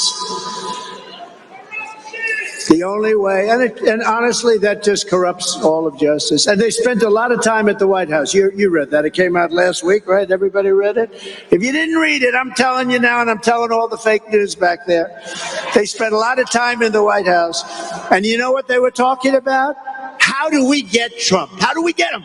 [2.68, 6.46] The only way, and, it, and honestly, that just corrupts all of justice.
[6.46, 8.34] And they spent a lot of time at the White House.
[8.34, 9.06] You, you read that.
[9.06, 10.30] It came out last week, right?
[10.30, 11.10] Everybody read it?
[11.50, 14.28] If you didn't read it, I'm telling you now, and I'm telling all the fake
[14.30, 15.18] news back there.
[15.74, 17.64] They spent a lot of time in the White House.
[18.10, 19.76] And you know what they were talking about?
[20.28, 21.50] How do we get Trump?
[21.58, 22.24] How do we get him?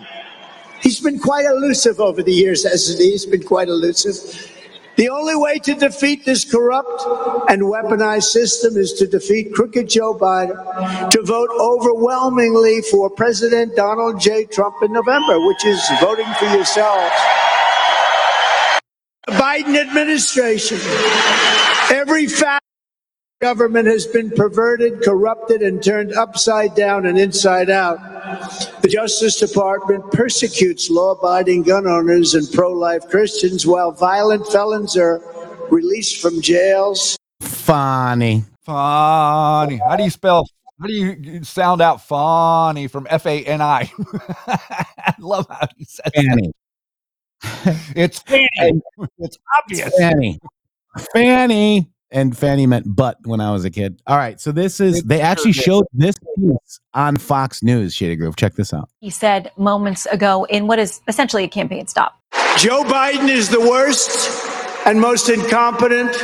[0.81, 3.11] He's been quite elusive over the years, hasn't he?
[3.11, 4.51] He's been quite elusive.
[4.97, 7.01] The only way to defeat this corrupt
[7.49, 14.19] and weaponized system is to defeat crooked Joe Biden, to vote overwhelmingly for President Donald
[14.19, 14.45] J.
[14.45, 17.15] Trump in November, which is voting for yourselves.
[19.27, 20.77] The Biden administration,
[21.89, 22.65] every fact
[23.43, 27.99] government has been perverted, corrupted, and turned upside down and inside out.
[28.81, 34.95] The Justice Department persecutes law abiding gun owners and pro life Christians while violent felons
[34.95, 35.21] are
[35.69, 37.17] released from jails.
[37.41, 38.45] Funny.
[38.61, 39.81] Funny.
[39.85, 40.47] How do you spell?
[40.79, 43.91] How do you sound out funny from F A N I?
[44.47, 46.53] I love how he says Fanny.
[47.93, 48.81] It's Fanny.
[49.19, 49.93] It's obvious.
[49.97, 50.39] Fanny.
[51.11, 51.92] Fanny.
[52.13, 53.99] And Fanny meant butt when I was a kid.
[54.05, 54.39] All right.
[54.39, 58.35] So this is, they actually showed this piece on Fox News, Shady Grove.
[58.35, 58.87] Check this out.
[58.99, 62.19] He said moments ago in what is essentially a campaign stop.
[62.55, 64.47] Joe Biden is the worst
[64.85, 66.15] and most incompetent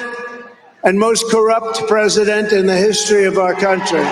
[0.83, 4.05] and most corrupt president in the history of our country.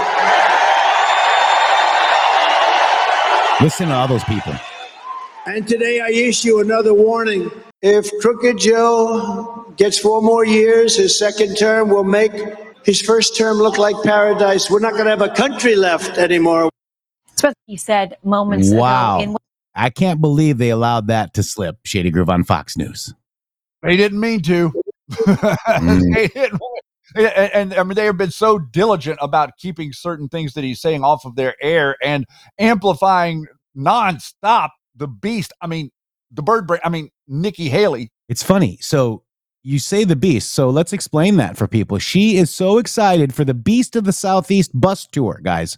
[3.62, 4.54] Listen to all those people.
[5.46, 7.52] And today I issue another warning.
[7.82, 12.32] If Crooked Joe gets four more years, his second term will make
[12.84, 14.70] his first term look like paradise.
[14.70, 16.70] We're not going to have a country left anymore.
[17.68, 19.20] He said moments Wow.
[19.20, 19.38] ago in
[19.76, 23.14] I can't believe they allowed that to slip, Shady Groove on Fox News.
[23.84, 24.74] They didn't mean to.
[25.12, 26.14] Mm.
[26.16, 26.60] they didn't.
[27.16, 30.82] And, and I mean, they have been so diligent about keeping certain things that he's
[30.82, 32.26] saying off of their air and
[32.58, 33.46] amplifying
[33.78, 35.54] nonstop the beast.
[35.62, 35.92] I mean,
[36.32, 36.82] the bird brain.
[36.84, 38.12] I mean, Nikki Haley.
[38.30, 38.78] It's funny.
[38.82, 39.24] So
[39.64, 40.54] you say the beast.
[40.54, 42.00] So let's explain that for people.
[42.00, 45.78] She is so excited for the Beast of the Southeast bus tour, guys.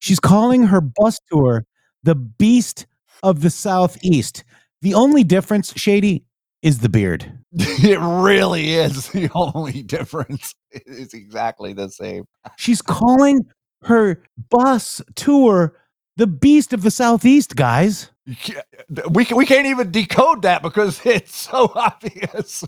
[0.00, 1.64] She's calling her bus tour
[2.02, 2.86] the Beast
[3.22, 4.44] of the Southeast.
[4.82, 6.24] The only difference, Shady,
[6.62, 7.32] is the beard.
[7.58, 10.54] It really is the only difference.
[10.70, 12.24] It's exactly the same.
[12.56, 13.46] She's calling
[13.82, 15.78] her bus tour
[16.16, 18.10] the Beast of the Southeast, guys.
[19.10, 22.64] We can, we can't even decode that because it's so obvious.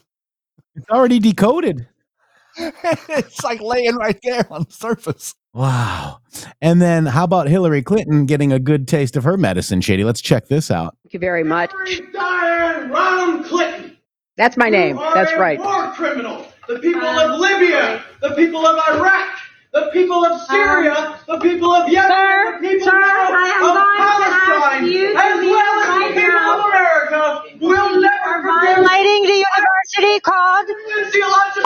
[0.76, 1.88] It's already decoded.
[2.58, 5.34] it's like laying right there on the surface.
[5.54, 6.18] Wow.
[6.60, 10.04] And then how about Hillary Clinton getting a good taste of her medicine, Shady?
[10.04, 10.96] Let's check this out.
[11.04, 11.72] Thank you very much.
[12.12, 13.96] Diane Ronald Clinton.
[14.36, 14.98] That's my name.
[14.98, 15.58] Are That's a right.
[15.58, 16.46] War criminal.
[16.68, 19.38] The people uh, of Libya, the people of Iraq,
[19.72, 23.04] the people of Syria, the people of Yemen, Sir, the people sir, of,
[23.34, 26.58] I am of going to ask Palestine, you to as well as the people now.
[26.58, 27.22] of America
[27.60, 28.76] will never forget.
[28.78, 30.68] Violating the university code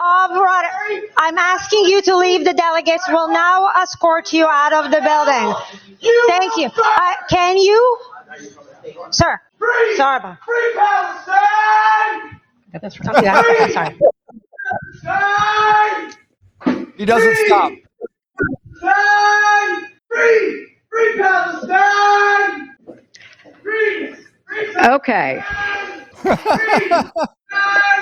[0.02, 0.72] of Rot-
[1.16, 2.44] I'm asking you to leave.
[2.44, 5.54] The delegates will now escort you out of the building.
[6.28, 6.70] Thank you.
[6.76, 7.98] Uh, can you,
[9.10, 9.40] sir?
[9.96, 10.38] Sorry about.
[10.44, 12.40] Free Palestine!
[12.80, 13.22] That's right.
[13.22, 13.98] Yeah, sorry.
[15.04, 16.12] Palestine!
[16.96, 17.72] He doesn't stop.
[18.82, 19.92] Palestine!
[20.10, 20.66] Free!
[20.90, 22.76] Free Palestine!
[23.62, 24.14] Free!
[24.46, 25.42] Free Okay.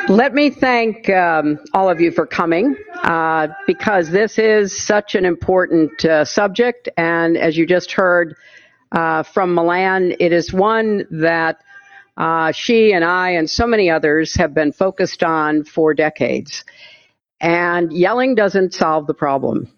[0.08, 5.24] Let me thank um, all of you for coming uh, because this is such an
[5.24, 6.88] important uh, subject.
[6.96, 8.34] And as you just heard
[8.92, 11.60] uh, from Milan, it is one that
[12.16, 16.64] uh, she and I and so many others have been focused on for decades.
[17.40, 19.70] And yelling doesn't solve the problem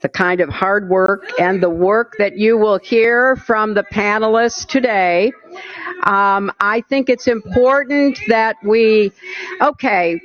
[0.00, 4.66] the kind of hard work and the work that you will hear from the panelists
[4.66, 5.32] today.
[6.04, 9.12] Um, I think it's important that we,
[9.62, 10.20] okay,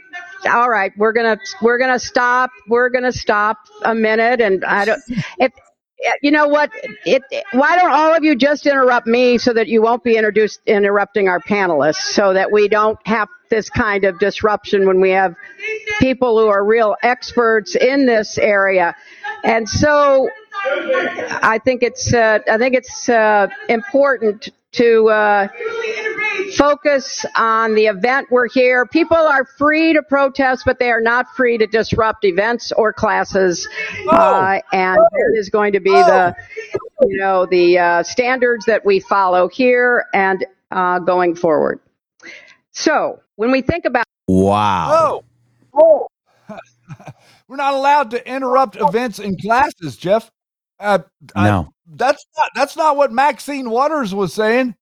[0.49, 2.51] all right, we're gonna we're gonna stop.
[2.67, 5.01] We're gonna stop a minute, and I don't.
[5.37, 5.51] If
[6.21, 6.71] you know what,
[7.05, 7.23] it.
[7.51, 11.27] Why don't all of you just interrupt me so that you won't be introduced interrupting
[11.27, 15.35] our panelists, so that we don't have this kind of disruption when we have
[15.99, 18.95] people who are real experts in this area.
[19.43, 20.29] And so
[21.41, 25.47] I think it's uh, I think it's uh, important to uh,
[26.55, 28.85] focus on the event we're here.
[28.85, 33.67] People are free to protest, but they are not free to disrupt events or classes.
[34.09, 36.35] Uh, and that is going to be the
[37.01, 41.79] you know the uh, standards that we follow here and uh, going forward.
[42.71, 44.05] So when we think about
[45.73, 46.09] Wow.
[47.47, 50.31] We're not allowed to interrupt events in classes, Jeff.
[50.79, 50.99] Uh,
[51.35, 51.69] I- No.
[51.87, 54.75] that's not that's not what Maxine Waters was saying.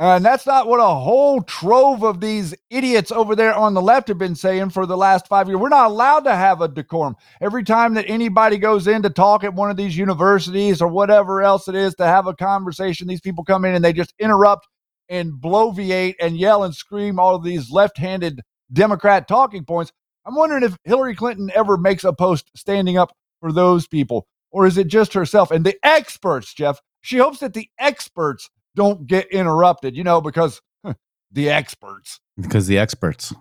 [0.00, 4.06] And that's not what a whole trove of these idiots over there on the left
[4.06, 5.58] have been saying for the last five years.
[5.58, 7.16] We're not allowed to have a decorum.
[7.40, 11.42] Every time that anybody goes in to talk at one of these universities or whatever
[11.42, 14.68] else it is to have a conversation, these people come in and they just interrupt
[15.08, 18.40] and bloviate and yell and scream all of these left handed
[18.72, 19.90] Democrat talking points.
[20.28, 24.66] I'm wondering if Hillary Clinton ever makes a post standing up for those people, or
[24.66, 26.78] is it just herself and the experts, Jeff?
[27.00, 30.94] She hopes that the experts don't get interrupted, you know, because huh,
[31.32, 32.20] the experts.
[32.38, 33.32] because the experts.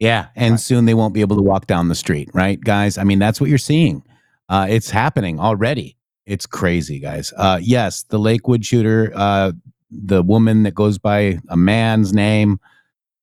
[0.00, 2.98] Yeah, and soon they won't be able to walk down the street, right, guys?
[2.98, 4.02] I mean, that's what you're seeing.
[4.48, 5.96] Uh, it's happening already.
[6.26, 7.32] It's crazy, guys.
[7.36, 9.52] Uh, yes, the Lakewood shooter, uh,
[9.88, 12.58] the woman that goes by a man's name,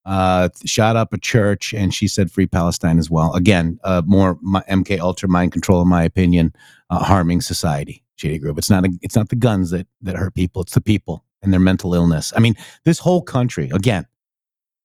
[0.06, 3.34] uh, shot up a church, and she said "Free Palestine" as well.
[3.34, 4.36] Again, uh, more
[4.70, 6.54] MK Ultra mind control, in my opinion,
[6.90, 8.04] uh, harming society.
[8.16, 8.58] Shady Grove.
[8.58, 8.86] It's not.
[8.86, 10.62] A, it's not the guns that that hurt people.
[10.62, 12.34] It's the people and their mental illness.
[12.36, 14.06] I mean, this whole country, again,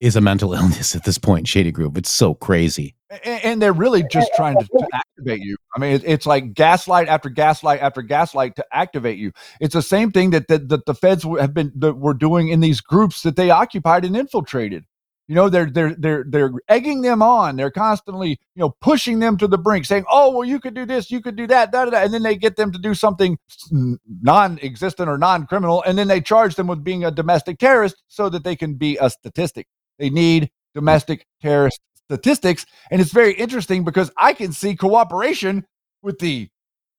[0.00, 1.48] is a mental illness at this point.
[1.48, 1.96] Shady Grove.
[1.96, 2.94] It's so crazy.
[3.24, 5.56] And, and they're really just trying to, to activate you.
[5.74, 9.32] I mean, it, it's like gaslight after gaslight after gaslight to activate you.
[9.60, 12.60] It's the same thing that, that, that the feds have been that were doing in
[12.60, 14.84] these groups that they occupied and infiltrated.
[15.30, 17.54] You know, they're they're they're they're egging them on.
[17.54, 20.84] They're constantly, you know, pushing them to the brink, saying, "Oh, well, you could do
[20.84, 21.98] this, you could do that, da, da, da.
[21.98, 23.38] and then they get them to do something
[23.70, 28.42] non-existent or non-criminal, and then they charge them with being a domestic terrorist so that
[28.42, 29.68] they can be a statistic.
[30.00, 31.78] They need domestic terrorist
[32.08, 35.64] statistics, and it's very interesting because I can see cooperation
[36.02, 36.48] with the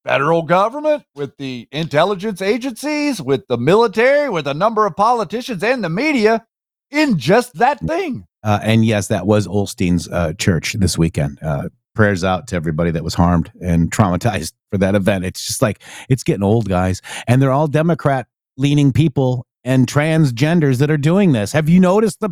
[0.05, 5.83] federal government, with the intelligence agencies, with the military, with a number of politicians and
[5.83, 6.45] the media
[6.91, 8.25] in just that thing.
[8.43, 11.39] Uh, and yes, that was Osteen's uh, church this weekend.
[11.41, 15.25] Uh, prayers out to everybody that was harmed and traumatized for that event.
[15.25, 18.27] It's just like it's getting old, guys, and they're all Democrat
[18.57, 21.51] leaning people and transgenders that are doing this.
[21.51, 22.29] Have you noticed the?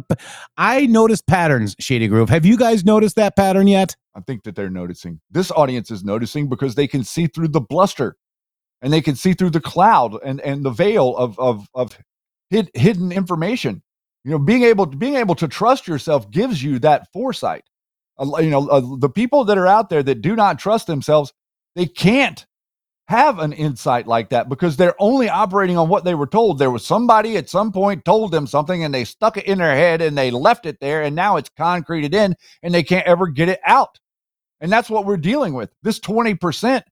[0.57, 2.29] I noticed patterns, Shady Grove.
[2.29, 3.95] Have you guys noticed that pattern yet?
[4.15, 5.21] I think that they're noticing.
[5.29, 8.15] This audience is noticing because they can see through the bluster
[8.81, 11.97] and they can see through the cloud and, and the veil of, of, of
[12.49, 13.81] hid, hidden information.
[14.29, 17.63] You know, being able to, being able to trust yourself gives you that foresight.
[18.19, 21.33] Uh, you know, uh, the people that are out there that do not trust themselves,
[21.75, 22.45] they can't
[23.07, 26.59] have an insight like that because they're only operating on what they were told.
[26.59, 29.73] There was somebody at some point told them something and they stuck it in their
[29.73, 33.25] head and they left it there and now it's concreted in and they can't ever
[33.25, 33.99] get it out.
[34.61, 35.71] And that's what we're dealing with.
[35.81, 36.83] This 20%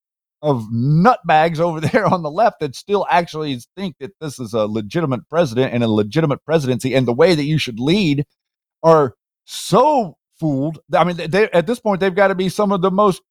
[0.42, 4.66] of nutbags over there on the left that still actually think that this is a
[4.68, 8.26] legitimate president and a legitimate presidency and the way that you should lead
[8.84, 9.16] are
[9.46, 10.80] so fooled.
[10.94, 13.22] I mean, they, at this point, they've got to be some of the most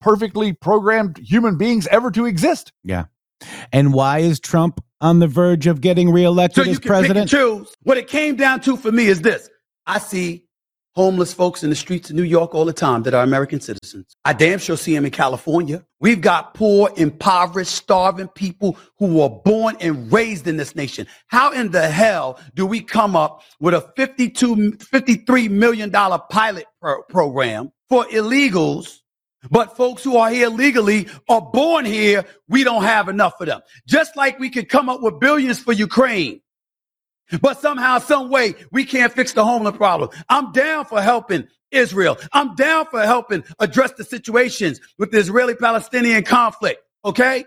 [0.00, 2.72] perfectly programmed human beings ever to exist.
[2.84, 3.06] Yeah.
[3.72, 7.30] And why is Trump on the verge of getting reelected So as can pick president?
[7.30, 7.74] choose.
[7.82, 9.48] What it came down to for me is this:
[9.86, 10.44] I see
[10.94, 14.16] homeless folks in the streets of New York all the time that are American citizens.
[14.24, 15.84] I damn sure see them in California.
[16.00, 21.06] We've got poor, impoverished, starving people who were born and raised in this nation.
[21.28, 26.66] How in the hell do we come up with a 52, 53 million dollar pilot
[26.80, 28.98] pro- program for illegals?
[29.50, 32.24] But folks who are here legally are born here.
[32.48, 33.60] We don't have enough of them.
[33.86, 36.42] Just like we could come up with billions for Ukraine.
[37.40, 40.10] But somehow, some way, we can't fix the homeless problem.
[40.28, 42.18] I'm down for helping Israel.
[42.32, 46.82] I'm down for helping address the situations with the Israeli-Palestinian conflict.
[47.04, 47.44] Okay?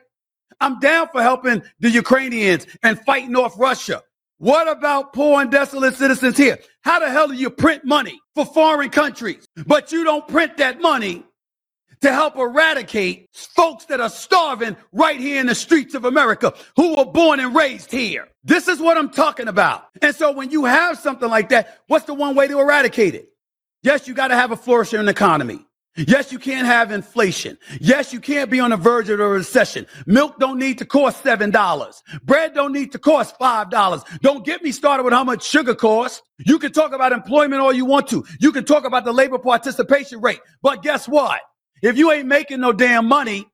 [0.62, 4.02] I'm down for helping the Ukrainians and fighting off Russia.
[4.38, 6.60] What about poor and desolate citizens here?
[6.82, 10.82] How the hell do you print money for foreign countries, but you don't print that
[10.82, 11.24] money
[12.04, 16.98] to help eradicate folks that are starving right here in the streets of America who
[16.98, 18.28] were born and raised here.
[18.44, 19.86] This is what I'm talking about.
[20.02, 23.30] And so when you have something like that, what's the one way to eradicate it?
[23.84, 25.66] Yes, you got to have a flourishing economy.
[25.96, 27.58] Yes, you can't have inflation.
[27.80, 29.86] Yes, you can't be on the verge of a recession.
[30.06, 32.04] Milk don't need to cost $7.
[32.24, 34.20] Bread don't need to cost $5.
[34.22, 36.22] Don't get me started with how much sugar costs.
[36.40, 38.26] You can talk about employment all you want to.
[38.42, 40.42] You can talk about the labor participation rate.
[40.62, 41.40] But guess what?
[41.84, 43.46] If you ain't making no damn money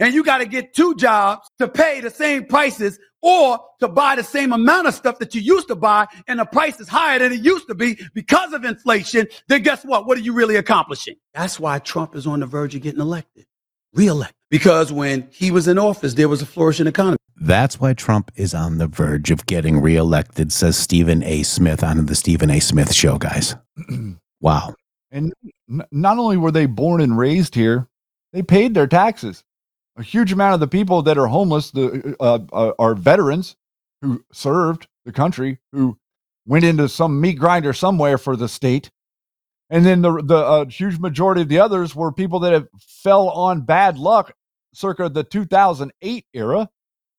[0.00, 4.16] and you got to get two jobs to pay the same prices or to buy
[4.16, 7.18] the same amount of stuff that you used to buy and the price is higher
[7.18, 10.06] than it used to be because of inflation, then guess what?
[10.06, 11.16] What are you really accomplishing?
[11.34, 13.44] That's why Trump is on the verge of getting elected,
[13.92, 14.34] reelected.
[14.48, 17.18] Because when he was in office, there was a flourishing economy.
[17.36, 21.42] That's why Trump is on the verge of getting reelected, says Stephen A.
[21.42, 22.60] Smith on the Stephen A.
[22.60, 23.56] Smith show, guys.
[24.40, 24.74] wow.
[25.10, 25.34] And
[25.70, 27.88] n- not only were they born and raised here,
[28.32, 29.44] they paid their taxes.
[29.96, 33.56] A huge amount of the people that are homeless the, uh, uh, are veterans
[34.02, 35.98] who served the country, who
[36.46, 38.90] went into some meat grinder somewhere for the state.
[39.70, 43.30] And then the the uh, huge majority of the others were people that have fell
[43.30, 44.34] on bad luck
[44.74, 46.68] circa the 2008 era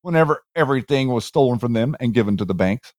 [0.01, 2.93] whenever everything was stolen from them and given to the banks.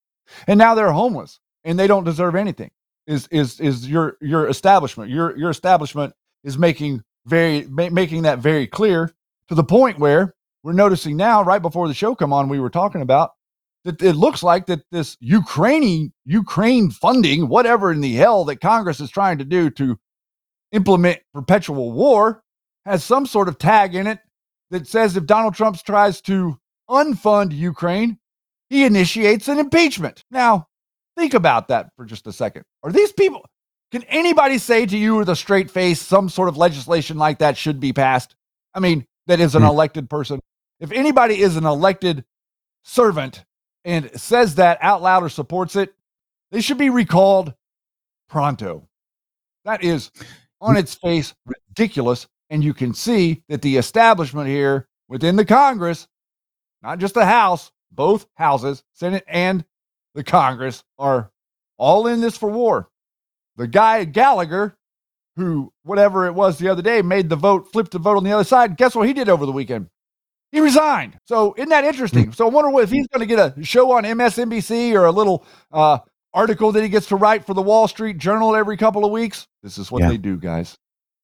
[0.46, 2.70] And now they're homeless and they don't deserve anything.
[3.06, 5.10] Is is is your your establishment.
[5.10, 6.12] Your your establishment
[6.42, 9.12] is making very ma- making that very clear
[9.48, 12.70] to the point where we're noticing now right before the show come on we were
[12.70, 13.30] talking about
[13.84, 19.00] that it looks like that this Ukrainian Ukraine funding whatever in the hell that Congress
[19.00, 19.96] is trying to do to
[20.72, 22.42] implement perpetual war
[22.84, 24.18] has some sort of tag in it
[24.70, 26.58] that says if Donald Trump tries to
[26.88, 28.18] unfund Ukraine,
[28.68, 30.22] he initiates an impeachment.
[30.30, 30.68] Now,
[31.16, 32.64] think about that for just a second.
[32.82, 33.44] Are these people,
[33.90, 37.56] can anybody say to you with a straight face some sort of legislation like that
[37.56, 38.36] should be passed?
[38.74, 39.68] I mean, that is an hmm.
[39.68, 40.40] elected person.
[40.80, 42.24] If anybody is an elected
[42.84, 43.44] servant
[43.84, 45.94] and says that out loud or supports it,
[46.52, 47.54] they should be recalled
[48.28, 48.86] pronto.
[49.64, 50.10] That is
[50.60, 50.80] on hmm.
[50.80, 52.28] its face ridiculous.
[52.50, 56.06] And you can see that the establishment here within the Congress,
[56.82, 59.64] not just the House, both houses, Senate and
[60.16, 61.30] the Congress, are
[61.78, 62.88] all in this for war.
[63.56, 64.76] The guy Gallagher,
[65.36, 68.32] who, whatever it was the other day, made the vote, flipped the vote on the
[68.32, 68.76] other side.
[68.76, 69.86] Guess what he did over the weekend?
[70.52, 71.18] He resigned.
[71.26, 72.32] So isn't that interesting?
[72.32, 75.12] So I wonder what if he's going to get a show on MSNBC or a
[75.12, 75.98] little uh,
[76.32, 79.46] article that he gets to write for the Wall Street Journal every couple of weeks.
[79.62, 80.08] This is what Yeah.
[80.08, 80.76] they do, guys.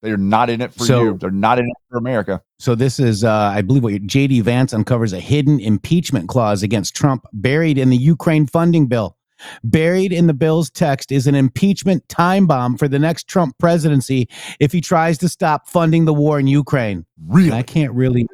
[0.02, 1.18] They are not in it for So- you.
[1.18, 2.42] They're not in it for America.
[2.58, 6.94] So this is, uh, I believe, what JD Vance uncovers a hidden impeachment clause against
[6.94, 9.16] Trump buried in the Ukraine funding bill.
[9.64, 14.28] Buried in the bill's text is an impeachment time bomb for the next Trump presidency
[14.60, 17.04] if he tries to stop funding the war in Ukraine.
[17.26, 17.52] Really?
[17.52, 18.26] I can't really.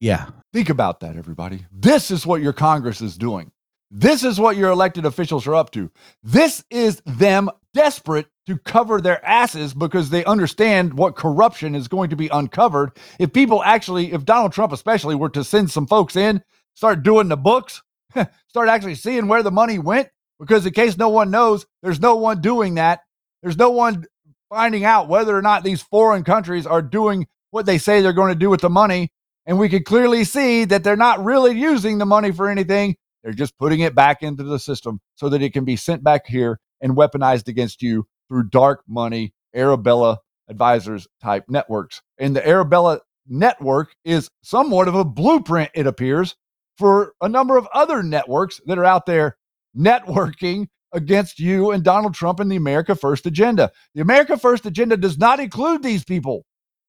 [0.00, 0.26] Yeah.
[0.52, 1.66] Think about that, everybody.
[1.72, 3.50] This is what your Congress is doing.
[3.90, 5.90] This is what your elected officials are up to.
[6.22, 12.10] This is them desperate to cover their asses because they understand what corruption is going
[12.10, 12.92] to be uncovered.
[13.18, 16.42] If people actually, if Donald Trump especially were to send some folks in,
[16.74, 17.82] start doing the books,
[18.48, 20.08] start actually seeing where the money went,
[20.40, 23.00] because in case no one knows, there's no one doing that.
[23.42, 24.06] There's no one
[24.48, 28.32] finding out whether or not these foreign countries are doing what they say they're going
[28.32, 29.10] to do with the money.
[29.46, 32.96] And we can clearly see that they're not really using the money for anything.
[33.22, 36.26] They're just putting it back into the system so that it can be sent back
[36.26, 42.02] here and weaponized against you through dark money, Arabella advisors type networks.
[42.18, 46.36] And the Arabella network is somewhat of a blueprint, it appears,
[46.76, 49.38] for a number of other networks that are out there
[49.76, 53.72] networking against you and Donald Trump and the America First agenda.
[53.94, 56.44] The America First agenda does not include these people.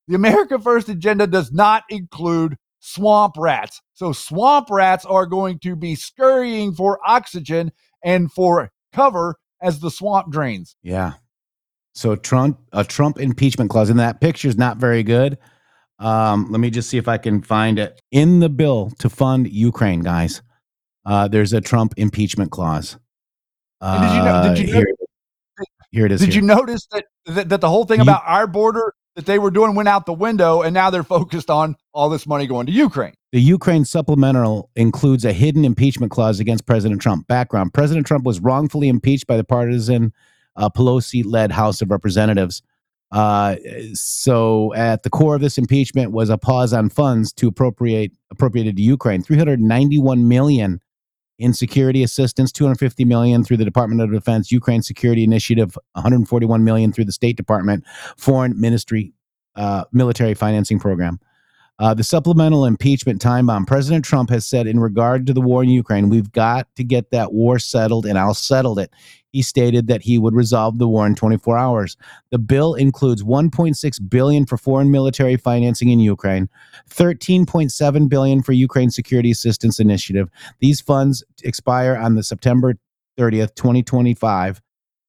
[0.09, 3.81] The America First agenda does not include swamp rats.
[3.93, 7.71] So, swamp rats are going to be scurrying for oxygen
[8.03, 10.75] and for cover as the swamp drains.
[10.83, 11.13] Yeah.
[11.93, 15.37] So Trump a Trump impeachment clause and that picture's not very good.
[15.99, 19.49] Um, let me just see if I can find it in the bill to fund
[19.49, 20.41] Ukraine, guys.
[21.05, 22.97] Uh, there's a Trump impeachment clause.
[23.79, 24.43] And did you know?
[24.43, 24.85] Did Uh, you here,
[25.59, 26.19] know, here it is.
[26.19, 26.41] did here.
[26.41, 29.51] you notice that, that that the whole thing You- about our border that they were
[29.51, 32.71] doing went out the window, and now they're focused on all this money going to
[32.73, 33.13] Ukraine?
[33.35, 37.27] The Ukraine supplemental includes a hidden impeachment clause against President Trump.
[37.27, 40.13] Background President Trump was wrongfully impeached by the partisan
[40.55, 42.61] uh, Pelosi led House of Representatives.
[43.11, 43.57] Uh,
[43.93, 48.77] so, at the core of this impeachment was a pause on funds to appropriate appropriated
[48.77, 50.79] to Ukraine 391 million
[51.37, 56.93] in security assistance, 250 million through the Department of Defense, Ukraine Security Initiative, 141 million
[56.93, 57.83] through the State Department,
[58.15, 59.11] Foreign Ministry
[59.57, 61.19] uh, military financing program.
[61.77, 63.65] Uh, the supplemental impeachment time bomb.
[63.65, 67.11] President Trump has said in regard to the war in Ukraine, we've got to get
[67.11, 68.91] that war settled, and I'll settle it.
[69.33, 71.97] He stated that he would resolve the war in 24 hours.
[72.31, 76.47] The bill includes 1.6 billion for foreign military financing in Ukraine,
[76.89, 80.29] 13.7 billion for Ukraine Security Assistance Initiative.
[80.59, 82.75] These funds expire on the September
[83.17, 84.61] 30th, 2025,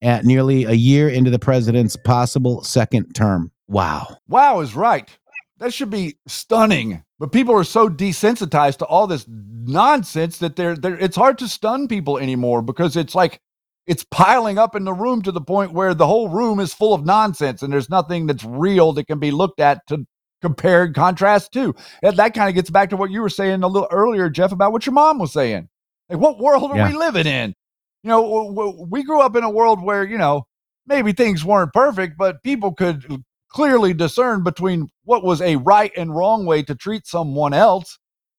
[0.02, 3.52] at nearly a year into the president's possible second term.
[3.68, 4.18] Wow.
[4.26, 5.16] Wow is right.
[5.58, 7.02] That should be stunning.
[7.18, 11.48] But people are so desensitized to all this nonsense that they're, they're it's hard to
[11.48, 13.40] stun people anymore because it's like
[13.86, 16.92] it's piling up in the room to the point where the whole room is full
[16.92, 20.04] of nonsense and there's nothing that's real that can be looked at to
[20.42, 21.74] compare and contrast to.
[22.02, 24.52] And that kind of gets back to what you were saying a little earlier, Jeff,
[24.52, 25.68] about what your mom was saying.
[26.10, 26.88] Like, what world are Yeah.
[26.88, 27.54] we living in?
[28.02, 30.46] You know, we grew up in a world where, you know,
[30.86, 36.14] maybe things weren't perfect, but people could clearly discern between what was a right and
[36.14, 37.98] wrong way to treat someone else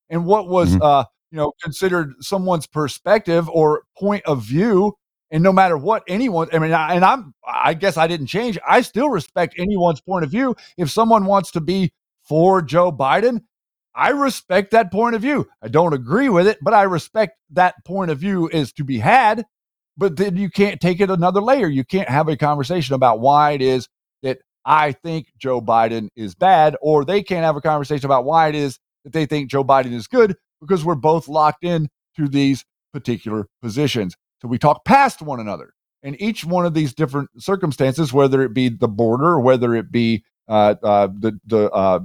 [0.10, 0.82] and what was, Mhm.
[0.84, 4.94] uh, you know, considered someone's perspective or point of view.
[5.32, 8.58] And no matter what anyone, I mean, I, and I'm, I guess I didn't change.
[8.68, 10.56] I still respect anyone's point of view.
[10.78, 11.92] If someone wants to be
[12.24, 13.42] for Joe Biden,
[13.96, 15.48] I respect that point of view.
[15.62, 19.00] I don't agree with it, but I respect that point of view is to be
[19.00, 19.46] had.
[19.98, 21.68] But then you can't take it another layer.
[21.68, 23.90] You can't have a conversation about why it is
[24.68, 28.56] I think Joe Biden is bad, or they can't have a conversation about why it
[28.56, 31.88] is that they think Joe Biden is good because we're both locked in
[32.18, 34.16] to these particular positions.
[34.42, 35.74] So we talk past one another.
[36.04, 39.92] And each one of these different circumstances, whether it be the border, or whether it
[39.92, 42.00] be uh, uh, the the uh,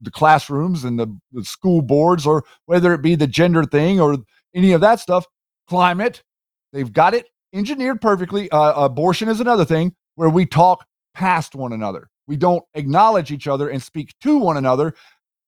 [0.00, 4.18] the classrooms and the, the school boards, or whether it be the gender thing or
[4.54, 5.26] any of that stuff,
[5.68, 6.22] climate,
[6.72, 8.50] they've got it engineered perfectly.
[8.50, 10.84] Uh, abortion is another thing where we talk
[11.18, 12.08] past one another.
[12.28, 14.94] We don't acknowledge each other and speak to one another.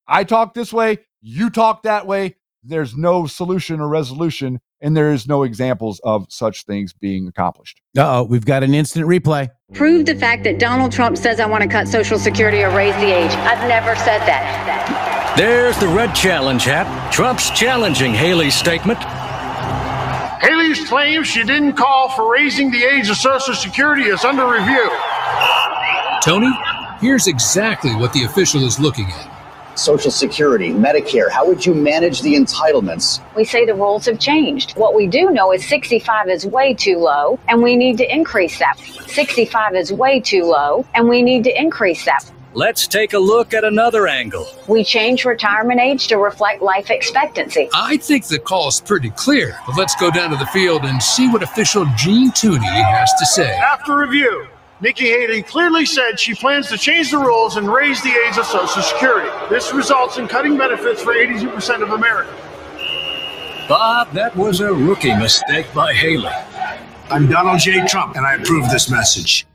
[0.08, 2.34] I talk this way, you talk that way.
[2.64, 7.80] There's no solution or resolution, and there is no examples of such things being accomplished.
[7.96, 9.48] Uh oh, we've got an instant replay.
[9.72, 12.96] Prove the fact that Donald Trump says I want to cut Social Security or raise
[12.96, 13.30] the age.
[13.30, 15.34] I've never said that.
[15.38, 17.12] There's the red challenge hat.
[17.12, 18.98] Trump's challenging Haley's statement.
[20.42, 24.90] Haley's claim she didn't call for raising the age of Social Security is under review.
[26.22, 26.52] Tony,
[27.00, 29.78] here's exactly what the official is looking at.
[29.78, 33.22] Social Security, Medicare, how would you manage the entitlements?
[33.34, 34.76] We say the rules have changed.
[34.76, 38.58] What we do know is 65 is way too low, and we need to increase
[38.58, 38.78] that.
[39.06, 42.30] 65 is way too low, and we need to increase that.
[42.52, 44.46] Let's take a look at another angle.
[44.68, 47.70] We change retirement age to reflect life expectancy.
[47.72, 51.02] I think the call is pretty clear, but let's go down to the field and
[51.02, 53.54] see what official Gene Tooney has to say.
[53.54, 54.48] After review,
[54.82, 58.46] Nikki Haley clearly said she plans to change the rules and raise the age of
[58.46, 59.28] Social Security.
[59.50, 62.38] This results in cutting benefits for 82% of Americans.
[63.68, 66.30] Bob, that was a rookie mistake by Haley.
[67.10, 67.86] I'm Donald J.
[67.86, 69.46] Trump, and I approve this message.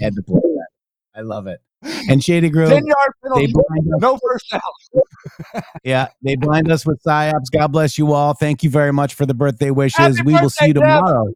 [0.00, 0.66] Had to play that.
[1.14, 1.60] I love it.
[2.08, 4.00] And Shady Grove, 10 yard penalty, they blind us.
[4.00, 5.62] no first down.
[5.84, 7.50] yeah, they blind us with psyops.
[7.52, 8.34] God bless you all.
[8.34, 9.98] Thank you very much for the birthday wishes.
[9.98, 11.26] Happy we will see you tomorrow.
[11.26, 11.34] Deb.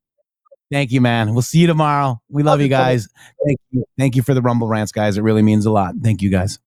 [0.70, 0.80] Tomorrow.
[0.80, 1.32] Thank you, man.
[1.32, 2.20] We'll see you tomorrow.
[2.28, 2.84] We love, Love you you, brother.
[2.84, 3.09] guys.
[3.47, 3.84] Thank you.
[3.98, 5.16] Thank you for the Rumble rants, guys.
[5.18, 5.94] It really means a lot.
[6.02, 6.59] Thank you, guys.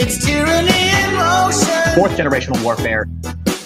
[0.00, 3.06] It's tyranny in motion Fourth generational warfare,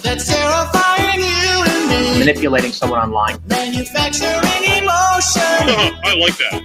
[0.01, 2.19] that's terrifying you and me.
[2.19, 3.37] manipulating someone online.
[3.47, 5.41] Manufacturing emotion.
[6.03, 6.63] I like that.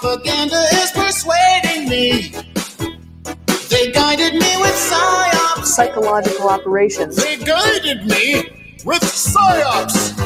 [0.00, 2.32] Propaganda is persuading me.
[3.68, 5.66] They guided me with psyops.
[5.66, 7.16] Psychological operations.
[7.16, 10.16] They guided me with psyops.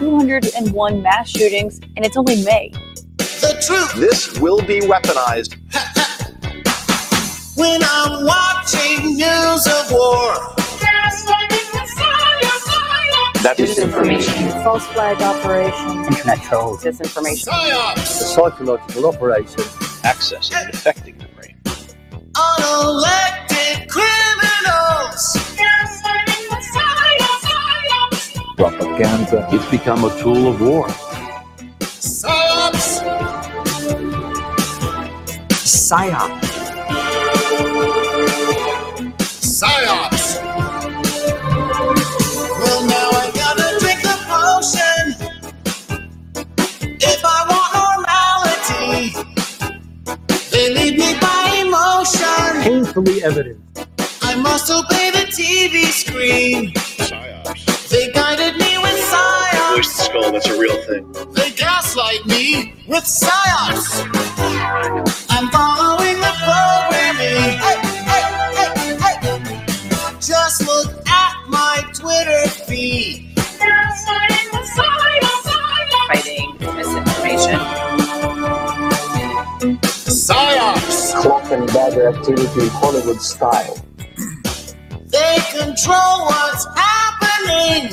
[0.00, 2.72] 201 mass shootings, and it's only May.
[3.18, 5.54] The truth This will be weaponized.
[7.56, 10.63] when I'm watching news of war.
[13.44, 14.64] That Disinformation.
[14.64, 16.02] False flag operation.
[16.06, 16.82] Internet trolls.
[16.82, 17.52] Disinformation.
[17.52, 17.98] Psyops.
[18.34, 19.60] psychological operation
[20.00, 21.54] accessing and affecting the brain.
[22.32, 25.36] Unelected criminals.
[28.56, 30.88] Propaganda has become a tool of war.
[31.80, 33.02] Psyops.
[35.50, 36.43] Psyops.
[52.64, 53.60] Painfully evident.
[54.22, 56.72] I must obey the TV screen.
[56.72, 57.90] Psyops.
[57.90, 59.76] They guided me with psyops.
[59.76, 61.12] Voice the skull, that's a real thing.
[61.34, 64.08] They gaslight me with psyops.
[65.28, 67.36] I'm following the programming.
[67.60, 67.76] Hey,
[68.08, 69.64] hey, hey, hey.
[70.18, 73.38] Just look at my Twitter feed.
[76.08, 77.60] Fighting misinformation.
[77.60, 77.83] Psyops.
[77.83, 77.83] Clock
[81.54, 83.78] and dagger activity Hollywood style.
[85.06, 87.92] They control what's happening.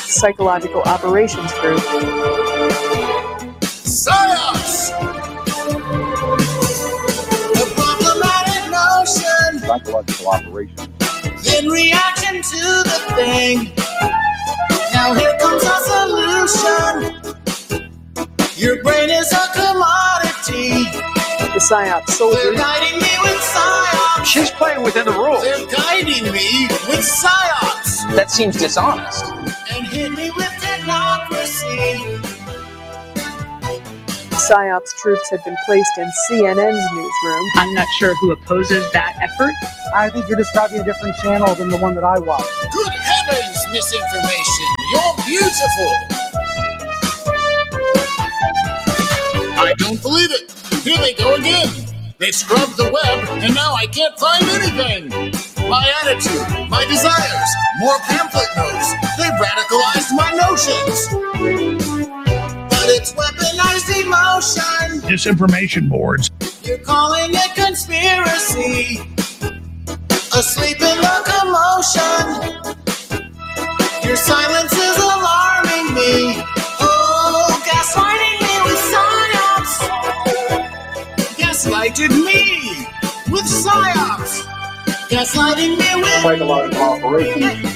[0.00, 1.80] Psychological operations group.
[3.74, 4.90] Psyops.
[7.42, 9.68] The problematic notion.
[9.68, 10.94] Psychological operation.
[11.58, 13.72] in reaction to the thing.
[14.94, 17.45] Now here comes a solution.
[18.56, 20.84] Your brain is a commodity.
[21.40, 22.56] The PSYOP They're soldiers.
[22.58, 24.24] guiding me with psyops.
[24.24, 25.42] She's playing within the rules.
[25.42, 29.24] They're guiding me with psyops That seems dishonest.
[29.70, 32.18] and hit me with technocracy.
[34.30, 37.50] PSYOPs troops have been placed in CNN's newsroom.
[37.56, 39.52] I'm not sure who opposes that effort.
[39.94, 42.44] I think you're describing a different channel than the one that I watch.
[42.72, 44.66] Good heavens, misinformation!
[44.92, 46.25] You're beautiful!
[49.58, 50.52] I don't believe it!
[50.84, 51.68] Here they go again!
[52.18, 55.08] They scrubbed the web, and now I can't find anything!
[55.68, 58.92] My attitude, my desires, more pamphlet notes.
[59.16, 61.08] They radicalized my notions!
[62.68, 65.00] But it's weaponized emotion!
[65.08, 66.30] Disinformation boards.
[66.62, 69.00] You're calling it conspiracy.
[70.34, 72.76] A sleeping locomotion.
[74.04, 76.55] Your silence is alarming me.
[82.06, 82.86] Gaslighted me
[83.30, 84.42] with psyops.
[85.08, 87.72] Gaslighting me with Psychological operation.